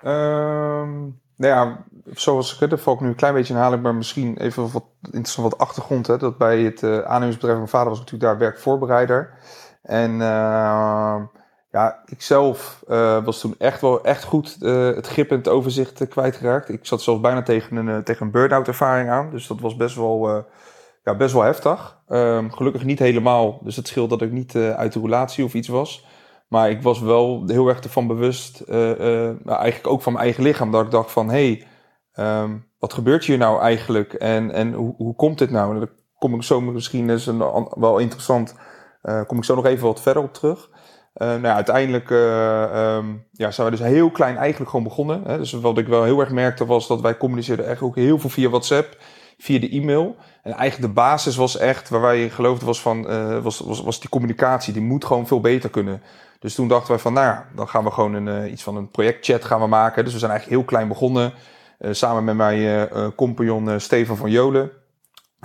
Um, 0.05 1.21
nou 1.37 1.53
ja, 1.53 1.85
zoals 2.13 2.53
ik 2.53 2.69
het, 2.69 2.81
val 2.81 2.93
ik 2.93 2.99
nu 2.99 3.07
een 3.07 3.15
klein 3.15 3.33
beetje 3.33 3.53
inhalen, 3.53 3.81
maar 3.81 3.95
misschien 3.95 4.37
even 4.37 4.71
wat 4.71 4.85
interessant 5.01 5.51
wat 5.51 5.59
achtergrond. 5.59 6.07
Hè, 6.07 6.17
dat 6.17 6.37
bij 6.37 6.61
het 6.61 6.83
aannemersbedrijf 6.83 7.39
van 7.39 7.55
mijn 7.55 7.67
vader 7.67 7.89
was 7.89 7.99
natuurlijk 7.99 8.23
daar 8.23 8.37
werkvoorbereider. 8.37 9.33
En 9.81 10.11
uh, 10.11 11.15
ja, 11.71 12.01
ik 12.05 12.21
zelf 12.21 12.83
uh, 12.89 13.23
was 13.23 13.39
toen 13.39 13.55
echt 13.57 13.81
wel 13.81 14.03
echt 14.03 14.23
goed 14.23 14.57
uh, 14.61 14.95
het 14.95 15.07
grip 15.07 15.29
en 15.29 15.37
het 15.37 15.47
overzicht 15.47 16.07
kwijtgeraakt. 16.07 16.69
Ik 16.69 16.85
zat 16.85 17.01
zelfs 17.01 17.21
bijna 17.21 17.43
tegen 17.43 17.75
een, 17.75 18.03
tegen 18.03 18.25
een 18.25 18.31
burn-out 18.31 18.67
ervaring 18.67 19.09
aan. 19.09 19.29
Dus 19.29 19.47
dat 19.47 19.59
was 19.59 19.75
best 19.75 19.95
wel, 19.95 20.45
ja, 21.03 21.15
best 21.15 21.33
wel 21.33 21.43
heftig. 21.43 21.97
Um, 22.09 22.51
gelukkig 22.51 22.83
niet 22.83 22.99
helemaal. 22.99 23.59
Dus 23.63 23.75
het 23.75 23.87
scheelt 23.87 24.09
dat 24.09 24.21
ik 24.21 24.31
niet 24.31 24.55
uit 24.55 24.93
de 24.93 24.99
relatie 24.99 25.43
of 25.43 25.53
iets 25.53 25.67
was. 25.67 26.05
Maar 26.47 26.69
ik 26.69 26.81
was 26.81 26.99
wel 26.99 27.43
heel 27.47 27.67
erg 27.67 27.79
ervan 27.79 28.07
bewust, 28.07 28.63
nou, 28.67 29.37
eigenlijk 29.45 29.87
ook 29.87 30.01
van 30.01 30.13
mijn 30.13 30.25
eigen 30.25 30.43
lichaam, 30.43 30.71
dat 30.71 30.85
ik 30.85 30.91
dacht 30.91 31.11
van, 31.11 31.29
hé, 31.29 31.47
hey, 31.47 31.67
um, 32.19 32.65
wat 32.79 32.93
gebeurt 32.93 33.25
hier 33.25 33.37
nou 33.37 33.61
eigenlijk 33.61 34.13
en, 34.13 34.51
en 34.51 34.73
hoe, 34.73 34.93
hoe 34.97 35.15
komt 35.15 35.37
dit 35.37 35.51
nou? 35.51 35.79
Dan 35.79 35.89
kom 36.17 36.35
ik 36.35 36.43
zo 36.43 36.61
misschien, 36.61 37.09
is 37.09 37.25
een, 37.25 37.67
wel 37.75 37.97
interessant 37.97 38.55
daar 39.03 39.19
eh, 39.19 39.27
kom 39.27 39.37
ik 39.37 39.43
zo 39.43 39.55
nog 39.55 39.65
even 39.65 39.87
wat 39.87 40.01
verder 40.01 40.23
op 40.23 40.33
terug. 40.33 40.69
Uh, 41.15 41.27
nou 41.27 41.41
ja, 41.41 41.53
uiteindelijk 41.53 42.09
uh, 42.09 42.95
um, 42.95 43.25
ja, 43.31 43.51
zijn 43.51 43.69
we 43.69 43.77
dus 43.77 43.85
heel 43.85 44.09
klein 44.09 44.37
eigenlijk 44.37 44.69
gewoon 44.69 44.85
begonnen. 44.85 45.21
Hè. 45.25 45.37
Dus 45.37 45.51
wat 45.51 45.77
ik 45.77 45.87
wel 45.87 46.03
heel 46.03 46.19
erg 46.19 46.31
merkte 46.31 46.65
was 46.65 46.87
dat 46.87 47.01
wij 47.01 47.17
communiceerden 47.17 47.67
echt 47.67 47.81
ook 47.81 47.95
heel 47.95 48.19
veel 48.19 48.29
via 48.29 48.49
WhatsApp, 48.49 48.97
via 49.37 49.59
de 49.59 49.69
e-mail. 49.69 50.15
En 50.43 50.51
eigenlijk 50.51 50.93
de 50.93 50.99
basis 51.01 51.35
was 51.35 51.57
echt, 51.57 51.89
waar 51.89 52.01
wij 52.01 52.29
geloofden 52.29 52.67
was 52.67 52.81
van, 52.81 53.03
was, 53.41 53.59
was, 53.59 53.81
was 53.81 53.99
die 53.99 54.09
communicatie. 54.09 54.73
Die 54.73 54.81
moet 54.81 55.05
gewoon 55.05 55.27
veel 55.27 55.41
beter 55.41 55.69
kunnen. 55.69 56.01
Dus 56.39 56.55
toen 56.55 56.67
dachten 56.67 56.89
wij 56.89 56.99
van, 56.99 57.13
nou 57.13 57.25
ja, 57.25 57.45
dan 57.55 57.67
gaan 57.67 57.83
we 57.83 57.91
gewoon 57.91 58.13
een, 58.13 58.51
iets 58.51 58.63
van 58.63 58.75
een 58.75 58.89
projectchat 58.89 59.45
gaan 59.45 59.59
we 59.59 59.67
maken. 59.67 60.03
Dus 60.03 60.13
we 60.13 60.19
zijn 60.19 60.31
eigenlijk 60.31 60.59
heel 60.59 60.69
klein 60.69 60.87
begonnen. 60.87 61.33
Samen 61.91 62.23
met 62.23 62.35
mijn 62.35 62.89
compagnon 63.15 63.79
Stefan 63.79 64.17
van 64.17 64.31
Jolen. 64.31 64.71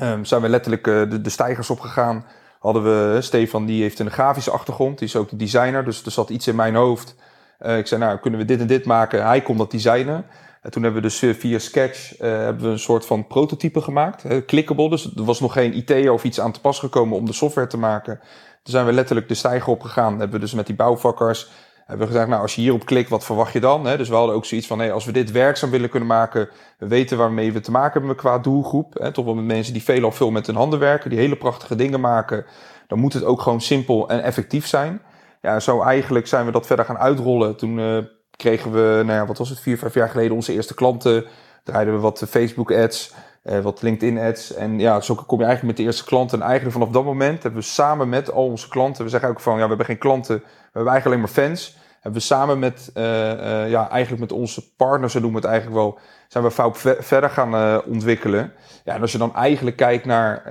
Um, 0.03 0.25
zijn 0.25 0.43
we 0.43 0.49
letterlijk 0.49 0.85
de, 0.85 1.21
de 1.21 1.31
stijgers 1.31 1.71
opgegaan 1.71 2.25
hadden 2.59 2.83
we 2.83 3.21
Stefan, 3.21 3.67
die 3.67 3.83
heeft 3.83 3.99
een 3.99 4.11
grafische 4.11 4.51
achtergrond. 4.51 4.99
Die 4.99 5.09
is 5.09 5.17
ook 5.17 5.31
een 5.31 5.39
designer, 5.39 5.85
dus 5.85 6.05
er 6.05 6.11
zat 6.11 6.31
iets 6.31 6.47
in 6.47 6.57
mijn 6.57 6.75
hoofd. 6.75 7.15
Ik 7.59 7.87
zei, 7.87 8.01
nou, 8.01 8.19
kunnen 8.19 8.41
we 8.41 8.47
dit 8.47 8.61
en 8.61 8.67
dit 8.67 8.85
maken? 8.85 9.27
Hij 9.27 9.43
kon 9.43 9.57
dat 9.57 9.71
designen. 9.71 10.27
En 10.63 10.71
toen 10.71 10.83
hebben 10.83 11.03
we 11.03 11.09
dus 11.09 11.39
via 11.39 11.59
Sketch 11.59 12.19
hebben 12.19 12.63
we 12.63 12.69
een 12.69 12.79
soort 12.79 13.07
van 13.07 13.27
prototype 13.27 13.81
gemaakt. 13.81 14.45
Clickable, 14.47 14.91
dus 14.91 15.17
er 15.17 15.25
was 15.25 15.41
nog 15.41 15.53
geen 15.53 15.75
IT 15.75 16.09
of 16.09 16.25
iets 16.25 16.41
aan 16.41 16.53
te 16.53 16.61
pas 16.61 16.79
gekomen 16.79 17.17
om 17.17 17.27
de 17.27 17.33
software 17.33 17.67
te 17.67 17.79
maken. 17.79 18.19
Toen 18.63 18.75
zijn 18.75 18.87
we 18.87 18.93
letterlijk 18.93 19.29
de 19.29 19.35
stijger 19.35 19.69
opgegaan. 19.69 20.19
Hebben 20.19 20.31
we 20.31 20.39
dus 20.39 20.55
met 20.55 20.67
die 20.67 20.77
bouwvakkers 20.77 21.51
hebben 21.89 22.07
we 22.07 22.13
gezegd, 22.13 22.29
nou, 22.29 22.43
als 22.43 22.55
je 22.55 22.61
hierop 22.61 22.87
klikt, 22.87 23.11
wat 23.11 23.25
verwacht 23.25 23.53
je 23.53 23.61
dan? 23.61 23.87
Hè? 23.87 23.97
Dus 23.97 24.09
we 24.09 24.15
hadden 24.15 24.35
ook 24.35 24.45
zoiets 24.45 24.67
van, 24.67 24.79
hey, 24.79 24.93
als 24.93 25.05
we 25.05 25.13
dit 25.13 25.31
werkzaam 25.31 25.71
willen 25.71 25.89
kunnen 25.89 26.09
maken, 26.09 26.49
we 26.79 26.89
weten 26.89 27.19
waarmee 27.19 27.53
we 27.53 27.61
te 27.61 27.71
maken 27.71 27.99
hebben 27.99 28.17
qua 28.17 28.39
doelgroep. 28.39 28.95
Hè? 28.99 29.13
Toch 29.13 29.25
wel 29.25 29.35
met 29.35 29.45
mensen 29.45 29.73
die 29.73 29.83
veelal 29.83 30.13
veel 30.13 30.31
met 30.31 30.47
hun 30.47 30.57
handen 30.57 30.79
werken, 30.79 31.11
die 31.11 31.19
hele 31.19 31.37
prachtige 31.37 31.75
dingen 31.75 32.01
maken. 32.01 32.47
Dan 32.87 32.99
moet 32.99 33.13
het 33.13 33.25
ook 33.25 33.41
gewoon 33.41 33.61
simpel 33.61 34.09
en 34.09 34.23
effectief 34.23 34.67
zijn. 34.67 35.01
Ja, 35.43 35.61
zo 35.61 35.83
eigenlijk 35.83 36.27
zijn 36.27 36.47
we 36.47 36.53
dat 36.53 36.67
verder 36.67 36.85
gaan 36.85 36.99
uitrollen. 36.99 37.57
Toen 37.57 37.79
uh, 37.79 37.99
kregen 38.37 38.73
we, 38.73 39.03
nou 39.05 39.19
ja, 39.19 39.27
wat 39.27 39.39
was 39.39 39.49
het, 39.49 39.61
vier, 39.61 39.79
vijf 39.79 39.95
jaar 39.95 40.09
geleden 40.09 40.35
onze 40.35 40.53
eerste 40.53 40.75
klanten. 40.75 41.25
Draaiden 41.65 41.95
we 41.95 42.01
wat 42.01 42.25
Facebook 42.29 42.73
ads, 42.73 43.15
uh, 43.45 43.59
wat 43.59 43.83
LinkedIn 43.83 44.19
ads. 44.19 44.55
En 44.55 44.79
ja, 44.79 45.01
zo 45.01 45.15
kom 45.15 45.39
je 45.39 45.45
eigenlijk 45.45 45.63
met 45.63 45.77
de 45.77 45.83
eerste 45.93 46.05
klanten. 46.05 46.41
En 46.41 46.47
eigenlijk 46.47 46.79
vanaf 46.79 46.91
dat 46.93 47.05
moment 47.05 47.43
hebben 47.43 47.61
we 47.61 47.67
samen 47.67 48.09
met 48.09 48.33
al 48.33 48.45
onze 48.45 48.69
klanten, 48.69 49.05
we 49.05 49.11
zeggen 49.11 49.29
ook 49.29 49.41
van, 49.41 49.53
ja, 49.53 49.63
we 49.63 49.69
hebben 49.69 49.87
geen 49.87 49.99
klanten, 49.99 50.43
hebben 50.73 50.93
eigenlijk 50.93 51.07
alleen 51.07 51.21
maar 51.21 51.45
fans 51.45 51.77
hebben 52.01 52.21
we 52.21 52.27
samen 52.27 52.59
met, 52.59 52.91
uh, 52.95 53.05
uh, 53.05 53.71
ja, 53.71 53.91
eigenlijk 53.91 54.21
met 54.21 54.33
onze 54.33 54.75
partners, 54.77 55.13
zo 55.13 55.21
noemen 55.21 55.41
we 55.41 55.49
het 55.49 55.57
eigenlijk 55.57 55.85
wel, 55.85 55.99
zijn 56.29 56.45
we 56.45 56.97
verder 57.01 57.31
gaan 57.31 57.55
uh, 57.55 57.79
ontwikkelen. 57.87 58.53
Ja, 58.85 58.95
en 58.95 59.01
als 59.01 59.13
je 59.13 59.19
dan 59.19 59.35
eigenlijk 59.35 59.77
kijkt 59.77 60.05
naar 60.05 60.43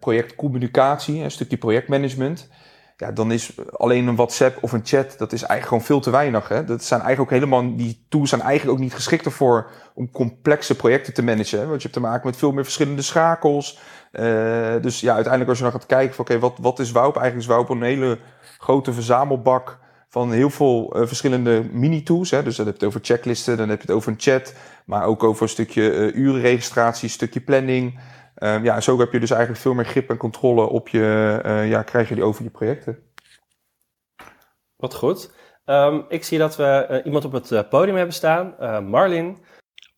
projectcommunicatie, 0.00 1.22
een 1.22 1.30
stukje 1.30 1.56
projectmanagement, 1.56 2.48
ja, 2.96 3.12
dan 3.12 3.32
is 3.32 3.52
alleen 3.70 4.06
een 4.06 4.16
WhatsApp 4.16 4.62
of 4.62 4.72
een 4.72 4.84
chat, 4.84 5.14
dat 5.18 5.32
is 5.32 5.42
eigenlijk 5.42 5.68
gewoon 5.68 5.84
veel 5.84 6.00
te 6.00 6.10
weinig. 6.10 6.48
Hè? 6.48 6.64
Dat 6.64 6.84
zijn 6.84 7.00
eigenlijk 7.00 7.32
ook 7.32 7.38
helemaal, 7.38 7.76
die 7.76 8.06
tools 8.08 8.28
zijn 8.28 8.40
eigenlijk 8.40 8.78
ook 8.78 8.84
niet 8.84 8.94
geschikt 8.94 9.24
ervoor 9.24 9.70
om 9.94 10.10
complexe 10.10 10.76
projecten 10.76 11.14
te 11.14 11.22
managen. 11.22 11.58
Hè? 11.58 11.66
Want 11.66 11.82
je 11.82 11.88
hebt 11.88 12.00
te 12.00 12.08
maken 12.08 12.26
met 12.26 12.36
veel 12.36 12.52
meer 12.52 12.64
verschillende 12.64 13.02
schakels. 13.02 13.78
dus 14.80 15.00
ja, 15.00 15.14
uiteindelijk 15.14 15.48
als 15.48 15.58
je 15.58 15.64
dan 15.64 15.72
gaat 15.72 15.86
kijken 15.86 16.14
van 16.14 16.24
oké, 16.24 16.38
wat, 16.38 16.58
wat 16.60 16.78
is 16.78 16.92
WOUP? 16.92 17.16
Eigenlijk 17.16 17.48
is 17.48 17.54
WOUP 17.54 17.68
een 17.68 17.82
hele 17.82 18.18
grote 18.58 18.92
verzamelbak 18.92 19.78
van 20.08 20.32
heel 20.32 20.50
veel 20.50 20.96
uh, 20.96 21.06
verschillende 21.06 21.64
mini-tools. 21.72 22.30
Hè. 22.30 22.42
Dus 22.42 22.56
dan 22.56 22.66
heb 22.66 22.74
je 22.74 22.84
het 22.84 22.94
over 22.94 23.06
checklisten, 23.06 23.56
dan 23.56 23.68
heb 23.68 23.80
je 23.80 23.86
het 23.86 23.96
over 23.96 24.12
een 24.12 24.20
chat, 24.20 24.54
maar 24.84 25.04
ook 25.04 25.24
over 25.24 25.42
een 25.42 25.48
stukje 25.48 25.92
uh, 25.92 26.14
urenregistratie, 26.14 27.04
een 27.04 27.10
stukje 27.10 27.40
planning. 27.40 27.98
Um, 28.38 28.64
ja, 28.64 28.80
zo 28.80 28.98
heb 28.98 29.12
je 29.12 29.20
dus 29.20 29.30
eigenlijk 29.30 29.60
veel 29.60 29.74
meer 29.74 29.84
grip 29.84 30.10
en 30.10 30.16
controle 30.16 30.68
op 30.68 30.88
je, 30.88 31.40
uh, 31.46 31.68
ja, 31.68 31.82
krijg 31.82 32.08
je 32.08 32.14
die 32.14 32.24
over 32.24 32.44
je 32.44 32.50
projecten. 32.50 32.98
Wat 34.76 34.94
goed. 34.94 35.34
Um, 35.64 36.04
ik 36.08 36.24
zie 36.24 36.38
dat 36.38 36.56
we 36.56 37.00
iemand 37.04 37.24
op 37.24 37.32
het 37.32 37.68
podium 37.68 37.96
hebben 37.96 38.14
staan, 38.14 38.54
Marlin. 38.90 39.38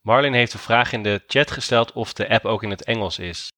Marlin 0.01 0.33
heeft 0.33 0.53
een 0.53 0.59
vraag 0.59 0.93
in 0.93 1.03
de 1.03 1.23
chat 1.27 1.51
gesteld 1.51 1.93
of 1.93 2.13
de 2.13 2.29
app 2.29 2.45
ook 2.45 2.63
in 2.63 2.71
het 2.71 2.85
Engels 2.85 3.19
is. 3.19 3.53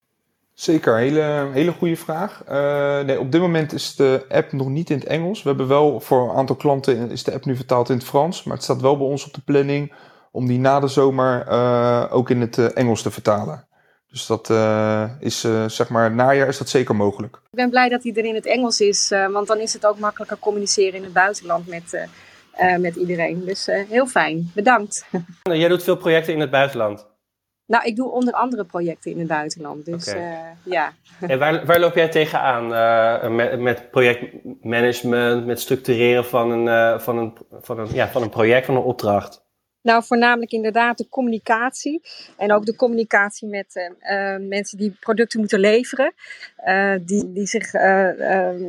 Zeker, 0.54 0.96
hele, 0.96 1.48
hele 1.52 1.72
goede 1.72 1.96
vraag. 1.96 2.42
Uh, 2.48 3.00
nee, 3.00 3.20
op 3.20 3.32
dit 3.32 3.40
moment 3.40 3.72
is 3.72 3.96
de 3.96 4.24
app 4.28 4.52
nog 4.52 4.68
niet 4.68 4.90
in 4.90 4.98
het 4.98 5.06
Engels. 5.06 5.42
We 5.42 5.48
hebben 5.48 5.68
wel 5.68 6.00
voor 6.00 6.30
een 6.30 6.36
aantal 6.36 6.56
klanten 6.56 7.10
is 7.10 7.24
de 7.24 7.32
app 7.32 7.44
nu 7.44 7.56
vertaald 7.56 7.88
in 7.88 7.96
het 7.96 8.04
Frans. 8.04 8.42
Maar 8.42 8.54
het 8.54 8.64
staat 8.64 8.80
wel 8.80 8.96
bij 8.96 9.06
ons 9.06 9.26
op 9.26 9.34
de 9.34 9.40
planning 9.40 9.92
om 10.30 10.46
die 10.46 10.58
na 10.58 10.80
de 10.80 10.88
zomer 10.88 11.48
uh, 11.48 12.06
ook 12.10 12.30
in 12.30 12.40
het 12.40 12.72
Engels 12.72 13.02
te 13.02 13.10
vertalen. 13.10 13.68
Dus 14.10 14.26
dat 14.26 14.50
is, 15.20 15.40
zeg 15.66 15.88
maar, 15.88 16.10
najaar 16.14 16.48
is 16.48 16.58
dat 16.58 16.68
zeker 16.68 16.96
mogelijk. 16.96 17.36
Ik 17.36 17.56
ben 17.56 17.70
blij 17.70 17.88
dat 17.88 18.02
hij 18.02 18.12
er 18.14 18.24
in 18.24 18.34
het 18.34 18.46
Engels 18.46 18.80
is, 18.80 19.08
want 19.08 19.46
dan 19.46 19.58
is 19.58 19.72
het 19.72 19.86
ook 19.86 19.98
makkelijker 19.98 20.38
communiceren 20.38 20.94
in 20.94 21.02
het 21.02 21.12
buitenland 21.12 21.66
met, 21.66 22.08
met 22.78 22.96
iedereen. 22.96 23.44
Dus 23.44 23.66
heel 23.66 24.06
fijn, 24.06 24.50
bedankt. 24.54 25.06
Jij 25.42 25.68
doet 25.68 25.82
veel 25.82 25.96
projecten 25.96 26.32
in 26.34 26.40
het 26.40 26.50
buitenland. 26.50 27.06
Nou, 27.70 27.84
ik 27.84 27.96
doe 27.96 28.10
onder 28.10 28.34
andere 28.34 28.64
projecten 28.64 29.10
in 29.10 29.18
het 29.18 29.28
buitenland. 29.28 29.84
Dus 29.84 30.06
eh, 30.06 30.32
ja. 30.64 30.92
En 31.20 31.38
waar, 31.38 31.66
waar 31.66 31.80
loop 31.80 31.94
jij 31.94 32.08
tegenaan 32.08 32.74
eh 32.74 33.30
met, 33.30 33.60
met 33.60 33.90
projectmanagement, 33.90 35.46
met 35.46 35.60
structureren 35.60 36.24
van 36.24 36.50
een, 36.50 36.68
eh, 36.68 36.98
van, 36.98 37.18
een, 37.18 37.36
van, 37.50 37.78
een, 37.78 37.88
ja, 37.92 38.08
van 38.08 38.22
een 38.22 38.30
project, 38.30 38.66
van 38.66 38.76
een 38.76 38.82
opdracht? 38.82 39.48
Nou, 39.82 40.04
voornamelijk 40.04 40.52
inderdaad 40.52 40.98
de 40.98 41.08
communicatie. 41.08 42.02
En 42.36 42.52
ook 42.52 42.64
de 42.66 42.76
communicatie 42.76 43.48
met 43.48 43.76
eh, 43.76 44.34
eh, 44.34 44.40
mensen 44.48 44.78
die 44.78 44.96
producten 45.00 45.40
moeten 45.40 45.60
leveren. 45.60 46.12
eh, 46.56 46.94
die, 47.00 47.32
die, 47.32 47.46
zich, 47.46 47.74
eh, 47.74 48.36
ehm, 48.36 48.62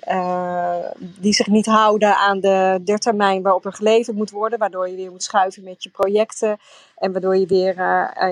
eh, 0.00 0.90
die 0.98 1.32
zich 1.34 1.46
niet 1.46 1.66
houden 1.66 2.16
aan 2.16 2.40
de, 2.40 2.80
de 2.84 2.98
termijn 2.98 3.42
waarop 3.42 3.64
er 3.64 3.72
geleverd 3.72 4.16
moet 4.16 4.30
worden. 4.30 4.58
Waardoor 4.58 4.88
je 4.88 4.96
weer 4.96 5.10
moet 5.10 5.22
schuiven 5.22 5.64
met 5.64 5.82
je 5.82 5.90
projecten. 5.90 6.58
En 6.98 7.12
waardoor 7.12 7.36
je 7.36 7.46
weer 7.46 7.76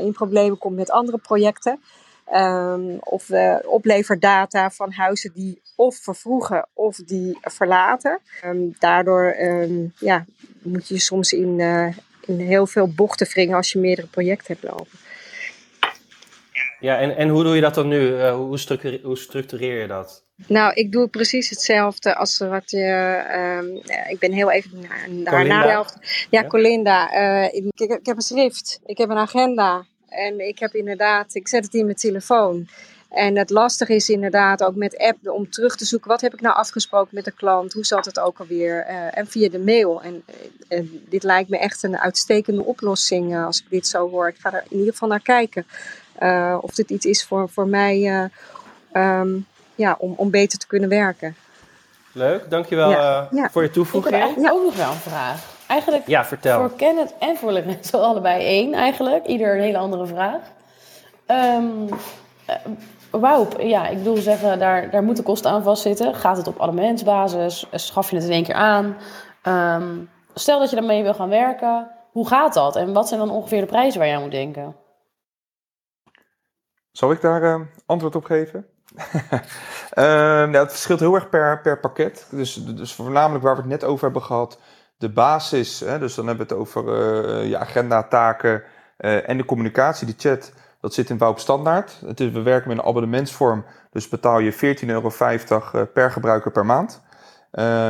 in 0.00 0.12
problemen 0.12 0.58
komt 0.58 0.76
met 0.76 0.90
andere 0.90 1.18
projecten. 1.18 1.80
Ehm, 2.32 2.96
of 3.00 3.30
eh, 3.30 3.56
opleverdata 3.62 4.70
van 4.70 4.92
huizen 4.92 5.32
die 5.34 5.62
of 5.76 5.96
vervroegen 5.96 6.68
of 6.72 6.96
die 6.96 7.38
verlaten. 7.40 8.20
Ehm, 8.40 8.56
daardoor 8.78 9.24
ehm, 9.24 9.86
ja, 9.98 10.24
moet 10.62 10.88
je 10.88 10.98
soms 10.98 11.32
in, 11.32 11.60
eh, 11.60 11.86
in 12.26 12.38
heel 12.38 12.66
veel 12.66 12.88
bochten 12.88 13.26
wringen 13.26 13.56
als 13.56 13.72
je 13.72 13.78
meerdere 13.78 14.06
projecten 14.06 14.56
hebt 14.58 14.72
lopen. 14.72 14.98
Ja, 16.80 16.98
en, 16.98 17.16
en 17.16 17.28
hoe 17.28 17.42
doe 17.42 17.54
je 17.54 17.60
dat 17.60 17.74
dan 17.74 17.88
nu? 17.88 18.18
Eh, 18.18 18.34
hoe, 18.34 18.58
structureer, 18.58 19.00
hoe 19.02 19.18
structureer 19.18 19.80
je 19.80 19.86
dat? 19.86 20.24
Nou, 20.46 20.72
ik 20.74 20.92
doe 20.92 21.08
precies 21.08 21.50
hetzelfde 21.50 22.14
als 22.16 22.38
wat 22.38 22.70
je. 22.70 23.84
ik 24.08 24.18
ben 24.18 24.32
heel 24.32 24.50
even 24.50 24.70
naar, 24.80 25.10
naar 25.10 25.32
Colinda? 25.34 25.66
Ja, 25.66 25.86
Ja? 26.30 26.46
Colinda. 26.46 27.10
eh, 27.10 27.54
ik, 27.54 27.64
ik, 27.74 27.90
ik 27.90 28.06
heb 28.06 28.16
een 28.16 28.22
schrift, 28.22 28.80
ik 28.84 28.98
heb 28.98 29.08
een 29.10 29.16
agenda. 29.16 29.84
En 30.16 30.48
ik 30.48 30.58
heb 30.58 30.74
inderdaad, 30.74 31.34
ik 31.34 31.48
zet 31.48 31.64
het 31.64 31.74
in 31.74 31.84
mijn 31.84 31.96
telefoon. 31.96 32.68
En 33.08 33.36
het 33.36 33.50
lastige 33.50 33.94
is 33.94 34.08
inderdaad 34.08 34.62
ook 34.64 34.74
met 34.74 34.98
app 34.98 35.28
om 35.28 35.50
terug 35.50 35.76
te 35.76 35.84
zoeken. 35.84 36.08
Wat 36.10 36.20
heb 36.20 36.32
ik 36.34 36.40
nou 36.40 36.54
afgesproken 36.56 37.14
met 37.14 37.24
de 37.24 37.30
klant? 37.32 37.72
Hoe 37.72 37.84
zat 37.84 38.04
het 38.04 38.18
ook 38.18 38.38
alweer? 38.38 38.84
Eh, 38.84 39.18
en 39.18 39.26
via 39.26 39.48
de 39.48 39.58
mail. 39.58 40.02
En, 40.02 40.22
eh, 40.68 40.78
eh, 40.78 40.84
dit 41.08 41.22
lijkt 41.22 41.50
me 41.50 41.58
echt 41.58 41.82
een 41.82 41.98
uitstekende 41.98 42.64
oplossing 42.64 43.34
eh, 43.34 43.46
als 43.46 43.58
ik 43.60 43.66
dit 43.70 43.86
zo 43.86 44.10
hoor. 44.10 44.28
Ik 44.28 44.36
ga 44.38 44.52
er 44.52 44.64
in 44.68 44.76
ieder 44.76 44.92
geval 44.92 45.08
naar 45.08 45.22
kijken. 45.22 45.66
Eh, 46.18 46.58
of 46.60 46.74
dit 46.74 46.90
iets 46.90 47.06
is 47.06 47.24
voor, 47.24 47.48
voor 47.48 47.66
mij 47.68 48.06
eh, 48.06 48.24
ehm, 48.92 49.30
ja, 49.74 49.96
om, 49.98 50.14
om 50.16 50.30
beter 50.30 50.58
te 50.58 50.66
kunnen 50.66 50.88
werken. 50.88 51.36
Leuk, 52.12 52.50
dankjewel 52.50 52.90
Ja, 52.90 53.28
eh, 53.30 53.36
ja. 53.38 53.50
voor 53.50 53.62
je 53.62 53.68
Ik 53.68 53.74
heb 53.74 53.84
toevoeging. 53.84 54.14
eigenlijk 54.14 54.54
ook 54.54 54.64
nog 54.64 54.76
wel 54.76 54.90
een 54.90 54.96
vraag. 54.96 55.51
Eigenlijk 55.72 56.06
Ja, 56.06 56.24
vertel. 56.24 56.58
voor 56.58 56.76
Kenneth 56.76 57.14
en 57.18 57.36
voor 57.36 57.52
Lorenzo 57.52 57.98
allebei 58.08 58.44
één 58.44 58.74
eigenlijk. 58.74 59.26
Ieder 59.26 59.54
een 59.54 59.62
hele 59.62 59.78
andere 59.78 60.06
vraag. 60.06 60.40
Ehm 61.26 61.88
eh, 62.46 62.56
Wauw, 63.10 63.48
ja, 63.58 63.88
ik 63.88 63.96
bedoel 63.96 64.16
zeggen, 64.16 64.58
daar, 64.58 64.90
daar 64.90 65.02
moeten 65.02 65.24
kosten 65.24 65.50
aan 65.50 65.62
vastzitten. 65.62 66.14
Gaat 66.14 66.36
het 66.36 66.46
op 66.46 66.60
abonnementsbasis? 66.60 67.66
Schaf 67.72 68.10
je 68.10 68.16
het 68.16 68.24
in 68.24 68.30
één 68.30 68.44
keer 68.44 68.54
aan? 68.54 68.96
Ehm, 69.42 69.98
stel 70.34 70.58
dat 70.58 70.70
je 70.70 70.76
daarmee 70.76 71.02
wil 71.02 71.14
gaan 71.14 71.28
werken. 71.28 71.90
Hoe 72.10 72.28
gaat 72.28 72.54
dat? 72.54 72.76
En 72.76 72.92
wat 72.92 73.08
zijn 73.08 73.20
dan 73.20 73.30
ongeveer 73.30 73.60
de 73.60 73.66
prijzen 73.66 73.98
waar 73.98 74.08
je 74.08 74.14
aan 74.14 74.22
moet 74.22 74.30
denken? 74.30 74.76
Zal 76.90 77.10
ik 77.12 77.20
daar 77.20 77.42
eh, 77.42 77.60
antwoord 77.86 78.14
op 78.14 78.24
geven? 78.24 78.66
Ehm, 79.90 80.50
nou, 80.50 80.56
het 80.56 80.70
verschilt 80.70 81.00
heel 81.00 81.14
erg 81.14 81.28
per, 81.28 81.60
per 81.60 81.80
pakket. 81.80 82.26
Dus, 82.30 82.54
dus 82.54 82.94
voornamelijk 82.94 83.44
waar 83.44 83.54
we 83.54 83.60
het 83.60 83.70
net 83.70 83.84
over 83.84 84.04
hebben 84.04 84.22
gehad, 84.22 84.58
de 85.02 85.08
basis. 85.08 85.80
Hè, 85.80 85.98
dus 85.98 86.14
dan 86.14 86.26
hebben 86.26 86.46
we 86.46 86.52
het 86.52 86.62
over 86.62 86.82
eh, 86.88 87.48
je 87.48 87.58
agenda, 87.58 88.02
taken 88.02 88.62
eh, 88.96 89.28
en 89.28 89.36
de 89.36 89.44
communicatie, 89.44 90.06
de 90.06 90.14
chat. 90.16 90.52
Dat 90.80 90.94
zit 90.94 91.10
in 91.10 91.18
Woup 91.18 91.38
Standaard. 91.38 92.00
Het 92.06 92.20
is, 92.20 92.30
we 92.30 92.42
werken 92.42 92.68
met 92.68 92.78
een 92.78 92.84
abonnementsvorm, 92.84 93.64
dus 93.90 94.08
betaal 94.08 94.38
je 94.38 94.52
14,50 94.52 94.58
euro 94.86 95.10
eh, 95.18 95.82
per 95.94 96.10
gebruiker 96.10 96.50
per 96.50 96.66
maand. 96.66 97.02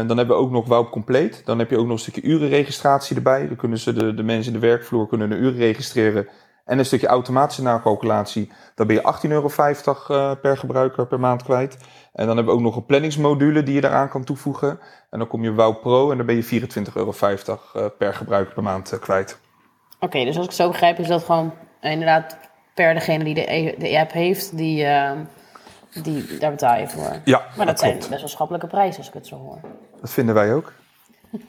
Dan 0.07 0.17
hebben 0.17 0.27
we 0.27 0.43
ook 0.43 0.51
nog 0.51 0.69
Woup 0.69 0.91
Compleet. 0.91 1.43
Dan 1.45 1.59
heb 1.59 1.71
je 1.71 1.79
ook 1.79 1.87
nog 1.87 1.93
een 1.93 1.99
stukje 1.99 2.23
urenregistratie 2.23 3.17
erbij. 3.17 3.47
Dan 3.47 3.57
kunnen 3.57 3.79
ze 3.79 3.93
de, 3.93 4.15
de 4.15 4.23
mensen 4.23 4.55
in 4.55 4.61
de 4.61 4.67
werkvloer 4.67 5.09
kunnen 5.09 5.31
een 5.31 5.43
uren 5.43 5.59
registreren. 5.59 6.29
En 6.65 6.79
een 6.79 6.85
stukje 6.85 7.07
automatische 7.07 7.63
nakalculatie. 7.63 8.53
Dan 8.75 8.87
ben 8.87 8.97
je 8.97 9.15
18,50 9.27 9.31
euro 9.31 10.35
per 10.35 10.57
gebruiker 10.57 11.07
per 11.07 11.21
maand 11.21 11.43
kwijt. 11.43 11.77
En 12.13 12.27
dan 12.27 12.37
hebben 12.37 12.55
we 12.55 12.61
ook 12.61 12.67
nog 12.67 12.77
een 12.77 12.87
planningsmodule 12.87 13.63
die 13.63 13.75
je 13.75 13.81
daaraan 13.81 14.09
kan 14.09 14.25
toevoegen. 14.25 14.81
En 15.11 15.19
dan 15.19 15.29
kom 15.29 15.45
je 15.45 15.53
Wow 15.55 15.81
Pro 15.81 16.11
en 16.11 16.17
dan 16.17 16.27
ben 16.27 16.35
je 16.37 16.45
24,50 16.45 16.93
euro 16.95 17.13
eh, 17.75 17.87
per 17.99 18.15
gebruiker 18.15 18.55
per 18.55 18.63
maand 18.63 18.93
eh, 18.93 18.99
kwijt. 19.01 19.39
Oké, 20.01 20.19
dus 20.25 20.37
als 20.37 20.45
ik 20.45 20.51
het 20.51 20.61
zo 20.61 20.69
begrijp, 20.69 20.99
is 20.99 21.07
dat 21.07 21.25
gewoon 21.25 21.53
inderdaad 21.81 22.39
per 22.75 22.95
degene 22.95 23.25
die 23.25 23.35
de, 23.35 23.53
e- 23.53 23.75
de 23.79 23.99
app 23.99 24.13
heeft, 24.13 24.57
die, 24.57 24.85
ehm, 24.85 25.19
die, 26.03 26.39
daar 26.39 26.51
betaal 26.51 26.79
je 26.79 26.89
voor. 26.89 27.21
Ja, 27.25 27.43
Maar 27.57 27.67
dat, 27.67 27.79
zijn 27.79 27.91
klopt. 27.93 28.09
best 28.09 28.21
wel 28.21 28.31
schappelijke 28.31 28.67
prijzen 28.67 28.99
als 28.99 29.09
ik 29.09 29.15
het 29.15 29.27
zo 29.27 29.37
hoor. 29.37 29.61
Dat 30.01 30.11
vinden 30.13 30.35
wij 30.35 30.55
ook. 30.55 30.73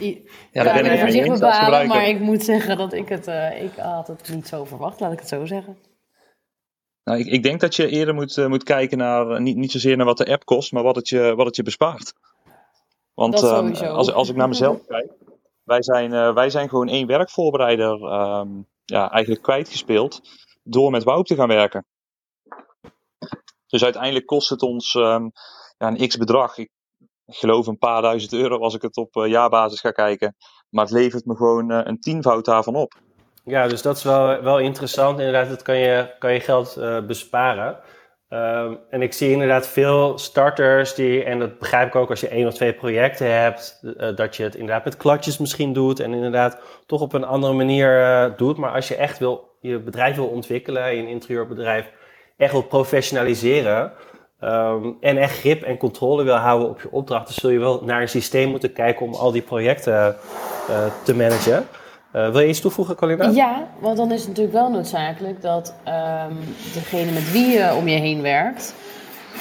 I- 0.00 0.28
Ja, 0.50 0.62
kan 0.62 0.72
daar 0.72 0.82
ben 0.82 0.92
ik 0.92 0.98
voor 0.98 1.08
mee 1.08 1.12
zich 1.12 1.32
bepalen, 1.32 1.86
maar 1.86 2.08
ik 2.08 2.20
moet 2.20 2.42
zeggen 2.42 2.76
dat 2.76 2.92
ik 2.92 3.08
het, 3.08 3.26
eh, 3.26 3.62
ik 3.62 3.72
had 3.76 4.06
het 4.06 4.28
niet 4.32 4.48
zo 4.48 4.64
verwacht, 4.64 5.00
laat 5.00 5.12
ik 5.12 5.18
het 5.18 5.28
zo 5.28 5.44
zeggen. 5.44 5.76
Nou, 7.06 7.18
ik, 7.18 7.26
ik 7.26 7.42
denk 7.42 7.60
dat 7.60 7.76
je 7.76 7.88
eerder 7.88 8.14
moet, 8.14 8.36
eh, 8.36 8.46
moet 8.46 8.62
kijken 8.62 8.98
naar, 8.98 9.30
eh, 9.30 9.40
niet, 9.40 9.56
niet 9.56 9.72
zozeer 9.72 9.96
naar 9.96 10.06
wat 10.06 10.18
de 10.18 10.32
app 10.32 10.44
kost, 10.44 10.72
maar 10.72 10.82
wat 10.82 10.96
het 10.96 11.08
je, 11.08 11.34
wat 11.34 11.46
het 11.46 11.56
je 11.56 11.62
bespaart. 11.62 12.14
Want 13.14 13.40
Dat 13.40 13.42
ehm, 13.42 13.86
als, 13.86 14.12
als 14.12 14.28
ik 14.28 14.36
naar 14.36 14.48
mezelf 14.48 14.84
kijk, 14.86 15.12
wij 15.62 15.82
zijn, 15.82 16.12
eh, 16.12 16.34
wij 16.34 16.50
zijn 16.50 16.68
gewoon 16.68 16.88
één 16.88 17.06
werkvoorbereider 17.06 18.02
ehm, 18.02 18.48
ja, 18.84 19.10
eigenlijk 19.10 19.42
kwijtgespeeld 19.42 20.20
door 20.62 20.90
met 20.90 21.04
Wout 21.04 21.26
te 21.26 21.34
gaan 21.34 21.48
werken. 21.48 21.86
Dus 23.66 23.84
uiteindelijk 23.84 24.26
kost 24.26 24.48
het 24.48 24.62
ons 24.62 24.94
ehm, 24.94 25.28
ja, 25.78 25.86
een 25.86 26.08
x 26.08 26.16
bedrag. 26.16 26.58
Ik 26.58 26.70
geloof 27.26 27.66
een 27.66 27.78
paar 27.78 28.02
duizend 28.02 28.32
euro 28.32 28.58
als 28.58 28.74
ik 28.74 28.82
het 28.82 28.96
op 28.96 29.14
jaarbasis 29.14 29.80
ga 29.80 29.90
kijken. 29.90 30.36
Maar 30.68 30.84
het 30.84 30.94
levert 30.94 31.24
me 31.24 31.36
gewoon 31.36 31.70
een 31.70 32.00
tienvoud 32.00 32.44
daarvan 32.44 32.74
op. 32.74 32.94
Ja, 33.46 33.68
dus 33.68 33.82
dat 33.82 33.96
is 33.96 34.02
wel, 34.02 34.42
wel 34.42 34.58
interessant. 34.58 35.18
Inderdaad, 35.18 35.48
dat 35.48 35.62
kan 35.62 35.78
je, 35.78 36.14
kan 36.18 36.32
je 36.32 36.40
geld 36.40 36.76
eh, 36.76 37.00
besparen. 37.00 37.78
Ehm, 38.28 38.74
en 38.90 39.02
ik 39.02 39.12
zie 39.12 39.30
inderdaad 39.30 39.68
veel 39.68 40.18
starters 40.18 40.94
die, 40.94 41.24
en 41.24 41.38
dat 41.38 41.58
begrijp 41.58 41.86
ik 41.86 41.94
ook 41.94 42.10
als 42.10 42.20
je 42.20 42.28
één 42.28 42.46
of 42.46 42.54
twee 42.54 42.72
projecten 42.72 43.40
hebt, 43.40 43.82
eh, 43.96 44.16
dat 44.16 44.36
je 44.36 44.42
het 44.42 44.54
inderdaad 44.54 44.84
met 44.84 44.96
kladjes 44.96 45.38
misschien 45.38 45.72
doet 45.72 46.00
en 46.00 46.12
inderdaad 46.12 46.58
toch 46.86 47.00
op 47.00 47.12
een 47.12 47.24
andere 47.24 47.52
manier 47.52 48.02
eh, 48.02 48.30
doet. 48.36 48.56
Maar 48.56 48.70
als 48.70 48.88
je 48.88 48.96
echt 48.96 49.18
wil, 49.18 49.56
je 49.60 49.78
bedrijf 49.78 50.16
wil 50.16 50.26
ontwikkelen, 50.26 50.96
je 50.96 51.08
interieurbedrijf 51.08 51.90
echt 52.36 52.52
wil 52.52 52.62
professionaliseren 52.62 53.92
ehm, 54.40 54.90
en 55.00 55.16
echt 55.16 55.38
grip 55.38 55.62
en 55.62 55.76
controle 55.76 56.24
wil 56.24 56.34
houden 56.34 56.68
op 56.68 56.80
je 56.80 56.90
opdrachten, 56.90 57.34
zul 57.34 57.50
je 57.50 57.58
wel 57.58 57.82
naar 57.84 58.00
een 58.00 58.08
systeem 58.08 58.48
moeten 58.48 58.72
kijken 58.72 59.06
om 59.06 59.14
al 59.14 59.32
die 59.32 59.42
projecten 59.42 60.16
te 61.04 61.14
managen. 61.14 61.66
Eh, 62.16 62.30
wil 62.30 62.40
je 62.40 62.48
iets 62.48 62.60
toevoegen, 62.60 62.96
Colina? 62.96 63.28
Ja, 63.28 63.68
want 63.78 63.96
dan 63.96 64.12
is 64.12 64.18
het 64.18 64.28
natuurlijk 64.28 64.56
wel 64.56 64.70
noodzakelijk 64.70 65.42
dat 65.42 65.74
ehm, 65.84 66.34
degene 66.72 67.12
met 67.12 67.32
wie 67.32 67.46
je 67.46 67.74
om 67.74 67.88
je 67.88 67.98
heen 67.98 68.22
werkt, 68.22 68.74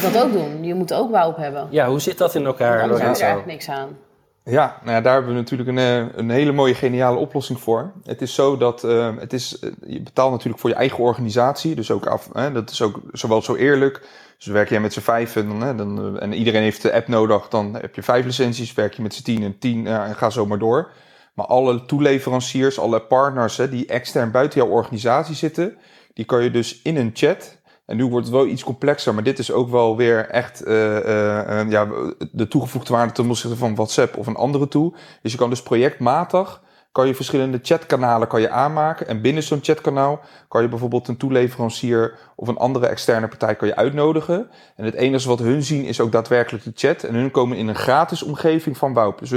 dat 0.02 0.24
ook 0.24 0.32
doen. 0.32 0.64
Je 0.64 0.74
moet 0.74 0.94
ook 0.94 1.12
wou 1.12 1.30
op 1.30 1.38
hebben. 1.38 1.68
Ja, 1.70 1.88
hoe 1.88 2.00
zit 2.00 2.18
dat 2.18 2.36
in 2.36 2.46
elkaar, 2.46 2.82
Anders 2.82 3.02
heb 3.02 3.16
je 3.16 3.16
er 3.16 3.22
eigenlijk 3.22 3.52
niks 3.52 3.70
aan. 3.70 3.98
Ja, 4.44 4.80
nou 4.84 4.96
ja, 4.96 5.02
daar 5.02 5.14
hebben 5.14 5.32
we 5.32 5.40
natuurlijk 5.40 5.70
een, 5.70 5.78
eh, 5.78 6.18
een 6.18 6.30
hele 6.30 6.52
mooie 6.52 6.76
geniale 6.76 7.18
oplossing 7.18 7.60
voor. 7.60 7.92
Het 8.04 8.22
is 8.22 8.34
zo 8.34 8.58
dat 8.58 8.84
eh, 8.84 9.10
het 9.20 9.34
is, 9.34 9.60
eh, 9.60 9.70
je 9.88 10.02
betaalt 10.02 10.32
natuurlijk 10.32 10.60
voor 10.60 10.70
je 10.70 10.76
eigen 10.76 11.00
organisatie. 11.00 11.76
Dus 11.76 11.92
ook 11.92 12.06
af, 12.06 12.30
hè, 12.34 12.52
dat 12.52 12.70
is 12.70 12.82
ook 12.82 13.00
zowel 13.12 13.42
zo 13.42 13.56
eerlijk. 13.56 14.08
Dus 14.38 14.48
werk 14.48 14.70
jij 14.70 14.80
met 14.80 14.94
z'n 14.94 15.00
vijf 15.00 15.36
en, 15.36 15.48
dan, 15.48 15.62
hè, 15.62 15.76
dan, 15.76 16.20
en 16.20 16.34
iedereen 16.34 16.62
heeft 16.62 16.82
de 16.82 16.94
app 16.94 17.08
nodig, 17.08 17.48
dan 17.48 17.78
heb 17.82 17.96
je 17.96 18.04
vijf 18.04 18.26
licenties. 18.26 18.74
Werk 18.74 18.94
je 18.94 19.02
met 19.02 19.14
z'n 19.14 19.24
tien 19.24 19.44
en 19.44 19.60
tien 19.60 19.84
ja, 19.84 20.06
en 20.06 20.16
ga 20.16 20.30
zo 20.30 20.46
maar 20.46 20.60
door. 20.60 20.92
Maar 21.36 21.46
alle 21.46 21.86
toeleveranciers, 21.86 22.80
alle 22.80 23.02
partners 23.02 23.58
hè, 23.58 23.70
die 23.70 23.86
extern 23.86 24.32
buiten 24.32 24.62
jouw 24.62 24.70
organisatie 24.70 25.36
zitten, 25.36 25.78
die 26.14 26.26
kan 26.26 26.44
je 26.44 26.52
dus 26.52 26.82
in 26.82 26.98
een 26.98 27.12
chat. 27.14 27.58
En 27.86 27.98
nu 27.98 28.06
wordt 28.06 28.26
het 28.26 28.36
wel 28.36 28.48
iets 28.48 28.64
complexer, 28.64 29.14
maar 29.14 29.24
dit 29.24 29.40
is 29.40 29.52
ook 29.52 29.70
wel 29.70 29.98
weer 29.98 30.30
echt 30.30 30.64
eh, 30.64 30.98
eh, 30.98 31.60
eh, 31.60 31.70
ja, 31.70 31.88
de 32.32 32.48
toegevoegde 32.48 32.94
waarde 32.94 33.12
ten 33.12 33.30
opzichte 33.30 33.56
van 33.58 33.76
WhatsApp 33.76 34.18
of 34.18 34.28
een 34.28 34.36
andere 34.36 34.68
tool. 34.68 34.94
Dus 35.22 35.32
je 35.32 35.38
kan 35.38 35.50
dus 35.50 35.64
projectmatig 35.64 36.62
kan 36.96 37.08
je 37.08 37.16
verschillende 37.16 37.60
chatkanalen 37.62 38.28
kan 38.28 38.42
je 38.42 38.50
aanmaken. 38.50 39.08
En 39.08 39.22
binnen 39.22 39.44
zo'n 39.44 39.60
chatkanaal 39.62 40.20
kan 40.48 40.62
je 40.62 40.68
bijvoorbeeld 40.68 41.08
een 41.08 41.18
toeleverancier 41.18 42.18
of 42.36 42.48
een 42.48 42.58
andere 42.58 42.88
externe 42.88 43.28
partij 43.28 43.56
kan 43.56 43.68
je 43.68 43.76
uitnodigen. 43.76 44.50
En 44.76 44.86
het 44.86 44.94
enige 44.94 45.28
wat 45.28 45.40
hun 45.40 45.64
zien 45.64 45.84
is 45.84 46.00
ook 46.00 46.12
daadwerkelijk 46.12 46.64
de 46.64 46.72
chat. 46.76 47.04
En 47.04 47.14
hun 47.14 47.32
komen 47.32 47.58
in 47.58 47.68
een 47.68 47.76
gratis 47.76 48.24
omgeving 48.24 48.78
van 48.78 48.94
Woup. 48.94 49.20
Dus 49.20 49.30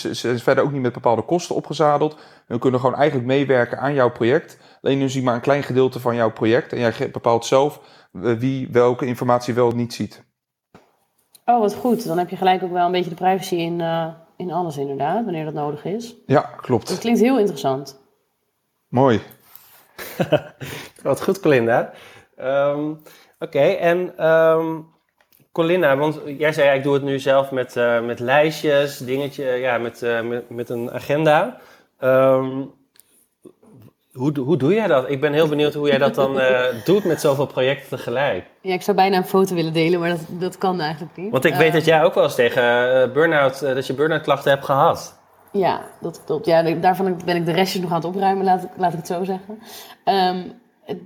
ze, 0.00 0.14
zijn 0.14 0.38
verder 0.38 0.64
ook 0.64 0.72
niet 0.72 0.82
met 0.82 0.92
bepaalde 0.92 1.22
kosten 1.22 1.54
opgezadeld. 1.54 2.16
Hun 2.46 2.58
kunnen 2.58 2.80
gewoon 2.80 2.96
eigenlijk 2.96 3.28
meewerken 3.28 3.78
aan 3.78 3.94
jouw 3.94 4.10
project. 4.10 4.58
Alleen 4.82 4.98
hun 4.98 5.10
zien 5.10 5.24
maar 5.24 5.34
een 5.34 5.40
klein 5.40 5.62
gedeelte 5.62 6.00
van 6.00 6.14
jouw 6.14 6.32
project. 6.32 6.72
En 6.72 6.78
jij 6.78 7.10
bepaalt 7.12 7.46
zelf 7.46 7.80
eh, 8.12 8.32
wie 8.32 8.68
welke 8.72 9.06
informatie 9.06 9.54
wel 9.54 9.66
of 9.66 9.74
niet 9.74 9.94
ziet. 9.94 10.24
Oh, 11.44 11.60
wat 11.60 11.74
goed. 11.74 12.06
Dan 12.06 12.18
heb 12.18 12.30
je 12.30 12.36
gelijk 12.36 12.62
ook 12.62 12.72
wel 12.72 12.86
een 12.86 12.92
beetje 12.92 13.10
de 13.10 13.16
privacy 13.16 13.54
in, 13.54 13.80
eh, 13.80 14.08
in 14.36 14.52
alles 14.52 14.76
inderdaad, 14.76 15.24
wanneer 15.24 15.44
dat 15.44 15.54
nodig 15.54 15.84
is. 15.84 16.14
Ja, 16.26 16.40
Dat 16.40 16.60
klopt. 16.60 16.98
klinkt 16.98 17.20
heel 17.20 17.38
interessant. 17.38 18.00
Mooi. 18.88 19.20
Wat 21.02 21.22
goed, 21.22 21.40
Colinda. 21.40 21.92
Ehm, 22.36 22.94
oké, 23.38 23.58
en 23.60 24.26
um, 24.28 24.86
Colinda, 25.52 25.96
want 25.96 26.20
jij 26.38 26.52
zei 26.52 26.76
ik 26.78 26.82
doe 26.82 26.94
het 26.94 27.02
nu 27.02 27.18
zelf 27.18 27.50
met, 27.50 27.76
uh, 27.76 28.00
met 28.04 28.18
lijstjes, 28.20 28.98
dingetje, 28.98 29.44
ja, 29.44 29.78
met, 29.78 30.02
uh, 30.02 30.20
met, 30.22 30.50
met 30.50 30.68
een 30.68 30.90
agenda. 30.92 31.58
Um, 32.00 32.72
hoe, 34.16 34.38
hoe 34.38 34.56
doe 34.56 34.74
jij 34.74 34.86
dat? 34.86 35.10
Ik 35.10 35.20
ben 35.20 35.32
heel 35.32 35.48
benieuwd 35.48 35.74
hoe 35.74 35.88
jij 35.88 35.98
dat 35.98 36.14
dan 36.14 36.36
uh, 36.36 36.60
doet 36.84 37.04
met 37.04 37.20
zoveel 37.20 37.46
projecten 37.46 37.88
tegelijk. 37.88 38.44
Ja, 38.60 38.74
ik 38.74 38.82
zou 38.82 38.96
bijna 38.96 39.16
een 39.16 39.24
foto 39.24 39.54
willen 39.54 39.72
delen, 39.72 40.00
maar 40.00 40.08
dat, 40.08 40.26
dat 40.28 40.58
kan 40.58 40.80
eigenlijk 40.80 41.16
niet. 41.16 41.30
Want 41.30 41.44
ik 41.44 41.54
weet 41.54 41.72
dat 41.72 41.84
jij 41.84 42.04
ook 42.04 42.14
wel 42.14 42.24
eens 42.24 42.34
tegen 42.34 42.62
burn-out, 43.12 43.60
dat 43.60 43.86
je 43.86 43.94
burn-out 43.94 44.22
klachten 44.22 44.50
hebt 44.50 44.64
gehad. 44.64 45.20
Ja, 45.52 45.80
dat 46.00 46.22
klopt. 46.24 46.46
Ja, 46.46 46.62
daarvan 46.62 47.20
ben 47.24 47.36
ik 47.36 47.46
de 47.46 47.52
restjes 47.52 47.82
nog 47.82 47.90
aan 47.90 47.96
het 47.96 48.06
opruimen, 48.06 48.44
laat, 48.44 48.66
laat 48.76 48.92
ik 48.92 48.98
het 48.98 49.06
zo 49.06 49.24
zeggen. 49.24 49.58
Um, 50.04 50.52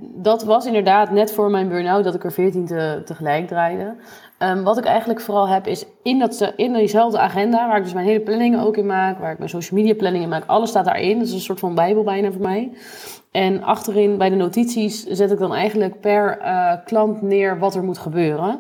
dat 0.01 0.45
was 0.45 0.67
inderdaad 0.67 1.11
net 1.11 1.33
voor 1.33 1.51
mijn 1.51 1.69
burn-out 1.69 2.05
dat 2.05 2.15
ik 2.15 2.25
er 2.25 2.33
14 2.33 2.67
te, 2.67 3.03
tegelijk 3.05 3.49
draaide. 3.49 3.97
Um, 4.43 4.63
wat 4.63 4.79
ik 4.79 4.85
eigenlijk 4.85 5.21
vooral 5.21 5.49
heb 5.49 5.67
is 5.67 5.87
in, 6.03 6.19
dat, 6.19 6.53
in 6.57 6.73
diezelfde 6.73 7.19
agenda, 7.19 7.69
waar 7.69 7.77
ik 7.77 7.83
dus 7.83 7.93
mijn 7.93 8.07
hele 8.07 8.21
planning 8.21 8.61
ook 8.61 8.77
in 8.77 8.87
maak, 8.87 9.19
waar 9.19 9.33
ik 9.33 9.39
mijn 9.39 9.51
social 9.51 9.81
media 9.81 9.95
planning 9.95 10.25
in 10.25 10.31
maak, 10.31 10.43
alles 10.47 10.69
staat 10.69 10.85
daarin. 10.85 11.19
Dat 11.19 11.27
is 11.27 11.33
een 11.33 11.41
soort 11.41 11.59
van 11.59 11.75
bijbel 11.75 12.03
bijna 12.03 12.31
voor 12.31 12.43
mij. 12.43 12.73
En 13.31 13.63
achterin 13.63 14.19
bij 14.19 14.29
de 14.29 14.37
notities 14.37 15.05
zet 15.05 15.31
ik 15.31 15.39
dan 15.39 15.55
eigenlijk 15.55 16.01
per 16.01 16.39
uh, 16.43 16.73
klant 16.85 17.23
neer 17.23 17.59
wat 17.59 17.75
er 17.75 17.83
moet 17.83 17.99
gebeuren. 17.99 18.59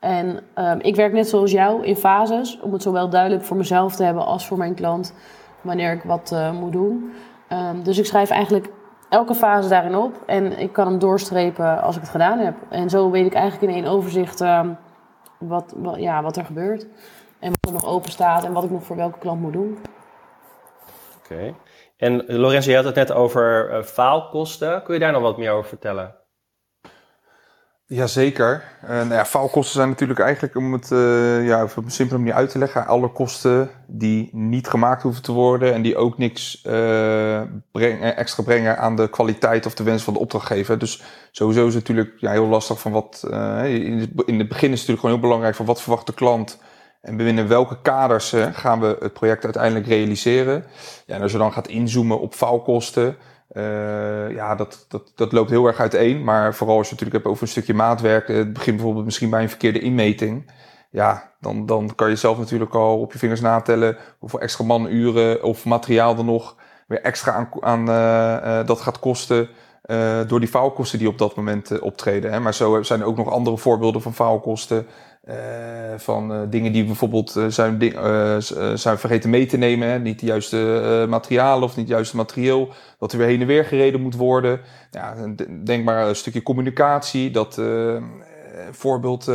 En 0.00 0.40
um, 0.58 0.78
ik 0.80 0.96
werk 0.96 1.12
net 1.12 1.28
zoals 1.28 1.50
jou 1.50 1.84
in 1.84 1.96
fases, 1.96 2.60
om 2.60 2.72
het 2.72 2.82
zowel 2.82 3.08
duidelijk 3.08 3.44
voor 3.44 3.56
mezelf 3.56 3.96
te 3.96 4.04
hebben 4.04 4.26
als 4.26 4.46
voor 4.46 4.58
mijn 4.58 4.74
klant, 4.74 5.14
wanneer 5.60 5.92
ik 5.92 6.02
wat 6.02 6.30
uh, 6.32 6.52
moet 6.52 6.72
doen. 6.72 7.12
Um, 7.52 7.82
dus 7.82 7.98
ik 7.98 8.06
schrijf 8.06 8.30
eigenlijk 8.30 8.68
elke 9.08 9.34
fase 9.34 9.68
daarin 9.68 9.96
op 9.96 10.22
en 10.26 10.58
ik 10.58 10.72
kan 10.72 10.86
hem 10.86 10.98
doorstrepen 10.98 11.82
als 11.82 11.94
ik 11.94 12.00
het 12.00 12.10
gedaan 12.10 12.38
heb. 12.38 12.54
En 12.68 12.90
zo 12.90 13.10
weet 13.10 13.26
ik 13.26 13.34
eigenlijk 13.34 13.72
in 13.72 13.82
één 13.82 13.92
overzicht 13.92 14.44
wat, 15.38 15.74
wat, 15.76 15.96
ja, 15.96 16.22
wat 16.22 16.36
er 16.36 16.44
gebeurt 16.44 16.86
en 17.38 17.50
wat 17.50 17.66
er 17.66 17.72
nog 17.72 17.86
open 17.86 18.10
staat 18.10 18.44
en 18.44 18.52
wat 18.52 18.64
ik 18.64 18.70
nog 18.70 18.84
voor 18.84 18.96
welke 18.96 19.18
klant 19.18 19.40
moet 19.40 19.52
doen. 19.52 19.78
Oké. 21.18 21.54
En 21.96 22.24
Lorenzo, 22.26 22.70
je 22.70 22.76
had 22.76 22.84
het 22.84 22.94
net 22.94 23.12
over 23.12 23.70
uh, 23.72 23.82
faalkosten. 23.82 24.82
Kun 24.82 24.94
je 24.94 25.00
daar 25.00 25.12
nog 25.12 25.22
wat 25.22 25.38
meer 25.38 25.50
over 25.50 25.68
vertellen? 25.68 26.14
Jazeker. 27.90 28.64
Uh, 28.84 28.88
nou 28.90 29.12
ja, 29.12 29.24
faalkosten 29.24 29.74
zijn 29.74 29.88
natuurlijk 29.88 30.18
eigenlijk, 30.18 30.56
om 30.56 30.72
het 30.72 30.90
uh, 30.90 31.46
ja, 31.46 31.62
op 31.62 31.76
een 31.76 31.90
simpele 31.90 32.34
uit 32.34 32.50
te 32.50 32.58
leggen, 32.58 32.86
alle 32.86 33.08
kosten 33.08 33.70
die 33.86 34.28
niet 34.32 34.68
gemaakt 34.68 35.02
hoeven 35.02 35.22
te 35.22 35.32
worden 35.32 35.74
en 35.74 35.82
die 35.82 35.96
ook 35.96 36.18
niks 36.18 36.62
uh, 36.66 37.42
breng, 37.72 38.02
extra 38.02 38.42
brengen 38.42 38.78
aan 38.78 38.96
de 38.96 39.10
kwaliteit 39.10 39.66
of 39.66 39.74
de 39.74 39.82
wens 39.82 40.02
van 40.02 40.12
de 40.12 40.18
opdrachtgever. 40.18 40.78
Dus 40.78 41.02
sowieso 41.30 41.66
is 41.66 41.74
het 41.74 41.88
natuurlijk 41.88 42.14
ja, 42.20 42.30
heel 42.30 42.46
lastig 42.46 42.80
van 42.80 42.92
wat, 42.92 43.26
in, 43.64 43.98
het, 43.98 44.48
begin 44.48 44.72
is 44.72 44.80
het 44.80 44.88
natuurlijk 44.88 45.00
gewoon 45.00 45.14
heel 45.14 45.20
belangrijk 45.20 45.54
van 45.54 45.66
wat 45.66 45.82
verwacht 45.82 46.06
de 46.06 46.14
klant 46.14 46.58
en 47.00 47.16
binnen 47.16 47.48
welke 47.48 47.80
kaders 47.82 48.34
gaan 48.52 48.80
we 48.80 48.96
het 49.00 49.12
project 49.12 49.44
uiteindelijk 49.44 49.86
realiseren. 49.86 50.64
Ja, 51.06 51.14
en 51.14 51.22
als 51.22 51.32
je 51.32 51.38
dan 51.38 51.52
gaat 51.52 51.68
inzoomen 51.68 52.20
op 52.20 52.34
faalkosten, 52.34 53.16
uh, 53.52 54.30
ja, 54.30 54.54
dat, 54.54 54.84
dat, 54.88 55.12
dat 55.14 55.32
loopt 55.32 55.50
heel 55.50 55.66
erg 55.66 55.80
uiteen. 55.80 56.24
Maar 56.24 56.54
vooral 56.54 56.76
als 56.76 56.88
je 56.88 56.94
het 56.94 57.00
natuurlijk 57.00 57.24
hebt 57.24 57.26
over 57.26 57.42
een 57.42 57.62
stukje 57.62 57.74
maatwerk. 57.74 58.28
Het 58.28 58.52
begint 58.52 58.76
bijvoorbeeld 58.76 59.04
misschien 59.04 59.30
bij 59.30 59.42
een 59.42 59.48
verkeerde 59.48 59.80
inmeting. 59.80 60.50
Ja, 60.90 61.32
dan, 61.40 61.66
dan 61.66 61.94
kan 61.94 62.08
je 62.08 62.16
zelf 62.16 62.38
natuurlijk 62.38 62.74
al 62.74 63.00
op 63.00 63.12
je 63.12 63.18
vingers 63.18 63.40
natellen 63.40 63.96
hoeveel 64.18 64.40
extra 64.40 64.64
manuren 64.64 65.42
of 65.42 65.64
materiaal 65.64 66.16
er 66.16 66.24
nog 66.24 66.56
weer 66.86 67.02
extra 67.02 67.32
aan, 67.32 67.48
aan 67.60 67.88
uh, 67.88 68.66
dat 68.66 68.80
gaat 68.80 68.98
kosten. 68.98 69.48
door 70.26 70.40
die 70.40 70.48
faalkosten 70.48 70.98
die 70.98 71.08
op 71.08 71.18
dat 71.18 71.36
moment 71.36 71.80
optreden. 71.80 72.32
Hè. 72.32 72.40
Maar 72.40 72.54
zo 72.54 72.82
zijn 72.82 73.00
er 73.00 73.06
ook 73.06 73.16
nog 73.16 73.30
andere 73.30 73.58
voorbeelden 73.58 74.02
van 74.02 74.14
faalkosten. 74.14 74.86
Uh, 75.28 75.34
van 75.96 76.32
uh, 76.32 76.40
dingen 76.50 76.72
die 76.72 76.84
bijvoorbeeld 76.84 77.36
uh, 77.36 77.46
zijn, 77.48 77.92
zijn 78.78 78.98
vergeten 78.98 79.30
mee 79.30 79.46
te 79.46 79.56
nemen. 79.56 80.02
Niet 80.02 80.20
de 80.20 80.26
juiste 80.26 81.06
materialen 81.08 81.62
of 81.62 81.76
niet 81.76 81.86
het 81.86 81.94
juiste 81.94 82.16
materieel. 82.16 82.68
Dat 82.98 83.12
er 83.12 83.18
weer 83.18 83.26
heen 83.26 83.40
en 83.40 83.46
weer 83.46 83.64
gereden 83.64 84.00
moet 84.00 84.14
worden. 84.14 84.60
Denk 85.64 85.84
maar 85.84 86.08
een 86.08 86.16
stukje 86.16 86.42
communicatie. 86.42 87.30
Dat 87.30 87.60
voorbeeld 88.70 89.30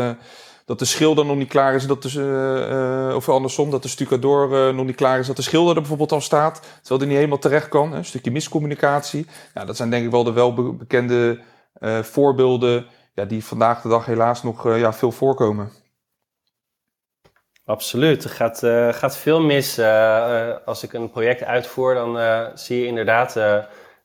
dat 0.66 0.80
de 0.80 0.86
schilder 0.86 1.26
nog 1.26 1.38
niet 1.38 1.48
klaar 1.48 1.76
is. 1.76 1.88
Dat 1.88 2.04
de, 2.04 3.14
of 3.16 3.30
andersom, 3.30 3.70
dat 3.70 3.82
de 3.82 3.88
stucador 3.88 4.74
nog 4.74 4.86
niet 4.86 4.96
klaar 4.96 5.20
is. 5.20 5.28
Dat 5.28 5.36
de 5.36 5.42
schilder 5.42 5.74
er 5.76 5.80
bijvoorbeeld 5.80 6.12
al 6.12 6.22
staat. 6.22 6.62
Terwijl 6.80 7.00
die 7.00 7.08
niet 7.08 7.18
helemaal 7.18 7.40
terecht 7.40 7.68
kan. 7.68 7.92
Hè? 7.92 7.98
Een 7.98 8.06
stukje 8.06 8.32
miscommunicatie. 8.32 9.26
Ja, 9.54 9.66
dat 9.66 9.78
zijn 9.78 9.90
denk 9.90 10.06
ik 10.06 10.12
wel 10.12 10.24
de 10.24 10.34
welbekende 10.34 11.40
voorbeelden. 12.02 12.86
Ja, 13.14 13.26
die 13.26 13.46
vandaag 13.46 13.82
de 13.82 13.90
dag 13.90 14.06
helaas 14.06 14.44
nog 14.44 14.78
ja, 14.78 14.94
veel 14.94 15.12
voorkomen. 15.12 15.82
Absoluut. 17.74 18.24
Er 18.24 18.30
gaat, 18.30 18.64
uh, 18.64 18.94
gaat 18.94 19.18
veel 19.18 19.42
mis. 19.42 19.80
Uh, 19.80 20.50
als 20.66 20.84
ik 20.84 20.94
een 20.94 21.10
project 21.10 21.44
uitvoer, 21.44 21.94
dan 21.94 22.18
zie 22.54 22.80
je 22.80 22.86
inderdaad 22.86 23.40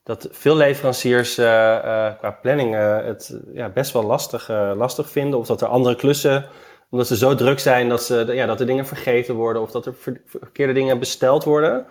dat 0.03 0.27
veel 0.31 0.55
leveranciers 0.55 1.35
qua 1.35 2.37
planning 2.41 2.75
het 3.05 3.39
ja, 3.53 3.69
best 3.69 3.91
wel 3.93 4.03
lastig, 4.03 4.47
lastig 4.75 5.09
vinden. 5.09 5.39
Of 5.39 5.47
dat 5.47 5.61
er 5.61 5.67
andere 5.67 5.95
klussen, 5.95 6.45
omdat 6.89 7.07
ze 7.07 7.17
zo 7.17 7.35
druk 7.35 7.59
zijn 7.59 7.89
dat, 7.89 8.03
ze, 8.03 8.25
ja, 8.27 8.45
dat 8.45 8.59
er 8.59 8.65
dingen 8.65 8.85
vergeten 8.85 9.35
worden 9.35 9.61
of 9.61 9.71
dat 9.71 9.85
er 9.85 9.93
verkeerde 10.25 10.73
dingen 10.73 10.99
besteld 10.99 11.43
worden. 11.43 11.85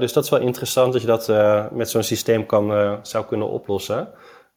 dus 0.00 0.12
dat 0.12 0.24
is 0.24 0.30
wel 0.30 0.40
interessant 0.40 0.92
dat 0.92 1.02
je 1.02 1.06
dat 1.06 1.28
met 1.72 1.90
zo'n 1.90 2.02
systeem 2.02 2.46
kan, 2.46 2.98
zou 3.02 3.24
kunnen 3.24 3.48
oplossen. 3.48 4.08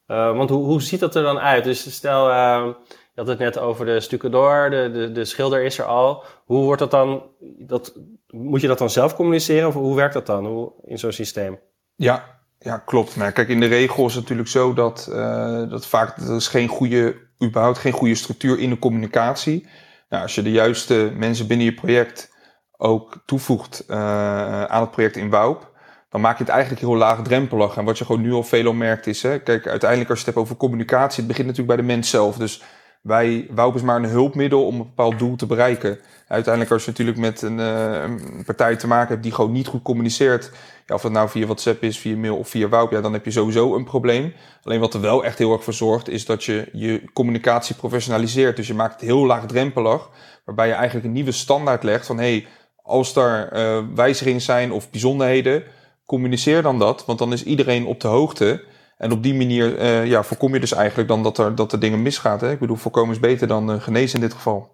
want 0.07 0.49
hoe, 0.49 0.65
hoe 0.65 0.81
ziet 0.81 0.99
dat 0.99 1.15
er 1.15 1.23
dan 1.23 1.39
uit? 1.39 1.63
Dus 1.63 1.95
stel 1.95 2.29
je 2.29 2.75
had 3.15 3.27
het 3.27 3.39
net 3.39 3.59
over 3.59 3.85
de 3.85 3.99
stucador, 3.99 4.69
de, 4.69 4.91
de, 4.93 5.11
de 5.11 5.25
schilder 5.25 5.63
is 5.63 5.77
er 5.79 5.85
al. 5.85 6.23
Hoe 6.45 6.63
wordt 6.63 6.79
dat 6.79 6.91
dan, 6.91 7.23
dat, 7.57 7.99
moet 8.27 8.61
je 8.61 8.67
dat 8.67 8.77
dan 8.77 8.89
zelf 8.89 9.15
communiceren 9.15 9.67
of 9.67 9.73
hoe 9.73 9.95
werkt 9.95 10.13
dat 10.13 10.25
dan 10.25 10.45
hoe, 10.45 10.71
in 10.85 10.99
zo'n 10.99 11.11
systeem? 11.11 11.59
Ja, 11.95 12.41
ja, 12.59 12.77
klopt. 12.77 13.15
Nou, 13.15 13.31
kijk, 13.31 13.47
in 13.47 13.59
de 13.59 13.65
regel 13.65 14.05
is 14.05 14.13
het 14.13 14.21
natuurlijk 14.21 14.49
zo 14.49 14.73
dat, 14.73 15.09
uh, 15.11 15.69
dat 15.69 15.85
vaak 15.85 16.17
is 16.17 16.47
geen 16.47 16.67
goede, 16.67 17.15
überhaupt 17.43 17.77
geen 17.77 17.91
goede 17.91 18.15
structuur 18.15 18.59
in 18.59 18.69
de 18.69 18.79
communicatie. 18.79 19.67
Nou, 20.09 20.23
als 20.23 20.35
je 20.35 20.41
de 20.41 20.51
juiste 20.51 21.11
mensen 21.15 21.47
binnen 21.47 21.65
je 21.65 21.73
project 21.73 22.31
ook 22.77 23.23
toevoegt 23.25 23.83
uh, 23.87 24.63
aan 24.63 24.81
het 24.81 24.91
project 24.91 25.15
in 25.15 25.29
Woup, 25.29 25.71
dan 26.09 26.21
maak 26.21 26.37
je 26.37 26.43
het 26.43 26.51
eigenlijk 26.51 26.81
heel 26.81 26.95
laagdrempelig. 26.95 27.77
En 27.77 27.85
wat 27.85 27.97
je 27.97 28.05
gewoon 28.05 28.21
nu 28.21 28.33
al 28.33 28.43
veel 28.43 28.73
merkt 28.73 29.07
is, 29.07 29.23
hè, 29.23 29.39
kijk, 29.39 29.67
uiteindelijk 29.67 30.09
als 30.09 30.19
je 30.19 30.25
het 30.25 30.35
hebt 30.35 30.45
over 30.45 30.57
communicatie, 30.57 31.17
het 31.17 31.27
begint 31.27 31.47
natuurlijk 31.47 31.75
bij 31.75 31.85
de 31.85 31.93
mens 31.93 32.09
zelf. 32.09 32.37
Dus 32.37 32.61
wij, 33.03 33.47
Woup 33.51 33.75
is 33.75 33.81
maar 33.81 33.95
een 33.95 34.09
hulpmiddel 34.09 34.65
om 34.65 34.73
een 34.73 34.87
bepaald 34.87 35.19
doel 35.19 35.35
te 35.35 35.45
bereiken. 35.45 35.99
Uiteindelijk 36.27 36.73
als 36.73 36.85
je 36.85 36.89
natuurlijk 36.89 37.17
met 37.17 37.41
een, 37.41 37.59
uh, 37.59 38.01
een 38.03 38.43
partij 38.45 38.75
te 38.75 38.87
maken 38.87 39.09
hebt 39.09 39.23
die 39.23 39.31
gewoon 39.31 39.51
niet 39.51 39.67
goed 39.67 39.81
communiceert, 39.81 40.51
ja, 40.85 40.95
of 40.95 41.01
dat 41.01 41.11
nou 41.11 41.29
via 41.29 41.45
WhatsApp 41.45 41.83
is, 41.83 41.99
via 41.99 42.17
mail 42.17 42.37
of 42.37 42.49
via 42.49 42.67
Woup, 42.67 42.91
ja, 42.91 43.01
dan 43.01 43.13
heb 43.13 43.25
je 43.25 43.31
sowieso 43.31 43.75
een 43.75 43.83
probleem. 43.83 44.33
Alleen 44.63 44.79
wat 44.79 44.93
er 44.93 45.01
wel 45.01 45.23
echt 45.23 45.37
heel 45.37 45.51
erg 45.51 45.63
voor 45.63 45.73
zorgt, 45.73 46.09
is 46.09 46.25
dat 46.25 46.43
je 46.43 46.69
je 46.71 47.03
communicatie 47.13 47.75
professionaliseert. 47.75 48.55
Dus 48.55 48.67
je 48.67 48.73
maakt 48.73 48.93
het 48.93 49.01
heel 49.01 49.25
laagdrempelig, 49.25 50.09
waarbij 50.45 50.67
je 50.67 50.73
eigenlijk 50.73 51.05
een 51.05 51.11
nieuwe 51.11 51.31
standaard 51.31 51.83
legt 51.83 52.05
van, 52.05 52.17
hey, 52.17 52.47
als 52.83 53.13
daar 53.13 53.57
uh, 53.57 53.83
wijzigingen 53.95 54.41
zijn 54.41 54.71
of 54.71 54.89
bijzonderheden, 54.89 55.63
communiceer 56.05 56.61
dan 56.61 56.79
dat, 56.79 57.05
want 57.05 57.19
dan 57.19 57.33
is 57.33 57.43
iedereen 57.43 57.85
op 57.85 57.99
de 57.99 58.07
hoogte. 58.07 58.63
En 58.97 59.11
op 59.11 59.23
die 59.23 59.33
manier 59.33 59.79
uh, 59.79 60.05
ja, 60.05 60.23
voorkom 60.23 60.53
je 60.53 60.59
dus 60.59 60.73
eigenlijk 60.73 61.07
dan 61.07 61.23
dat 61.23 61.37
er, 61.37 61.55
dat 61.55 61.71
er 61.71 61.79
dingen 61.79 62.01
misgaat. 62.01 62.41
Hè? 62.41 62.51
Ik 62.51 62.59
bedoel, 62.59 62.75
voorkomen 62.75 63.13
is 63.13 63.19
beter 63.19 63.47
dan 63.47 63.71
uh, 63.71 63.81
genezen 63.81 64.15
in 64.15 64.25
dit 64.25 64.33
geval. 64.33 64.73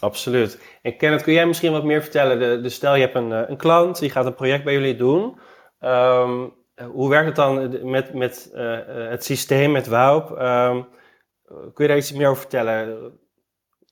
Absoluut. 0.00 0.60
En 0.82 0.96
Kenneth, 0.96 1.22
kun 1.22 1.32
jij 1.32 1.46
misschien 1.46 1.72
wat 1.72 1.84
meer 1.84 2.02
vertellen? 2.02 2.70
Stel, 2.70 2.94
je 2.94 3.00
hebt 3.00 3.14
een, 3.14 3.32
eh, 3.32 3.48
een 3.48 3.56
klant, 3.56 3.98
die 3.98 4.10
gaat 4.10 4.26
een 4.26 4.34
project 4.34 4.64
bij 4.64 4.72
jullie 4.72 4.96
doen. 4.96 5.38
Um, 5.80 6.52
hoe 6.90 7.08
werkt 7.08 7.26
het 7.26 7.36
dan 7.36 7.90
met, 7.90 8.14
met 8.14 8.50
het 9.10 9.24
systeem, 9.24 9.72
met 9.72 9.88
WOUP? 9.88 10.30
Um, 10.30 10.86
kun 11.48 11.84
je 11.84 11.86
daar 11.86 11.96
iets 11.96 12.12
meer 12.12 12.28
over 12.28 12.40
vertellen? 12.40 13.12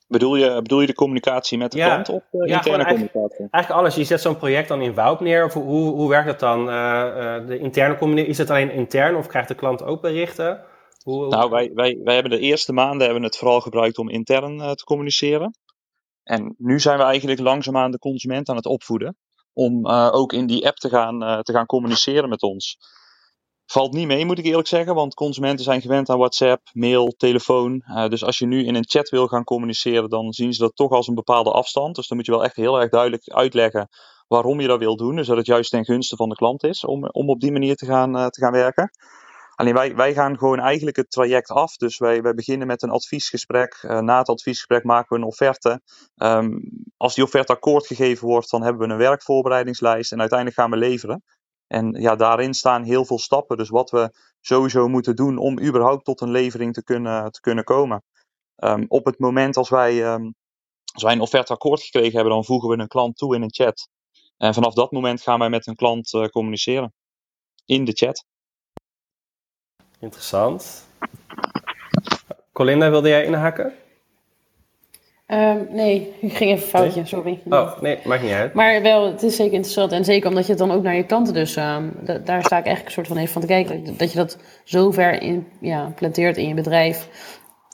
Bedoel 0.07 0.35
je, 0.35 0.61
bedoel 0.61 0.81
je 0.81 0.87
de 0.87 0.93
communicatie 0.93 1.57
met 1.57 1.71
de 1.71 1.77
ja, 1.77 1.87
klant 1.87 2.09
of 2.09 2.23
de 2.31 2.47
ja, 2.47 2.55
interne 2.55 2.83
communicatie? 2.83 3.19
Eigenlijk, 3.19 3.53
eigenlijk 3.53 3.83
alles. 3.83 3.95
Je 3.95 4.03
zet 4.03 4.21
zo'n 4.21 4.37
project 4.37 4.67
dan 4.67 4.81
in 4.81 4.93
Wout 4.93 5.19
neer. 5.19 5.45
Of 5.45 5.53
hoe, 5.53 5.93
hoe 5.93 6.09
werkt 6.09 6.27
dat 6.27 6.39
dan? 6.39 6.59
Uh, 6.59 6.73
uh, 6.73 7.47
de 7.47 7.59
interne 7.59 7.97
communicatie, 7.97 8.31
is 8.31 8.37
het 8.37 8.49
alleen 8.49 8.71
intern 8.71 9.15
of 9.15 9.27
krijgt 9.27 9.47
de 9.47 9.55
klant 9.55 9.83
ook 9.83 10.01
berichten? 10.01 10.63
Hoe, 11.03 11.27
nou, 11.27 11.49
wij, 11.49 11.71
wij, 11.73 11.99
wij 12.03 12.13
hebben 12.13 12.31
de 12.31 12.39
eerste 12.39 12.73
maanden 12.73 13.05
hebben 13.05 13.23
het 13.23 13.37
vooral 13.37 13.61
gebruikt 13.61 13.97
om 13.97 14.09
intern 14.09 14.55
uh, 14.55 14.71
te 14.71 14.83
communiceren. 14.83 15.57
En 16.23 16.55
nu 16.57 16.79
zijn 16.79 16.97
we 16.97 17.03
eigenlijk 17.03 17.39
langzaamaan 17.39 17.91
de 17.91 17.99
consument 17.99 18.49
aan 18.49 18.55
het 18.55 18.65
opvoeden. 18.65 19.17
Om 19.53 19.87
ook 19.89 20.33
in 20.33 20.47
die 20.47 20.67
app 20.67 20.75
te 20.75 20.89
gaan, 20.89 21.43
te 21.43 21.51
gaan 21.53 21.65
communiceren 21.65 22.29
met 22.29 22.41
ons. 22.41 22.77
Valt 23.69 23.93
niet 23.93 24.07
mee, 24.07 24.25
moet 24.25 24.37
ik 24.37 24.45
eerlijk 24.45 24.67
zeggen, 24.67 24.95
want 24.95 25.13
consumenten 25.13 25.65
zijn 25.65 25.81
gewend 25.81 26.09
aan 26.09 26.17
WhatsApp, 26.17 26.69
mail, 26.73 27.07
telefoon. 27.07 27.83
Uh, 27.87 28.07
dus 28.07 28.23
als 28.23 28.37
je 28.37 28.45
nu 28.45 28.65
in 28.65 28.75
een 28.75 28.87
chat 28.87 29.09
wil 29.09 29.27
gaan 29.27 29.43
communiceren, 29.43 30.09
dan 30.09 30.33
zien 30.33 30.53
ze 30.53 30.61
dat 30.61 30.75
toch 30.75 30.91
als 30.91 31.07
een 31.07 31.15
bepaalde 31.15 31.51
afstand. 31.51 31.95
Dus 31.95 32.07
dan 32.07 32.17
moet 32.17 32.25
je 32.25 32.31
wel 32.31 32.43
echt 32.43 32.55
heel 32.55 32.81
erg 32.81 32.89
duidelijk 32.89 33.29
uitleggen 33.29 33.89
waarom 34.27 34.59
je 34.61 34.67
dat 34.67 34.79
wil 34.79 34.95
doen. 34.95 35.15
Dus 35.15 35.27
dat 35.27 35.37
het 35.37 35.45
juist 35.45 35.71
ten 35.71 35.85
gunste 35.85 36.15
van 36.15 36.29
de 36.29 36.35
klant 36.35 36.63
is 36.63 36.85
om, 36.85 37.05
om 37.05 37.29
op 37.29 37.39
die 37.39 37.51
manier 37.51 37.75
te 37.75 37.85
gaan, 37.85 38.17
uh, 38.17 38.25
te 38.25 38.41
gaan 38.41 38.51
werken. 38.51 38.91
Alleen 39.55 39.73
wij, 39.73 39.95
wij 39.95 40.13
gaan 40.13 40.37
gewoon 40.37 40.59
eigenlijk 40.59 40.97
het 40.97 41.11
traject 41.11 41.49
af. 41.49 41.75
Dus 41.75 41.97
wij, 41.97 42.21
wij 42.21 42.33
beginnen 42.33 42.67
met 42.67 42.81
een 42.81 42.89
adviesgesprek. 42.89 43.79
Uh, 43.81 43.99
na 43.99 44.17
het 44.17 44.29
adviesgesprek 44.29 44.83
maken 44.83 45.07
we 45.09 45.21
een 45.21 45.27
offerte. 45.27 45.81
Um, 46.15 46.61
als 46.97 47.15
die 47.15 47.23
offerte 47.23 47.53
akkoord 47.53 47.87
gegeven 47.87 48.27
wordt, 48.27 48.49
dan 48.49 48.61
hebben 48.63 48.87
we 48.87 48.93
een 48.93 48.99
werkvoorbereidingslijst. 48.99 50.11
En 50.11 50.19
uiteindelijk 50.19 50.59
gaan 50.59 50.71
we 50.71 50.77
leveren. 50.77 51.23
En 51.67 51.91
ja, 51.91 52.15
daarin 52.15 52.53
staan 52.53 52.83
heel 52.83 53.05
veel 53.05 53.19
stappen. 53.19 53.57
Dus 53.57 53.69
wat 53.69 53.89
we 53.89 54.11
sowieso 54.41 54.87
moeten 54.87 55.15
doen 55.15 55.37
om 55.37 55.59
überhaupt 55.59 56.05
tot 56.05 56.21
een 56.21 56.31
levering 56.31 56.73
te 56.73 56.83
kunnen, 56.83 57.31
te 57.31 57.39
kunnen 57.39 57.63
komen. 57.63 58.03
Um, 58.57 58.85
op 58.87 59.05
het 59.05 59.19
moment 59.19 59.57
als 59.57 59.69
wij, 59.69 60.13
um, 60.13 60.35
als 60.93 61.03
wij 61.03 61.13
een 61.13 61.21
offerte 61.21 61.53
akkoord 61.53 61.81
gekregen 61.81 62.13
hebben, 62.13 62.33
dan 62.33 62.45
voegen 62.45 62.69
we 62.69 62.77
een 62.77 62.87
klant 62.87 63.17
toe 63.17 63.35
in 63.35 63.41
een 63.41 63.53
chat. 63.53 63.89
En 64.37 64.53
vanaf 64.53 64.73
dat 64.73 64.91
moment 64.91 65.21
gaan 65.21 65.39
wij 65.39 65.49
met 65.49 65.67
een 65.67 65.75
klant 65.75 66.13
uh, 66.13 66.25
communiceren. 66.25 66.93
In 67.65 67.85
de 67.85 67.91
chat. 67.91 68.25
Interessant. 69.99 70.87
Colinda, 72.51 72.89
wilde 72.89 73.09
jij 73.09 73.25
inhaken? 73.25 73.73
Um, 75.27 75.67
nee, 75.71 76.13
ik 76.21 76.33
ging 76.33 76.51
even 76.51 76.67
foutje, 76.67 76.99
nee? 76.99 77.05
sorry. 77.05 77.41
Oh, 77.49 77.81
nee, 77.81 77.99
maakt 78.05 78.23
niet 78.23 78.31
uit. 78.31 78.53
Maar 78.53 78.81
wel, 78.81 79.11
het 79.11 79.23
is 79.23 79.35
zeker 79.35 79.53
interessant. 79.53 79.91
En 79.91 80.05
zeker 80.05 80.29
omdat 80.29 80.45
je 80.45 80.49
het 80.49 80.59
dan 80.59 80.71
ook 80.71 80.83
naar 80.83 80.95
je 80.95 81.05
klanten 81.05 81.33
dus... 81.33 81.55
Um, 81.55 81.91
daar 82.03 82.43
sta 82.43 82.57
ik 82.57 82.65
eigenlijk 82.65 82.85
een 82.85 82.91
soort 82.91 83.07
van 83.07 83.17
even 83.17 83.31
van 83.31 83.41
te 83.41 83.47
kijken. 83.47 83.97
Dat 83.97 84.11
je 84.11 84.17
dat 84.17 84.37
zo 84.63 84.91
ver 84.91 85.21
in, 85.21 85.47
ja, 85.59 85.91
planteert 85.95 86.37
in 86.37 86.47
je 86.47 86.53
bedrijf... 86.53 87.09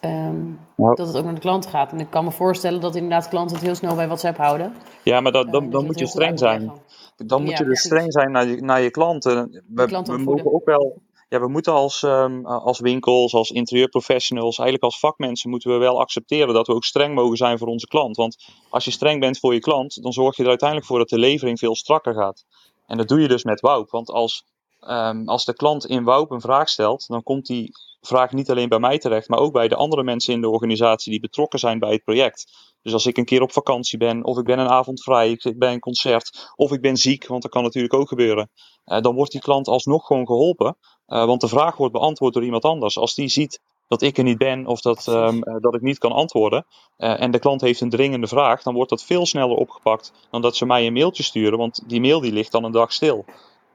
Um, 0.06 0.60
ja. 0.78 0.94
dat 0.94 1.08
het 1.08 1.18
ook 1.18 1.24
naar 1.24 1.34
de 1.34 1.40
klanten 1.40 1.70
gaat. 1.70 1.92
En 1.92 2.00
ik 2.00 2.10
kan 2.10 2.24
me 2.24 2.32
voorstellen 2.32 2.82
dat 2.82 2.96
inderdaad 2.96 3.30
klanten 3.30 3.56
het 3.56 3.66
heel 3.66 3.76
snel 3.76 3.96
bij 3.96 4.06
WhatsApp 4.06 4.38
houden. 4.38 4.74
Ja, 5.04 5.22
maar 5.22 5.32
dat, 5.32 5.52
dan, 5.52 5.66
uh, 5.66 5.72
dan 5.72 5.86
moet 5.86 6.00
je 6.00 6.08
streng 6.08 6.40
zijn. 6.40 6.72
Dan 7.16 7.42
moet 7.42 7.52
ja, 7.52 7.58
je 7.58 7.64
dus 7.64 7.80
streng 7.80 8.14
zijn 8.14 8.32
naar 8.32 8.48
je, 8.48 8.62
naar 8.62 8.82
je 8.82 8.92
klanten. 8.92 9.64
We, 9.68 9.86
klanten 9.86 10.16
we 10.16 10.24
mogen 10.24 10.54
ook 10.54 10.66
wel 10.66 11.02
ja, 11.34 11.40
we 11.40 11.48
moeten 11.48 11.74
als, 11.74 12.02
um, 12.02 12.46
als 12.46 12.80
winkels, 12.80 13.34
als 13.34 13.52
interieurprofessionals, 13.52 14.58
eigenlijk 14.58 14.84
als 14.84 15.00
vakmensen, 15.00 15.50
moeten 15.50 15.72
we 15.72 15.78
wel 15.78 16.00
accepteren 16.00 16.54
dat 16.54 16.68
we 16.68 16.74
ook 16.74 16.84
streng 16.84 17.16
mogen 17.16 17.38
zijn 17.38 17.58
voor 17.58 17.68
onze 17.68 17.88
klant. 17.88 18.16
Want 18.16 18.38
als 18.70 18.86
je 18.86 18.92
streng 18.92 19.20
bent 19.20 19.40
voor 19.40 19.54
je 19.54 19.60
klant, 19.60 20.04
dan 20.04 20.12
zorg 20.12 20.36
je 20.36 20.44
er 20.44 20.50
uiteindelijk 20.50 20.90
voor 20.90 20.98
dat 20.98 21.10
de 21.10 21.20
levering 21.20 21.60
veel 21.60 21.76
strakker 21.76 22.14
gaat. 22.14 22.46
En 22.86 22.98
dat 22.98 23.08
doe 23.08 23.22
je 23.22 23.28
dus 23.28 23.44
met 23.44 23.60
Woup. 23.60 23.90
Want 23.90 24.10
als, 24.10 24.44
um, 24.88 25.30
als 25.30 25.46
de 25.46 25.54
klant 25.54 25.86
in 25.86 26.04
Woup 26.04 26.32
een 26.32 26.42
vraag 26.42 26.70
stelt, 26.70 27.08
dan 27.08 27.24
komt 27.24 27.46
die 27.46 27.72
vraag 28.02 28.32
niet 28.32 28.50
alleen 28.50 28.70
bij 28.70 28.80
mij 28.80 28.98
terecht, 28.98 29.30
maar 29.30 29.40
ook 29.40 29.54
bij 29.54 29.68
de 29.68 29.76
andere 29.76 30.04
mensen 30.04 30.34
in 30.34 30.42
de 30.42 30.50
organisatie 30.50 31.12
die 31.12 31.22
betrokken 31.22 31.60
zijn 31.60 31.80
bij 31.80 31.92
het 31.92 32.04
project. 32.04 32.46
Dus 32.82 32.94
als 32.94 33.06
ik 33.06 33.18
een 33.18 33.26
keer 33.26 33.42
op 33.42 33.52
vakantie 33.52 33.98
ben, 33.98 34.24
of 34.24 34.38
ik 34.38 34.46
ben 34.46 34.60
een 34.60 34.70
avond 34.70 35.04
vrij, 35.04 35.32
ik 35.32 35.60
ben 35.60 35.72
een 35.72 35.80
concert, 35.80 36.52
of 36.56 36.72
ik 36.72 36.82
ben 36.82 36.98
ziek, 36.98 37.28
want 37.28 37.42
dat 37.42 37.52
kan 37.52 37.64
natuurlijk 37.64 37.94
ook 37.94 38.08
gebeuren, 38.08 38.50
uh, 38.86 39.02
dan 39.02 39.16
wordt 39.16 39.32
die 39.32 39.42
klant 39.42 39.68
alsnog 39.68 40.06
gewoon 40.06 40.26
geholpen. 40.26 40.78
Uh, 41.08 41.26
want 41.26 41.42
de 41.42 41.48
vraag 41.48 41.78
wordt 41.78 41.94
beantwoord 41.94 42.34
door 42.34 42.44
iemand 42.44 42.66
anders. 42.66 42.98
Als 42.98 43.16
die 43.16 43.28
ziet 43.28 43.60
dat 43.88 44.02
ik 44.02 44.18
er 44.18 44.24
niet 44.24 44.38
ben 44.38 44.66
of 44.66 44.82
dat, 44.82 45.08
um, 45.08 45.36
uh, 45.36 45.56
dat 45.60 45.76
ik 45.76 45.82
niet 45.82 45.98
kan 45.98 46.12
antwoorden 46.12 46.66
uh, 46.98 47.22
en 47.22 47.32
de 47.32 47.40
klant 47.40 47.62
heeft 47.62 47.82
een 47.82 47.90
dringende 47.90 48.28
vraag, 48.28 48.64
dan 48.64 48.74
wordt 48.74 48.90
dat 48.90 49.04
veel 49.04 49.26
sneller 49.26 49.56
opgepakt 49.56 50.14
dan 50.30 50.42
dat 50.42 50.56
ze 50.56 50.66
mij 50.66 50.88
een 50.88 50.94
mailtje 50.94 51.24
sturen, 51.24 51.58
want 51.58 51.84
die 51.88 52.02
mail 52.02 52.20
die 52.20 52.32
ligt 52.32 52.52
dan 52.52 52.64
een 52.64 52.72
dag 52.72 52.94
stil. 52.94 53.26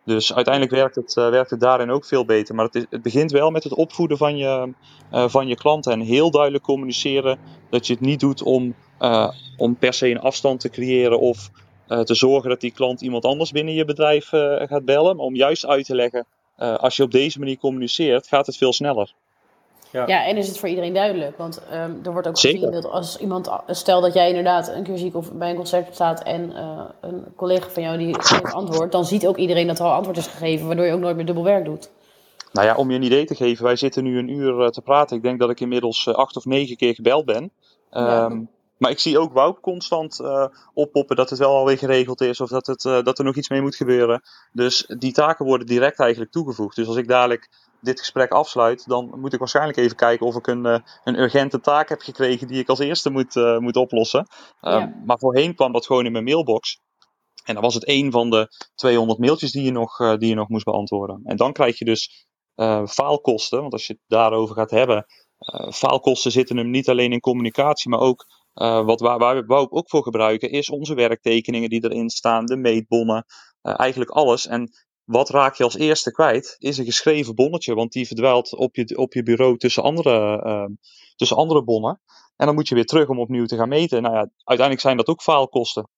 Dus 0.05 0.35
uiteindelijk 0.35 0.75
werkt 0.75 0.95
het, 0.95 1.15
werkt 1.15 1.51
het 1.51 1.61
daarin 1.61 1.91
ook 1.91 2.05
veel 2.05 2.25
beter. 2.25 2.55
Maar 2.55 2.65
het, 2.65 2.87
het 2.91 3.03
begint 3.03 3.31
wel 3.31 3.51
met 3.51 3.65
het 3.65 3.75
opvoeden 3.75 4.17
van 4.17 4.37
je, 4.37 4.73
uh, 5.13 5.29
van 5.29 5.47
je 5.47 5.55
klanten. 5.55 5.93
En 5.93 6.01
heel 6.01 6.31
duidelijk 6.31 6.65
communiceren 6.65 7.39
dat 7.71 7.87
je 7.87 7.93
het 7.93 8.03
niet 8.03 8.21
doet 8.21 8.43
om, 8.43 8.75
om 9.57 9.77
per 9.77 9.93
se 9.93 10.11
een 10.11 10.21
afstand 10.21 10.61
te 10.61 10.71
creëren 10.71 11.21
of 11.21 11.51
te 11.87 12.15
zorgen 12.15 12.51
dat 12.51 12.61
die 12.61 12.73
klant 12.73 13.01
iemand 13.01 13.25
anders 13.25 13.51
binnen 13.51 13.75
je 13.75 13.85
bedrijf 13.85 14.29
gaat 14.69 14.85
bellen. 14.85 15.17
Maar 15.17 15.25
om 15.25 15.35
juist 15.35 15.67
uit 15.67 15.85
te 15.85 15.95
leggen, 15.95 16.27
als 16.59 16.97
je 16.97 17.03
op 17.03 17.11
deze 17.11 17.39
manier 17.39 17.59
communiceert, 17.59 18.27
gaat 18.27 18.47
het 18.47 18.57
veel 18.57 18.73
sneller. 18.73 19.13
Ja. 19.93 20.07
ja, 20.07 20.27
en 20.27 20.37
is 20.37 20.49
het 20.49 20.59
voor 20.59 20.69
iedereen 20.69 20.93
duidelijk? 20.93 21.37
Want 21.37 21.63
um, 21.73 22.01
er 22.05 22.13
wordt 22.13 22.29
ook 22.29 22.39
Zeker. 22.39 22.59
gezien 22.59 22.75
dat 22.75 22.91
als 22.91 23.19
iemand, 23.19 23.51
stel 23.67 24.01
dat 24.01 24.15
jij 24.15 24.29
inderdaad 24.29 24.69
een 24.69 24.83
keer 24.83 24.99
ziek 24.99 25.15
of 25.15 25.33
bij 25.33 25.51
een 25.51 25.57
concert 25.57 25.95
staat 25.95 26.23
en 26.23 26.51
uh, 26.51 26.81
een 27.01 27.25
collega 27.37 27.69
van 27.69 27.83
jou 27.83 27.99
die 27.99 28.23
geeft 28.23 28.53
antwoord, 28.53 28.93
dan 28.93 29.05
ziet 29.05 29.27
ook 29.27 29.37
iedereen 29.37 29.67
dat 29.67 29.79
er 29.79 29.85
al 29.85 29.93
antwoord 29.93 30.17
is 30.17 30.27
gegeven, 30.27 30.67
waardoor 30.67 30.87
je 30.87 30.93
ook 30.93 31.01
nooit 31.01 31.17
meer 31.17 31.27
dubbel 31.27 31.45
werk 31.45 31.65
doet. 31.65 31.91
Nou 32.53 32.67
ja, 32.67 32.75
om 32.75 32.91
je 32.91 32.97
een 32.97 33.03
idee 33.03 33.25
te 33.25 33.35
geven, 33.35 33.65
wij 33.65 33.77
zitten 33.77 34.05
nu 34.05 34.19
een 34.19 34.29
uur 34.29 34.61
uh, 34.61 34.69
te 34.69 34.83
praten. 34.83 35.17
Ik 35.17 35.23
denk 35.23 35.39
dat 35.39 35.51
ik 35.51 35.61
inmiddels 35.61 36.09
acht 36.09 36.37
of 36.37 36.45
negen 36.45 36.77
keer 36.77 36.95
gebeld 36.95 37.25
ben. 37.25 37.43
Um, 37.43 37.51
ja. 37.91 38.41
Maar 38.79 38.91
ik 38.91 38.99
zie 38.99 39.19
ook 39.19 39.33
Wout 39.33 39.61
constant 39.61 40.21
uh, 40.21 40.47
oppoppen 40.75 41.17
dat 41.17 41.31
het 41.31 41.39
wel 41.39 41.57
alweer 41.57 41.79
geregeld 41.79 42.21
is 42.21 42.41
of 42.41 42.49
dat, 42.49 42.67
het, 42.67 42.85
uh, 42.85 43.03
dat 43.03 43.19
er 43.19 43.25
nog 43.25 43.37
iets 43.37 43.49
mee 43.49 43.61
moet 43.61 43.77
gebeuren. 43.77 44.23
Dus 44.53 44.95
die 44.99 45.13
taken 45.13 45.47
worden 45.47 45.67
direct 45.67 46.01
eigenlijk 46.01 46.31
toegevoegd. 46.31 46.77
Dus 46.77 46.87
als 46.87 46.97
ik 46.97 47.09
dadelijk 47.09 47.49
dit 47.81 47.99
gesprek 47.99 48.33
afsluit, 48.33 48.89
dan 48.89 49.21
moet 49.21 49.33
ik 49.33 49.39
waarschijnlijk 49.39 49.79
even 49.79 49.97
kijken 49.97 50.27
of 50.27 50.37
ik 50.37 50.47
een, 50.47 50.67
uh, 50.67 50.79
een 51.05 51.19
urgente 51.19 51.61
taak 51.61 51.89
heb 51.89 52.01
gekregen 52.01 52.47
die 52.47 52.61
ik 52.61 52.69
als 52.69 52.79
eerste 52.79 53.11
moet, 53.11 53.35
moet 53.59 53.77
oplossen. 53.77 54.27
Ja. 54.61 54.95
Maar 55.05 55.19
voorheen 55.19 55.55
kwam 55.55 55.73
dat 55.73 55.87
gewoon 55.87 56.07
in 56.07 56.13
mijn 56.13 56.25
mailbox. 56.25 56.81
En 57.45 57.55
dan 57.55 57.63
was 57.63 57.75
het 57.75 57.85
één 57.85 58.11
van 58.11 58.31
de 58.31 58.49
200 58.75 59.19
mailtjes 59.19 59.53
die 59.53 59.65
je 59.65 59.73
nog, 59.73 59.97
die 59.97 60.29
je 60.29 60.35
nog 60.35 60.49
moest 60.49 60.65
beantwoorden. 60.65 61.21
En 61.25 61.37
dan 61.37 61.53
krijg 61.53 61.79
je 61.79 61.85
dus 61.85 62.27
faalkosten, 62.87 63.61
want 63.61 63.73
als 63.73 63.87
je 63.87 63.93
het 63.93 64.03
daarover 64.07 64.55
gaat 64.55 64.71
hebben, 64.71 65.07
faalkosten 65.73 66.33
zitten 66.33 66.57
hem 66.57 66.71
niet 66.71 66.89
alleen 66.89 67.13
in 67.13 67.21
communicatie, 67.21 67.91
maar 67.91 68.01
ook 68.01 68.27
wat 68.59 69.01
waar, 69.01 69.19
waar 69.19 69.47
we 69.47 69.71
ook 69.71 69.89
voor 69.89 70.03
gebruiken, 70.03 70.51
is 70.51 70.71
onze 70.71 70.95
werktekeningen 70.95 71.69
die 71.69 71.85
erin 71.85 72.11
staan, 72.11 72.47
de 72.47 72.57
meetbonnen, 72.57 73.25
eigenlijk 73.63 74.11
alles. 74.11 74.47
En 74.47 74.71
wat 75.05 75.29
raak 75.29 75.55
je 75.55 75.65
als 75.65 75.77
eerste 75.77 76.13
kwijt? 76.13 76.57
Is 76.59 76.79
een 76.79 76.85
geschreven 76.85 77.35
bonnetje, 77.35 77.75
want 77.75 77.93
die 77.93 78.07
verdwijlt 78.07 78.57
op 78.57 78.77
je, 78.77 78.97
op 78.97 79.13
je 79.13 79.23
bureau 79.23 79.57
tussen 79.57 79.83
andere, 79.83 80.45
uh, 80.47 80.77
tussen 81.17 81.37
andere 81.37 81.65
bonnen. 81.65 82.01
En 82.37 82.47
dan 82.47 82.55
moet 82.55 82.69
je 82.69 82.75
weer 82.75 82.85
terug 82.85 83.09
om 83.09 83.21
opnieuw 83.21 83.47
te 83.47 83.57
gaan 83.57 83.69
meten. 83.69 84.03
Nou 84.03 84.15
ja, 84.15 84.31
uiteindelijk 84.45 84.81
zijn 84.81 84.97
dat 84.97 85.09
ook 85.09 85.23
faalkosten. 85.23 85.89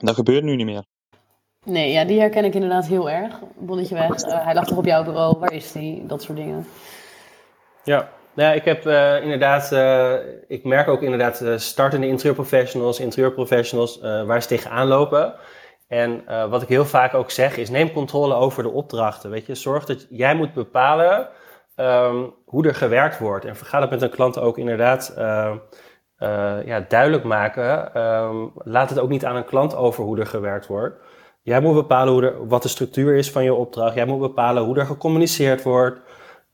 Dat 0.00 0.14
gebeurt 0.14 0.44
nu 0.44 0.56
niet 0.56 0.66
meer. 0.66 0.84
Nee, 1.64 1.92
ja, 1.92 2.04
die 2.04 2.20
herken 2.20 2.44
ik 2.44 2.54
inderdaad 2.54 2.86
heel 2.86 3.10
erg. 3.10 3.40
Bonnetje 3.58 3.94
weg, 3.94 4.24
uh, 4.24 4.44
hij 4.44 4.54
lag 4.54 4.66
toch 4.66 4.78
op 4.78 4.84
jouw 4.84 5.04
bureau, 5.04 5.38
waar 5.38 5.52
is 5.52 5.72
die? 5.72 6.06
Dat 6.06 6.22
soort 6.22 6.38
dingen. 6.38 6.66
Ja, 7.84 8.12
nou 8.38 8.54
ik 8.54 8.64
heb 8.64 8.86
uh, 8.86 9.22
inderdaad, 9.22 9.72
uh, 9.72 10.12
ik 10.48 10.64
merk 10.64 10.88
ook 10.88 11.02
inderdaad 11.02 11.40
uh, 11.40 11.56
startende 11.56 12.06
interieurprofessionals, 12.06 13.00
interieurprofessionals, 13.00 14.00
waar 14.00 14.42
ze 14.42 14.48
tegenaan 14.48 14.86
lopen. 14.86 15.34
En 15.88 16.24
wat 16.50 16.62
ik 16.62 16.68
heel 16.68 16.84
vaak 16.84 17.14
ook 17.14 17.30
zeg 17.30 17.56
is, 17.56 17.70
neem 17.70 17.92
controle 17.92 18.34
over 18.34 18.62
de 18.62 18.68
opdrachten. 18.68 19.30
Weet 19.30 19.46
je, 19.46 19.54
zorg 19.54 19.84
dat 19.84 20.06
jij 20.10 20.34
moet 20.34 20.52
bepalen 20.52 21.28
um, 21.76 22.34
hoe 22.44 22.66
er 22.66 22.74
gewerkt 22.74 23.18
wordt. 23.18 23.44
En 23.44 23.56
ga 23.56 23.80
dat 23.80 23.90
met 23.90 24.02
een 24.02 24.10
klant 24.10 24.38
ook 24.38 24.58
inderdaad 24.58 25.12
ja, 26.64 26.84
duidelijk 26.88 27.24
maken. 27.24 28.02
Um, 28.02 28.52
laat 28.54 28.90
het 28.90 28.98
ook 28.98 29.08
niet 29.08 29.24
aan 29.24 29.36
een 29.36 29.44
klant 29.44 29.76
over 29.76 30.04
hoe 30.04 30.18
er 30.18 30.26
gewerkt 30.26 30.66
wordt. 30.66 30.96
Jij 31.42 31.60
moet 31.60 31.74
bepalen 31.74 32.12
hoe 32.12 32.22
er, 32.22 32.46
wat 32.46 32.62
de 32.62 32.68
structuur 32.68 33.16
is 33.16 33.30
van 33.30 33.44
je 33.44 33.54
opdracht. 33.54 33.94
Jij 33.94 34.06
moet 34.06 34.20
bepalen 34.20 34.62
hoe 34.62 34.78
er 34.78 34.86
gecommuniceerd 34.86 35.62
wordt. 35.62 36.00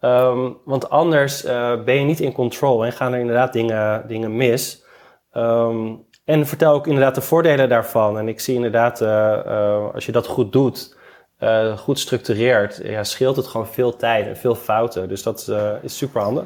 Um, 0.04 0.56
want 0.64 0.90
anders 0.90 1.42
ben 1.84 1.94
je 1.94 2.04
niet 2.04 2.20
in 2.20 2.32
control 2.32 2.84
en 2.84 2.92
gaan 2.92 3.12
er 3.12 3.18
inderdaad 3.18 3.52
dingen, 3.52 4.04
dingen 4.06 4.36
mis. 4.36 4.84
Um, 5.32 6.06
en 6.24 6.46
vertel 6.46 6.72
ook 6.72 6.86
inderdaad 6.86 7.14
de 7.14 7.20
voordelen 7.20 7.68
daarvan. 7.68 8.18
En 8.18 8.28
ik 8.28 8.40
zie 8.40 8.54
inderdaad, 8.54 9.00
uh, 9.00 9.08
uh, 9.08 9.94
als 9.94 10.06
je 10.06 10.12
dat 10.12 10.26
goed 10.26 10.52
doet, 10.52 10.96
goed 11.76 11.98
structureert, 11.98 12.80
ja, 12.82 13.04
scheelt 13.04 13.36
het 13.36 13.46
gewoon 13.46 13.66
veel 13.66 13.96
tijd 13.96 14.26
en 14.26 14.36
veel 14.36 14.54
fouten. 14.54 15.08
Dus 15.08 15.22
dat 15.22 15.52
is 15.82 15.96
super 15.96 16.20
handig. 16.20 16.44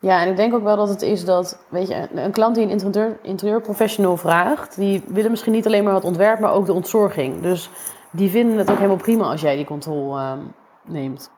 Ja, 0.00 0.22
en 0.22 0.28
ik 0.28 0.36
denk 0.36 0.54
ook 0.54 0.62
wel 0.62 0.76
dat 0.76 0.88
het 0.88 1.02
is 1.02 1.24
dat, 1.24 1.64
weet 1.68 1.88
je, 1.88 2.08
een 2.14 2.32
klant 2.32 2.54
die 2.54 2.64
een 2.64 2.70
interieur, 2.70 3.18
interieurprofessional 3.22 4.16
vraagt, 4.16 4.76
die 4.76 5.04
willen 5.08 5.30
misschien 5.30 5.52
niet 5.52 5.66
alleen 5.66 5.84
maar 5.84 5.92
wat 5.92 6.04
ontwerp, 6.04 6.38
maar 6.38 6.52
ook 6.52 6.66
de 6.66 6.72
ontzorging. 6.72 7.40
Dus 7.42 7.70
die 8.12 8.30
vinden 8.30 8.58
het 8.58 8.70
ook 8.70 8.76
helemaal 8.76 8.96
prima 8.96 9.24
als 9.24 9.40
jij 9.40 9.56
die 9.56 9.64
controle 9.64 10.36
neemt. 10.84 11.30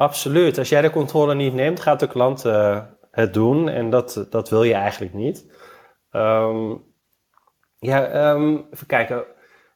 Absoluut. 0.00 0.58
Als 0.58 0.68
jij 0.68 0.82
de 0.82 0.90
controle 0.90 1.34
niet 1.34 1.54
neemt, 1.54 1.80
gaat 1.80 2.00
de 2.00 2.06
klant 2.06 2.42
het 3.10 3.34
doen. 3.34 3.68
En 3.68 3.90
dat, 3.90 4.26
dat 4.30 4.48
wil 4.48 4.62
je 4.62 4.74
eigenlijk 4.74 5.14
niet. 5.14 5.46
Um, 6.12 6.84
ja, 7.78 8.30
um, 8.32 8.66
even 8.70 8.86
kijken. 8.86 9.24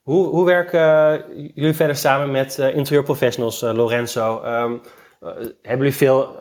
Hoe, 0.02 0.26
hoe 0.26 0.44
werken 0.44 0.80
uh, 0.80 1.50
jullie 1.54 1.74
verder 1.74 1.96
samen 1.96 2.30
met 2.30 2.58
uh, 2.58 2.76
interieurprofessionals, 2.76 3.62
uh, 3.62 3.72
Lorenzo? 3.72 4.44
Um, 4.44 4.80
hebben 5.62 5.86
jullie 5.86 5.94
veel 5.94 6.36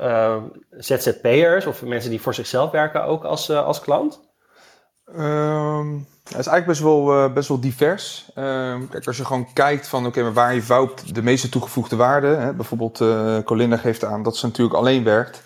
ZZP'ers 0.70 1.66
of 1.66 1.84
mensen 1.84 2.10
die 2.10 2.22
voor 2.22 2.34
zichzelf 2.34 2.72
werken 2.72 3.04
ook 3.04 3.24
als, 3.24 3.50
als 3.50 3.80
klant? 3.80 4.33
Um, 5.18 6.08
het 6.24 6.40
is 6.40 6.48
eigenlijk 6.48 6.66
best 6.66 6.82
wel, 6.82 7.32
best 7.34 7.48
wel 7.48 7.60
divers. 7.60 8.32
kijk, 8.90 9.06
als 9.08 9.18
je 9.18 9.26
gewoon 9.26 9.54
kijkt 9.54 9.88
van 9.88 10.06
oké, 10.06 10.22
maar 10.22 10.34
waar 10.34 10.50
heeft 10.50 10.68
Wout 10.68 11.16
de 11.16 11.24
meeste 11.24 11.50
toegevoegde 11.50 11.96
waarde? 11.96 12.28
Hè? 12.28 12.54
Bijvoorbeeld 12.54 13.04
Colinda 13.46 13.78
geeft 13.78 14.04
aan 14.04 14.24
dat 14.24 14.38
ze 14.38 14.46
natuurlijk 14.46 14.76
alleen 14.76 15.04
werkt. 15.04 15.42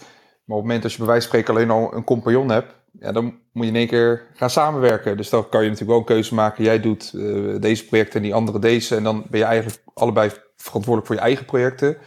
Maar 0.45 0.57
op 0.57 0.63
het 0.63 0.71
moment 0.71 0.81
dat 0.81 0.91
je 0.91 0.97
bij 0.97 1.07
wijze 1.07 1.27
van 1.27 1.39
spreken 1.39 1.53
alleen 1.53 1.81
al 1.81 1.93
een 1.93 2.03
compagnon 2.03 2.49
hebt, 2.49 2.73
ja, 2.99 3.11
dan 3.11 3.23
moet 3.51 3.63
je 3.63 3.71
in 3.71 3.75
één 3.75 3.87
keer 3.87 4.21
gaan 4.33 4.49
samenwerken. 4.49 5.17
Dus 5.17 5.29
dan 5.29 5.49
kan 5.49 5.63
je 5.63 5.69
natuurlijk 5.69 5.91
wel 5.91 5.99
een 5.99 6.15
keuze 6.15 6.33
maken. 6.33 6.63
Jij 6.63 6.79
doet 6.79 7.11
uh, 7.15 7.61
deze 7.61 7.85
projecten 7.85 8.15
en 8.15 8.21
die 8.21 8.33
andere 8.33 8.59
deze. 8.59 8.95
En 8.95 9.03
dan 9.03 9.25
ben 9.29 9.39
je 9.39 9.45
eigenlijk 9.45 9.83
allebei 9.93 10.31
verantwoordelijk 10.55 11.07
voor 11.07 11.15
je 11.15 11.27
eigen 11.27 11.45
projecten. 11.45 11.97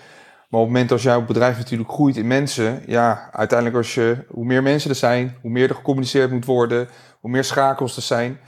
Maar 0.48 0.60
op 0.60 0.66
het 0.66 0.74
moment 0.74 0.92
als 0.92 1.02
jouw 1.02 1.24
bedrijf 1.24 1.56
natuurlijk 1.56 1.90
groeit 1.90 2.16
in 2.16 2.26
mensen, 2.26 2.82
ja, 2.86 3.28
uiteindelijk 3.32 3.78
als 3.78 3.94
je, 3.94 4.16
hoe 4.28 4.44
meer 4.44 4.62
mensen 4.62 4.90
er 4.90 4.96
zijn, 4.96 5.36
hoe 5.40 5.50
meer 5.50 5.68
er 5.68 5.74
gecommuniceerd 5.74 6.30
moet 6.30 6.44
worden, 6.44 6.88
hoe 7.20 7.30
meer 7.30 7.44
schakels 7.44 7.96
er 7.96 8.02
zijn. 8.02 8.38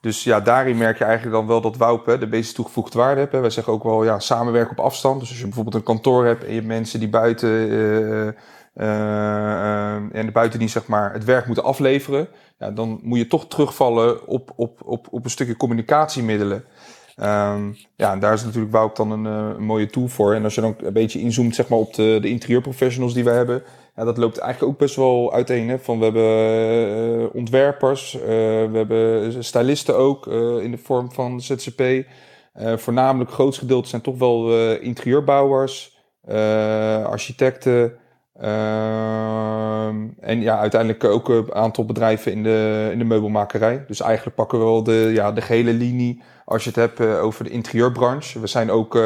Dus 0.00 0.24
ja, 0.24 0.40
daarin 0.40 0.76
merk 0.76 0.98
je 0.98 1.04
eigenlijk 1.04 1.36
dan 1.36 1.46
wel 1.46 1.60
dat 1.60 1.76
Woup 1.76 2.16
de 2.20 2.26
meeste 2.26 2.54
toegevoegde 2.54 2.98
waarde 2.98 3.20
heeft. 3.20 3.32
Wij 3.32 3.50
zeggen 3.50 3.72
ook 3.72 3.82
wel 3.82 4.04
ja, 4.04 4.18
samenwerken 4.18 4.78
op 4.78 4.84
afstand. 4.84 5.20
Dus 5.20 5.28
als 5.28 5.38
je 5.38 5.44
bijvoorbeeld 5.44 5.74
een 5.74 5.82
kantoor 5.82 6.24
hebt 6.26 6.42
en 6.42 6.48
je 6.48 6.54
hebt 6.54 6.66
mensen 6.66 7.00
die 7.00 7.08
buiten, 7.08 7.48
uh, 7.48 8.26
uh, 8.76 9.94
en 9.94 10.26
de 10.26 10.32
buitendienst 10.32 10.74
zeg 10.74 10.86
maar, 10.86 11.12
het 11.12 11.24
werk 11.24 11.46
moeten 11.46 11.64
afleveren. 11.64 12.28
Ja, 12.58 12.70
dan 12.70 13.00
moet 13.02 13.18
je 13.18 13.26
toch 13.26 13.46
terugvallen 13.48 14.26
op, 14.26 14.52
op, 14.56 14.80
op, 14.84 15.06
op 15.10 15.24
een 15.24 15.30
stukje 15.30 15.56
communicatiemiddelen. 15.56 16.64
Um, 17.16 17.76
ja, 17.96 18.12
en 18.12 18.18
daar 18.18 18.32
is 18.32 18.44
natuurlijk 18.44 18.72
Woup 18.72 18.96
dan 18.96 19.10
een, 19.10 19.24
een, 19.24 19.62
mooie 19.62 19.86
tool 19.86 20.08
voor. 20.08 20.34
En 20.34 20.44
als 20.44 20.54
je 20.54 20.60
dan 20.60 20.74
een 20.78 20.92
beetje 20.92 21.20
inzoomt 21.20 21.54
zeg 21.54 21.68
maar, 21.68 21.78
op 21.78 21.94
de, 21.94 22.18
de 22.22 22.28
interieurprofessionals 22.28 23.14
die 23.14 23.24
we 23.24 23.30
hebben 23.30 23.62
dat 24.04 24.16
loopt 24.16 24.38
eigenlijk 24.38 24.72
ook 24.72 24.78
best 24.78 24.96
wel 24.96 25.32
uiteen. 25.32 25.68
Hè? 25.68 25.78
Van, 25.78 25.98
we 25.98 26.04
hebben 26.04 27.20
uh, 27.20 27.34
ontwerpers, 27.34 28.14
uh, 28.14 28.20
we 28.22 28.70
hebben 28.72 29.44
stylisten 29.44 29.96
ook 29.96 30.26
uh, 30.26 30.62
in 30.62 30.70
de 30.70 30.78
vorm 30.78 31.12
van 31.12 31.40
ZZP. 31.40 31.82
voornamelijk, 32.76 33.30
grootste 33.30 33.60
gedeelte 33.60 33.88
zijn 33.88 34.02
toch 34.02 34.18
wel 34.18 34.54
interieurbouwers, 34.74 35.98
architecten. 37.04 37.92
Ehm, 38.40 40.08
en 40.20 40.40
ja, 40.40 40.58
uiteindelijk 40.58 41.04
ook 41.04 41.28
een 41.28 41.54
aantal 41.54 41.84
bedrijven 41.84 42.32
in 42.32 42.42
de, 42.42 42.88
in 42.92 42.98
de 42.98 43.04
meubelmakerij. 43.04 43.84
Dus 43.86 44.00
eigenlijk 44.00 44.36
pakken 44.36 44.58
we 44.58 44.64
wel 44.64 44.82
de, 44.82 45.10
ja, 45.14 45.32
de 45.32 45.40
gehele 45.40 45.72
linie 45.72 46.22
als 46.44 46.64
je 46.64 46.70
het 46.70 46.78
hebt 46.78 47.00
over 47.20 47.44
de 47.44 47.50
interieurbranche. 47.50 48.40
We 48.40 48.46
zijn 48.46 48.70
ook 48.70 48.98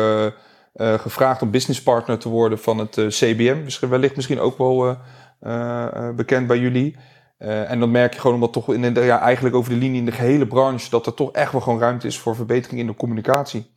uh, 0.75 0.99
gevraagd 0.99 1.43
om 1.43 1.51
businesspartner 1.51 2.19
te 2.19 2.29
worden 2.29 2.59
van 2.59 2.79
het 2.79 2.97
uh, 2.97 3.07
CBM. 3.07 3.65
Dus 3.65 3.79
wellicht 3.79 4.17
misschien 4.17 4.41
ook 4.41 4.59
wel 4.59 4.97
uh, 5.43 6.11
bekend 6.17 6.47
bij 6.47 6.59
jullie. 6.59 6.97
en 7.39 7.81
dan 7.81 7.91
merk 7.91 8.15
je 8.15 8.21
gewoon 8.21 8.35
omdat 8.35 8.53
toch 8.53 8.73
in 8.75 8.95
de, 8.95 9.01
ja, 9.01 9.21
eigenlijk 9.21 9.55
over 9.55 9.71
de 9.71 9.77
linie 9.77 9.99
in 9.99 10.05
de 10.05 10.13
gehele 10.13 10.47
branche 10.47 10.91
dat 10.91 11.07
er 11.07 11.15
toch 11.15 11.33
echt 11.33 11.53
wel 11.53 11.61
gewoon 11.61 11.79
ruimte 11.79 12.07
is 12.07 12.19
voor 12.19 12.37
verbetering 12.37 12.81
in 12.81 12.87
de 12.87 12.95
communicatie. 12.95 13.73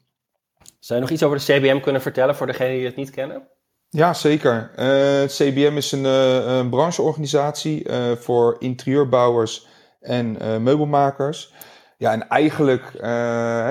Zou 0.79 0.99
je 0.99 1.05
nog 1.05 1.13
iets 1.13 1.23
over 1.23 1.37
de 1.37 1.43
CBM 1.43 1.79
kunnen 1.79 2.01
vertellen 2.01 2.35
voor 2.35 2.47
degenen 2.47 2.75
die 2.75 2.85
het 2.85 2.95
niet 2.95 3.09
kennen? 3.09 3.47
Ja, 3.89 4.13
zeker. 4.13 4.71
het 5.21 5.33
CBM 5.33 5.73
is 5.75 5.91
een, 5.91 6.03
een 6.03 6.69
brancheorganisatie 6.69 7.85
voor 8.19 8.55
interieurbouwers 8.59 9.67
en 9.99 10.37
meubelmakers. 10.63 11.53
Ja, 11.97 12.11
en 12.11 12.29
eigenlijk, 12.29 12.91
uh, 13.01 13.69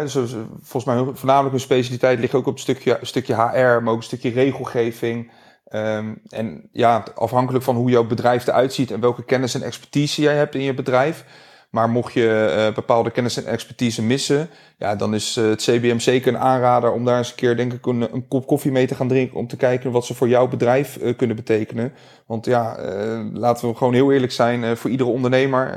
volgens 0.60 0.84
mij 0.84 1.04
voornamelijk 1.14 1.50
hun 1.50 1.60
specialiteit 1.60 2.18
ligt 2.18 2.34
ook 2.34 2.46
op 2.46 2.52
een 2.52 2.58
stukje, 2.58 2.98
stukje 3.02 3.34
HR, 3.34 3.82
maar 3.82 3.92
ook 3.92 3.96
een 3.96 4.02
stukje 4.02 4.30
regelgeving. 4.30 5.30
Um, 5.72 6.20
en 6.28 6.68
ja, 6.72 7.04
afhankelijk 7.14 7.64
van 7.64 7.76
hoe 7.76 7.90
jouw 7.90 8.06
bedrijf 8.06 8.46
eruit 8.46 8.72
ziet 8.72 8.90
en 8.90 9.00
welke 9.00 9.24
kennis 9.24 9.54
en 9.54 9.62
expertise 9.62 10.22
jij 10.22 10.36
hebt 10.36 10.54
in 10.54 10.62
je 10.62 10.74
bedrijf. 10.74 11.24
Maar 11.70 11.88
mocht 11.88 12.12
je 12.12 12.54
uh, 12.68 12.74
bepaalde 12.74 13.10
kennis 13.10 13.36
en 13.36 13.46
expertise 13.46 14.02
missen, 14.02 14.50
ja, 14.78 14.96
dan 14.96 15.14
is 15.14 15.36
uh, 15.36 15.48
het 15.48 15.62
CBM 15.62 15.98
zeker 15.98 16.34
een 16.34 16.40
aanrader 16.40 16.92
om 16.92 17.04
daar 17.04 17.18
eens 17.18 17.30
een 17.30 17.36
keer, 17.36 17.56
denk 17.56 17.72
ik, 17.72 17.86
een, 17.86 18.28
kop 18.28 18.46
koffie 18.46 18.72
mee 18.72 18.86
te 18.86 18.94
gaan 18.94 19.08
drinken. 19.08 19.38
Om 19.38 19.46
te 19.46 19.56
kijken 19.56 19.90
wat 19.90 20.06
ze 20.06 20.14
voor 20.14 20.28
jouw 20.28 20.48
bedrijf 20.48 20.96
uh, 20.96 21.16
kunnen 21.16 21.36
betekenen. 21.36 21.92
Want 22.26 22.46
ja, 22.46 22.76
laten 23.32 23.68
we 23.68 23.74
gewoon 23.74 23.94
heel 23.94 24.12
eerlijk 24.12 24.32
zijn, 24.32 24.76
voor 24.76 24.90
iedere 24.90 25.10
ondernemer, 25.10 25.74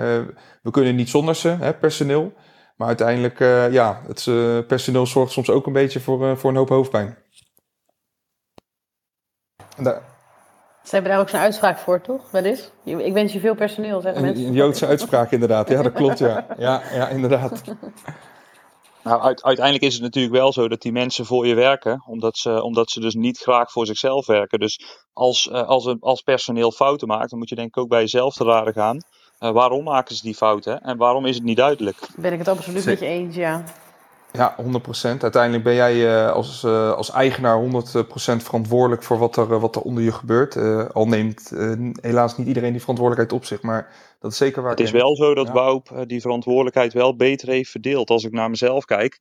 we 0.61 0.71
kunnen 0.71 0.95
niet 0.95 1.09
zonder 1.09 1.35
ze, 1.35 1.47
hè, 1.47 1.73
personeel. 1.73 2.33
Maar 2.75 2.87
uiteindelijk, 2.87 3.39
ja, 3.71 4.01
het 4.07 4.23
personeel 4.67 5.05
zorgt 5.05 5.31
soms 5.31 5.49
ook 5.49 5.67
een 5.67 5.73
beetje 5.73 5.99
voor, 5.99 6.37
voor 6.37 6.49
een 6.49 6.55
hoop 6.55 6.69
hoofdpijn. 6.69 7.17
Daar, 9.77 10.01
ze 10.83 10.95
hebben 10.95 11.11
daar 11.11 11.19
ook 11.19 11.29
zo'n 11.29 11.39
uitspraak 11.39 11.77
voor, 11.77 12.01
toch? 12.01 12.31
Wat 12.31 12.43
is? 12.43 12.71
Ik 12.83 13.13
wens 13.13 13.33
je 13.33 13.39
veel 13.39 13.55
personeel, 13.55 14.01
zeggen 14.01 14.21
mensen. 14.21 14.45
Een 14.45 14.53
Joodse 14.53 14.85
uitspraak, 14.85 15.31
inderdaad. 15.31 15.69
Ja, 15.69 15.81
dat 15.81 15.93
klopt, 15.93 16.19
ja. 16.19 16.45
Ja, 16.57 16.81
ja 16.93 17.07
inderdaad. 17.07 17.61
Nou, 19.03 19.21
uiteindelijk 19.21 19.83
is 19.83 19.93
het 19.93 20.01
natuurlijk 20.01 20.33
wel 20.33 20.53
zo 20.53 20.67
dat 20.67 20.81
die 20.81 20.91
mensen 20.91 21.25
voor 21.25 21.47
je 21.47 21.53
werken, 21.53 22.03
omdat 22.07 22.37
ze, 22.37 22.63
omdat 22.63 22.91
ze 22.91 22.99
dus 22.99 23.13
niet 23.13 23.37
graag 23.37 23.71
voor 23.71 23.85
zichzelf 23.85 24.25
werken. 24.25 24.59
Dus 24.59 25.03
als, 25.13 25.45
uh, 25.45 25.67
als, 25.67 25.95
als 25.99 26.21
personeel 26.21 26.71
fouten 26.71 27.07
maakt, 27.07 27.29
dan 27.29 27.39
moet 27.39 27.49
je 27.49 27.55
denk 27.55 27.67
ik 27.67 27.77
ook 27.77 27.89
bij 27.89 28.01
jezelf 28.01 28.33
te 28.33 28.43
raden 28.43 28.73
gaan. 28.73 28.97
Uh, 29.39 29.51
waarom 29.51 29.83
maken 29.83 30.15
ze 30.15 30.21
die 30.21 30.35
fouten 30.35 30.81
en 30.81 30.97
waarom 30.97 31.25
is 31.25 31.35
het 31.35 31.43
niet 31.43 31.57
duidelijk? 31.57 31.97
Ben 32.15 32.31
ik 32.31 32.39
het 32.39 32.47
absoluut 32.47 32.85
met 32.85 32.99
je 32.99 33.05
eens, 33.05 33.35
ja. 33.35 33.63
Ja, 34.31 34.55
100%. 34.57 35.21
Uiteindelijk 35.21 35.63
ben 35.63 35.75
jij 35.75 35.95
uh, 35.95 36.31
als, 36.31 36.63
uh, 36.63 36.91
als 36.91 37.11
eigenaar 37.11 37.63
100% 37.63 37.65
verantwoordelijk 38.43 39.03
voor 39.03 39.17
wat 39.17 39.37
er, 39.37 39.51
uh, 39.51 39.61
wat 39.61 39.75
er 39.75 39.81
onder 39.81 40.03
je 40.03 40.11
gebeurt. 40.11 40.57
al 40.93 41.07
neemt 41.07 41.51
helaas 42.01 42.37
niet 42.37 42.47
iedereen 42.47 42.71
die 42.71 42.79
verantwoordelijkheid 42.79 43.41
op 43.41 43.47
zich, 43.47 43.61
maar 43.61 43.91
dat 44.19 44.31
is 44.31 44.37
zeker 44.37 44.61
waar. 44.61 44.71
Het 44.71 44.79
is 44.79 44.91
wel 44.91 45.15
zo 45.15 45.33
dat 45.33 45.47
ja. 45.47 45.53
Woup 45.53 46.03
die 46.07 46.21
verantwoordelijkheid 46.21 46.93
wel 46.93 47.15
beter 47.15 47.49
heeft 47.49 47.71
verdeeld. 47.71 48.09
Als 48.09 48.23
ik 48.23 48.31
naar 48.31 48.49
mezelf 48.49 48.85
kijk, 48.85 49.19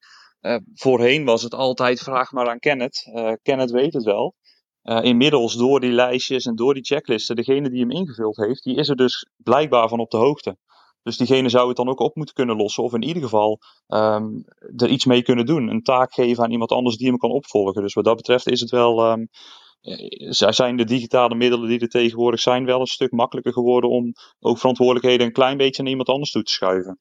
voorheen 0.74 1.24
was 1.24 1.42
het 1.42 1.54
altijd 1.54 2.00
vraag 2.00 2.32
maar 2.32 2.48
aan 2.48 2.58
Kenneth. 2.58 3.10
Kenneth 3.42 3.70
weet 3.70 3.92
het 3.92 4.04
wel. 4.04 4.34
inmiddels 4.82 5.56
door 5.56 5.80
die 5.80 5.92
lijstjes 5.92 6.44
en 6.44 6.56
door 6.56 6.74
die 6.74 6.84
checklisten, 6.84 7.36
degene 7.36 7.70
die 7.70 7.80
hem 7.80 7.90
ingevuld 7.90 8.36
heeft, 8.36 8.62
die 8.62 8.76
is 8.76 8.88
er 8.88 8.96
dus 8.96 9.28
blijkbaar 9.36 9.88
van 9.88 10.00
op 10.00 10.10
de 10.10 10.16
hoogte. 10.16 10.56
Dus 11.08 11.16
diegene 11.16 11.48
zou 11.48 11.68
het 11.68 11.76
dan 11.76 11.88
ook 11.88 12.00
op 12.00 12.16
moeten 12.16 12.34
kunnen 12.34 12.56
lossen. 12.56 12.82
Of 12.82 12.94
in 12.94 13.02
ieder 13.02 13.22
geval 13.22 13.58
um, 13.86 14.44
er 14.76 14.88
iets 14.88 15.04
mee 15.04 15.22
kunnen 15.22 15.46
doen. 15.46 15.68
Een 15.68 15.82
taak 15.82 16.14
geven 16.14 16.44
aan 16.44 16.50
iemand 16.50 16.72
anders 16.72 16.96
die 16.96 17.08
hem 17.08 17.16
kan 17.16 17.30
opvolgen. 17.30 17.82
Dus 17.82 17.94
wat 17.94 18.04
dat 18.04 18.16
betreft 18.16 18.48
is 18.50 18.60
het 18.60 18.70
wel. 18.70 19.10
Um, 19.10 19.28
zijn 20.28 20.76
de 20.76 20.84
digitale 20.84 21.34
middelen 21.34 21.68
die 21.68 21.80
er 21.80 21.88
tegenwoordig 21.88 22.40
zijn 22.40 22.64
wel 22.64 22.80
een 22.80 22.86
stuk 22.86 23.12
makkelijker 23.12 23.52
geworden 23.52 23.90
om 23.90 24.12
ook 24.40 24.58
verantwoordelijkheden 24.58 25.26
een 25.26 25.32
klein 25.32 25.56
beetje 25.56 25.82
naar 25.82 25.90
iemand 25.90 26.08
anders 26.08 26.30
toe 26.30 26.42
te 26.42 26.52
schuiven. 26.52 26.98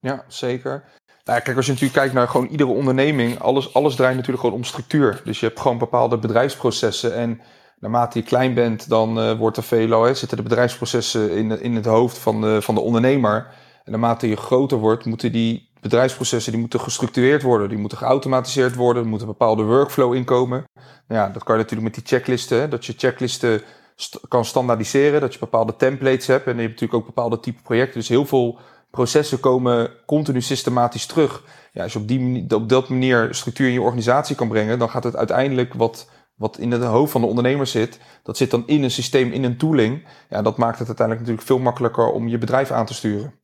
Ja, 0.00 0.24
zeker. 0.28 0.84
Nou, 1.24 1.40
kijk, 1.40 1.56
als 1.56 1.66
je 1.66 1.72
natuurlijk 1.72 1.98
kijkt 1.98 2.14
naar 2.14 2.28
gewoon 2.28 2.46
iedere 2.46 2.70
onderneming, 2.70 3.38
alles, 3.38 3.74
alles 3.74 3.94
draait 3.94 4.16
natuurlijk 4.16 4.40
gewoon 4.40 4.56
om 4.56 4.64
structuur. 4.64 5.20
Dus 5.24 5.40
je 5.40 5.46
hebt 5.46 5.60
gewoon 5.60 5.78
bepaalde 5.78 6.18
bedrijfsprocessen. 6.18 7.14
En 7.14 7.40
naarmate 7.78 8.18
je 8.18 8.24
klein 8.24 8.54
bent, 8.54 8.88
dan 8.88 9.18
uh, 9.18 9.38
wordt 9.38 9.56
er 9.56 9.62
veel, 9.62 10.02
hè, 10.02 10.14
zitten 10.14 10.36
de 10.36 10.42
bedrijfsprocessen 10.42 11.30
in, 11.30 11.60
in 11.60 11.74
het 11.74 11.86
hoofd 11.86 12.18
van 12.18 12.40
de, 12.40 12.62
van 12.62 12.74
de 12.74 12.80
ondernemer. 12.80 13.46
En 13.84 13.92
naarmate 13.92 14.28
je 14.28 14.36
groter 14.36 14.78
wordt, 14.78 15.04
moeten 15.04 15.32
die 15.32 15.68
bedrijfsprocessen 15.80 16.52
die 16.52 16.60
moeten 16.60 16.80
gestructureerd 16.80 17.42
worden. 17.42 17.68
Die 17.68 17.78
moeten 17.78 17.98
geautomatiseerd 17.98 18.74
worden. 18.74 19.02
Er 19.02 19.08
moet 19.08 19.20
een 19.20 19.26
bepaalde 19.26 19.62
workflow 19.62 20.14
inkomen. 20.14 20.64
Nou 21.08 21.20
ja, 21.20 21.28
dat 21.28 21.44
kan 21.44 21.56
je 21.56 21.62
natuurlijk 21.62 21.94
met 21.94 22.04
die 22.04 22.16
checklisten. 22.16 22.70
Dat 22.70 22.86
je 22.86 22.94
checklisten 22.96 23.62
st 23.96 24.20
kan 24.28 24.44
standaardiseren. 24.44 25.20
Dat 25.20 25.32
je 25.32 25.38
bepaalde 25.38 25.76
templates 25.76 26.26
hebt. 26.26 26.46
En 26.46 26.54
je 26.54 26.60
hebt 26.60 26.72
natuurlijk 26.72 27.00
ook 27.00 27.14
bepaalde 27.14 27.40
type 27.40 27.62
projecten. 27.62 28.00
Dus 28.00 28.08
heel 28.08 28.26
veel 28.26 28.58
processen 28.90 29.40
komen 29.40 29.90
continu 30.06 30.40
systematisch 30.40 31.06
terug. 31.06 31.42
Ja, 31.72 31.82
als 31.82 31.92
je 31.92 31.98
op, 31.98 32.08
die, 32.08 32.44
op 32.54 32.68
dat 32.68 32.88
manier 32.88 33.28
structuur 33.34 33.66
in 33.66 33.72
je 33.72 33.80
organisatie 33.80 34.36
kan 34.36 34.48
brengen, 34.48 34.78
dan 34.78 34.90
gaat 34.90 35.04
het 35.04 35.16
uiteindelijk 35.16 35.74
wat 35.74 36.08
wat 36.36 36.58
in 36.58 36.70
het 36.70 36.82
hoofd 36.82 37.12
van 37.12 37.20
de 37.20 37.26
ondernemer 37.26 37.66
zit, 37.66 38.00
dat 38.22 38.36
zit 38.36 38.50
dan 38.50 38.66
in 38.66 38.82
een 38.82 38.90
systeem, 38.90 39.32
in 39.32 39.44
een 39.44 39.58
tooling. 39.58 40.06
Ja, 40.28 40.42
dat 40.42 40.56
maakt 40.56 40.78
het 40.78 40.86
uiteindelijk 40.86 41.26
natuurlijk 41.26 41.46
veel 41.46 41.64
makkelijker 41.64 42.12
om 42.12 42.28
je 42.28 42.38
bedrijf 42.38 42.70
aan 42.70 42.86
te 42.86 42.94
sturen. 42.94 43.34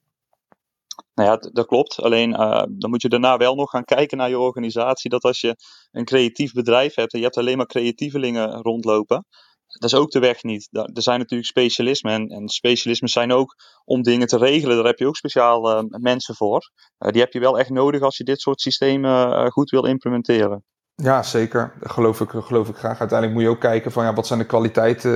Nou 1.15 1.31
ja, 1.31 1.37
dat 1.53 1.67
klopt. 1.67 2.01
Alleen 2.01 2.31
uh, 2.31 2.63
dan 2.69 2.91
moet 2.91 3.03
je 3.03 3.09
daarna 3.09 3.37
wel 3.37 3.55
nog 3.55 3.71
gaan 3.71 3.85
kijken 3.85 4.19
naar 4.19 4.29
je 4.29 4.39
organisatie. 4.39 5.11
Dat 5.11 5.23
als 5.23 5.41
je 5.41 5.57
een 5.91 6.05
creatief 6.05 6.53
bedrijf 6.53 6.95
hebt 6.95 7.13
en 7.13 7.19
je 7.19 7.25
hebt 7.25 7.37
alleen 7.37 7.57
maar 7.57 7.67
creatievelingen 7.67 8.63
rondlopen, 8.63 9.27
dat 9.67 9.93
is 9.93 9.99
ook 9.99 10.11
de 10.11 10.19
weg 10.19 10.43
niet. 10.43 10.69
Er 10.71 11.03
zijn 11.03 11.19
natuurlijk 11.19 11.49
specialismen 11.49 12.13
en, 12.13 12.29
en 12.29 12.49
specialismen 12.49 13.11
zijn 13.11 13.33
ook 13.33 13.55
om 13.85 14.03
dingen 14.03 14.27
te 14.27 14.39
regelen. 14.39 14.77
Daar 14.77 14.85
heb 14.85 14.99
je 14.99 15.07
ook 15.07 15.17
speciaal 15.17 15.71
uh, 15.71 15.83
mensen 15.89 16.35
voor. 16.35 16.71
Uh, 16.99 17.11
die 17.11 17.21
heb 17.21 17.33
je 17.33 17.41
wel 17.41 17.59
echt 17.59 17.71
nodig 17.71 18.01
als 18.01 18.17
je 18.17 18.25
dit 18.25 18.41
soort 18.41 18.61
systemen 18.61 19.51
goed 19.51 19.71
wil 19.71 19.85
implementeren. 19.85 20.65
Ja, 20.95 21.23
zeker. 21.23 21.73
Dat 21.81 21.91
geloof 21.91 22.21
ik, 22.21 22.29
geloof 22.31 22.69
ik 22.69 22.77
graag. 22.77 23.01
Uiteindelijk 23.01 23.33
moet 23.39 23.49
je 23.49 23.55
ook 23.55 23.61
kijken 23.61 23.93
van 23.93 24.05
ja, 24.05 24.15
wat 24.15 24.27
zijn 24.27 24.39
de 24.39 24.45
kwaliteiten 24.45 25.13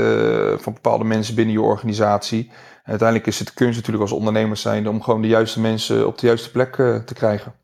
eh, 0.53 0.59
van 0.59 0.73
bepaalde 0.73 1.05
mensen 1.05 1.35
binnen 1.35 1.55
je 1.55 1.61
organisatie. 1.61 2.51
Uiteindelijk 2.85 3.29
is 3.29 3.39
het 3.39 3.55
kunst 3.55 3.77
natuurlijk 3.77 4.03
als 4.03 4.13
ondernemers 4.13 4.61
zijn 4.61 4.89
om 4.89 5.03
gewoon 5.03 5.23
de 5.23 5.29
juiste 5.29 5.61
mensen 5.61 6.07
op 6.07 6.19
de 6.19 6.27
juiste 6.27 6.51
plek 6.51 6.77
uh, 6.77 6.97
te 6.97 7.15
krijgen. 7.15 7.55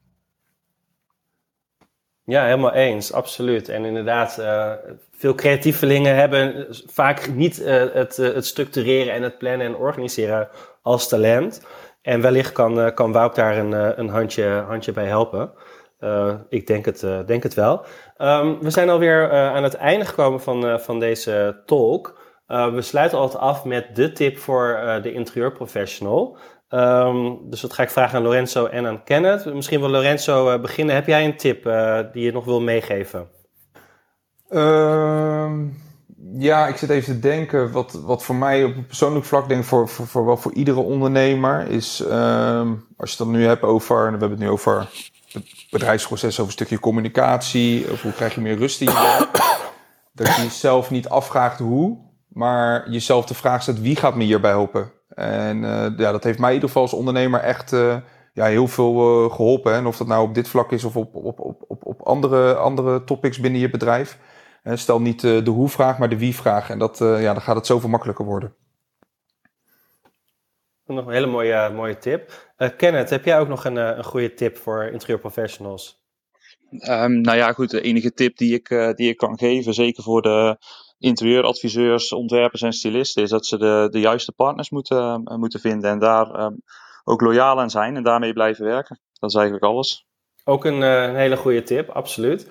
Ja, 2.25 2.45
helemaal 2.45 2.73
eens, 2.73 3.13
absoluut. 3.13 3.69
En 3.69 3.85
inderdaad, 3.85 4.39
uh, 4.39 4.73
veel 5.13 5.35
creatievelingen 5.35 6.17
hebben 6.17 6.67
vaak 6.87 7.35
niet 7.35 7.57
het, 7.93 8.17
het 8.17 8.47
structureren 8.47 9.15
en 9.15 9.23
het 9.23 9.39
plannen 9.39 9.67
en 9.67 9.77
organiseren 9.77 10.49
als 10.83 11.09
talent. 11.09 11.67
En 12.03 12.21
wellicht 12.21 12.53
kan, 12.53 12.95
kan 12.95 13.13
Wout 13.13 13.35
daar 13.35 13.57
een, 13.57 13.99
een 14.01 14.09
handje, 14.09 14.65
handje 14.67 14.93
bij 14.93 15.07
helpen. 15.07 15.53
Uh, 16.03 16.35
ik 16.49 16.67
denk 16.67 16.85
het, 16.85 17.03
uh, 17.03 17.19
denk 17.27 17.43
het 17.43 17.55
wel. 17.55 17.85
Um, 18.19 18.59
we 18.61 18.71
zijn 18.71 18.91
alweer 18.91 19.33
uh, 19.33 19.55
aan 19.55 19.63
het 19.63 19.75
einde 19.75 20.05
gekomen 20.05 20.41
van, 20.41 20.81
van 20.81 21.01
deze 21.01 21.63
talk. 21.67 22.21
we 22.47 22.83
sluiten 22.83 23.19
altijd 23.19 23.43
af 23.43 23.65
met 23.65 23.97
de 23.97 24.13
tip 24.13 24.39
voor 24.39 24.81
de 25.03 25.13
interieurprofessional. 25.13 26.37
Um, 26.69 27.51
dus 27.51 27.61
dat 27.61 27.73
ga 27.73 27.83
ik 27.83 27.91
vragen 27.91 28.19
aan 28.19 28.25
Lorenzo 28.25 28.67
en 28.67 28.87
aan 28.87 29.05
Kenneth. 29.05 29.55
Misschien 29.55 29.81
wil 29.81 29.89
Lorenzo 29.89 30.59
beginnen. 30.59 30.95
Heb 30.95 31.07
jij 31.07 31.25
een 31.25 31.37
tip 31.37 31.63
die 32.13 32.25
je 32.25 32.33
nog 32.33 32.45
wil 32.45 32.61
meegeven? 32.61 33.29
Um, 34.51 35.81
ja, 36.39 36.67
ik 36.67 36.77
zit 36.77 36.91
even 36.91 37.15
te 37.15 37.21
denken. 37.21 37.73
Wat, 37.73 37.93
wat 37.93 38.25
voor 38.25 38.35
mij 38.35 38.65
op 38.65 38.77
een 38.77 38.87
persoonlijk 38.87 39.25
vlak, 39.25 39.49
denk 39.49 39.61
ik 39.61 39.67
voor, 39.67 39.89
voor, 39.89 40.07
voor, 40.07 40.27
wel 40.27 40.37
voor 40.37 40.53
iedere 40.53 40.81
ondernemer, 40.81 41.69
is 41.69 42.01
ehm, 42.01 42.69
als 42.97 43.11
je 43.11 43.17
het 43.17 43.19
dan 43.19 43.31
nu 43.31 43.45
hebt 43.45 43.63
over, 43.63 44.05
we 44.05 44.11
hebben 44.11 44.31
het 44.31 44.39
nu 44.39 44.49
over 44.49 44.89
bedrijfsproces, 45.71 46.33
over 46.33 46.45
een 46.45 46.53
stukje 46.53 46.81
communicatie, 46.81 47.91
over 47.91 48.03
hoe 48.03 48.13
krijg 48.13 48.35
je 48.35 48.41
meer 48.41 48.57
rust 48.57 48.81
in 48.81 48.87
je 48.87 49.29
dat 50.13 50.37
je 50.37 50.43
jezelf 50.43 50.91
niet 50.91 51.09
afvraagt 51.09 51.59
hoe, 51.59 51.99
maar 52.29 52.91
jezelf 52.91 53.27
de 53.27 53.35
vraag 53.35 53.63
stelt 53.63 53.81
wie 53.81 53.97
gaat 53.97 54.15
me 54.15 54.25
hierbij 54.25 54.51
helpen. 54.51 54.93
En 55.09 55.63
uh, 55.63 55.87
ja, 55.97 56.13
dat 56.13 56.25
heeft 56.25 56.39
mij 56.39 56.49
in 56.49 56.55
ieder 56.55 56.69
geval 56.69 56.83
als 56.83 56.93
ondernemer 56.93 57.41
echt 57.41 57.73
uh, 57.73 57.97
ja, 58.33 58.45
heel 58.45 58.69
veel 58.69 59.25
uh, 59.25 59.33
geholpen. 59.33 59.75
En 59.75 59.87
of 59.87 59.97
dat 59.97 60.07
nou 60.07 60.23
op 60.29 60.35
dit 60.35 60.49
vlak 60.49 60.73
is 60.73 60.85
of 60.85 60.97
op, 60.97 61.15
op, 61.15 61.41
op, 61.41 61.65
op, 61.69 61.87
op 61.87 62.03
andere, 62.03 62.55
andere 62.55 63.05
topics 63.05 63.41
binnen 63.41 63.61
je 63.61 63.71
bedrijf. 63.71 64.19
stel 64.65 65.01
niet 65.01 65.21
de 65.21 65.51
hoe-vraag, 65.51 65.99
maar 65.99 66.09
de 66.09 66.19
wie-vraag. 66.19 66.71
En 66.71 66.79
dat, 66.79 66.99
ja, 66.99 67.33
dan 67.33 67.43
gaat 67.43 67.57
het 67.57 67.67
zoveel 67.67 67.89
makkelijker 67.89 68.25
worden. 68.25 68.55
Nog 70.95 71.07
een 71.07 71.13
hele 71.13 71.27
mooie, 71.27 71.71
mooie 71.75 71.99
tip. 71.99 72.31
Kenneth, 72.77 73.11
heb 73.11 73.25
jij 73.25 73.39
ook 73.39 73.49
nog 73.49 73.65
een, 73.65 73.77
een 73.77 74.05
goede 74.05 74.35
tip 74.35 74.57
voor 74.57 74.85
interieurprofessionals? 74.85 76.01
Um, 76.89 77.21
nou 77.21 77.37
ja, 77.37 77.53
goed. 77.53 77.71
De 77.71 77.81
enige 77.81 78.13
tip 78.13 78.37
die 78.37 78.55
ik, 78.55 78.95
die 78.97 79.09
ik 79.09 79.17
kan 79.17 79.39
geven, 79.39 79.75
zeker 79.75 80.03
voor 80.03 80.23
de 80.23 80.57
interieuradviseurs, 80.99 82.13
ontwerpers 82.13 82.63
en 82.63 82.73
stylisten, 82.73 83.23
is 83.23 83.31
dat 83.31 83.47
ze 83.47 83.59
de, 83.59 83.89
de 83.91 84.01
juiste 84.01 84.33
partners 84.33 84.71
moeten, 84.71 85.23
moeten 85.25 85.61
vinden 85.61 85.91
en 85.91 85.99
daar 85.99 86.45
um, 86.45 86.63
ook 87.05 87.21
loyaal 87.21 87.61
aan 87.61 87.71
zijn 87.71 87.97
en 87.97 88.03
daarmee 88.03 88.33
blijven 88.33 88.65
werken. 88.65 89.01
Dat 89.13 89.31
is 89.31 89.37
eigenlijk 89.37 89.65
alles. 89.65 90.07
Ook 90.45 90.65
een, 90.65 90.81
een 90.81 91.17
hele 91.17 91.37
goede 91.37 91.63
tip, 91.63 91.89
absoluut. 91.89 92.51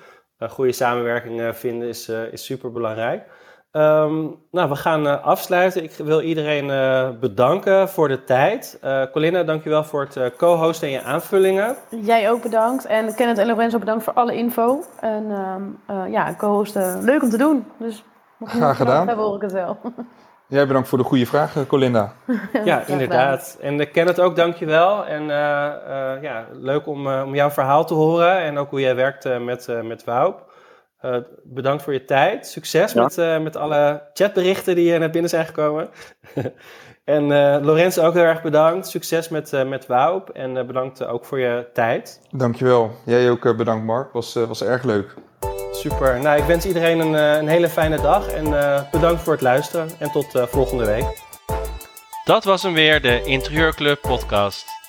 Goede 0.49 0.71
samenwerking 0.71 1.55
vinden 1.55 1.87
is, 1.87 2.09
uh, 2.09 2.33
is 2.33 2.45
super 2.45 2.71
belangrijk. 2.71 3.25
Um, 3.71 4.35
nou, 4.51 4.69
we 4.69 4.75
gaan 4.75 5.05
uh, 5.05 5.25
afsluiten. 5.25 5.83
Ik 5.83 5.91
wil 5.91 6.21
iedereen 6.21 6.65
uh, 6.65 7.09
bedanken 7.19 7.89
voor 7.89 8.07
de 8.07 8.23
tijd. 8.23 8.79
Uh, 8.83 9.03
Colinda, 9.11 9.43
dankjewel 9.43 9.83
voor 9.83 10.07
het 10.09 10.35
co-hosten 10.37 10.87
en 10.87 10.93
je 10.93 11.01
aanvullingen. 11.01 11.75
Jij 11.89 12.31
ook 12.31 12.41
bedankt. 12.41 12.85
En 12.85 13.15
Kenneth 13.15 13.37
en 13.37 13.47
Lorenzo 13.47 13.79
bedankt 13.79 14.03
voor 14.03 14.13
alle 14.13 14.35
info. 14.35 14.83
En 14.99 15.31
um, 15.31 16.11
ja, 16.11 16.35
co-hosten, 16.37 17.03
leuk 17.03 17.21
om 17.23 17.29
te 17.29 17.37
doen. 17.37 17.65
Dus 17.77 18.03
Graag 18.43 18.77
gedaan. 18.77 19.07
Dan 19.07 19.17
hoor 19.17 19.35
ik 19.35 19.41
het 19.41 19.51
wel. 19.51 19.77
Jij 20.47 20.67
bedankt 20.67 20.87
voor 20.87 20.97
de 20.97 21.03
goede 21.03 21.25
vraag, 21.25 21.67
Colinda. 21.67 22.13
ja, 22.63 22.83
inderdaad. 22.87 23.57
En 23.61 23.79
uh, 23.79 23.91
Kenneth 23.91 24.19
ook, 24.19 24.35
dankjewel. 24.35 25.05
En 25.05 25.21
uh, 25.21 25.27
uh, 25.29 26.21
ja, 26.21 26.45
leuk 26.51 26.87
om, 26.87 27.07
om 27.07 27.35
jouw 27.35 27.49
verhaal 27.49 27.85
te 27.85 27.93
horen 27.93 28.37
en 28.37 28.57
ook 28.57 28.69
hoe 28.69 28.79
jij 28.79 28.95
werkt 28.95 29.39
met, 29.39 29.67
met 29.83 30.03
Woup. 31.01 31.25
bedankt 31.43 31.83
voor 31.83 31.93
je 31.93 32.05
tijd. 32.05 32.47
Succes 32.47 32.93
ja. 32.93 33.01
met, 33.03 33.41
met 33.41 33.55
alle 33.55 34.01
chatberichten 34.13 34.75
die 34.75 34.97
net 34.97 35.11
binnen 35.11 35.29
zijn 35.29 35.45
gekomen. 35.45 35.89
en 37.03 37.27
Lorenzo 37.65 38.05
ook 38.05 38.13
heel 38.13 38.23
erg 38.23 38.41
bedankt. 38.41 38.87
Succes 38.87 39.29
met, 39.29 39.65
met 39.67 39.87
Woup 39.87 40.29
en 40.29 40.53
bedankt 40.67 41.05
ook 41.05 41.25
voor 41.25 41.39
je 41.39 41.67
tijd. 41.73 42.21
Dankjewel. 42.31 42.91
Jij 43.05 43.29
ook 43.29 43.57
bedankt, 43.57 43.85
Mark. 43.85 44.11
Was, 44.11 44.33
was 44.33 44.63
erg 44.63 44.83
leuk. 44.83 45.13
Super. 45.71 46.19
Nou, 46.19 46.39
ik 46.39 46.43
wens 46.43 46.65
iedereen 46.65 46.99
een, 46.99 47.13
een 47.13 47.47
hele 47.47 47.69
fijne 47.69 48.01
dag 48.01 48.27
en 48.27 48.47
uh, 48.47 48.81
bedankt 48.91 49.21
voor 49.21 49.33
het 49.33 49.41
luisteren 49.41 49.89
en 49.99 50.11
tot 50.11 50.35
uh, 50.35 50.43
volgende 50.45 50.85
week. 50.85 51.05
Dat 52.23 52.43
was 52.43 52.63
hem 52.63 52.73
weer, 52.73 53.01
de 53.01 53.23
Interieurclub 53.23 54.01
podcast. 54.01 54.80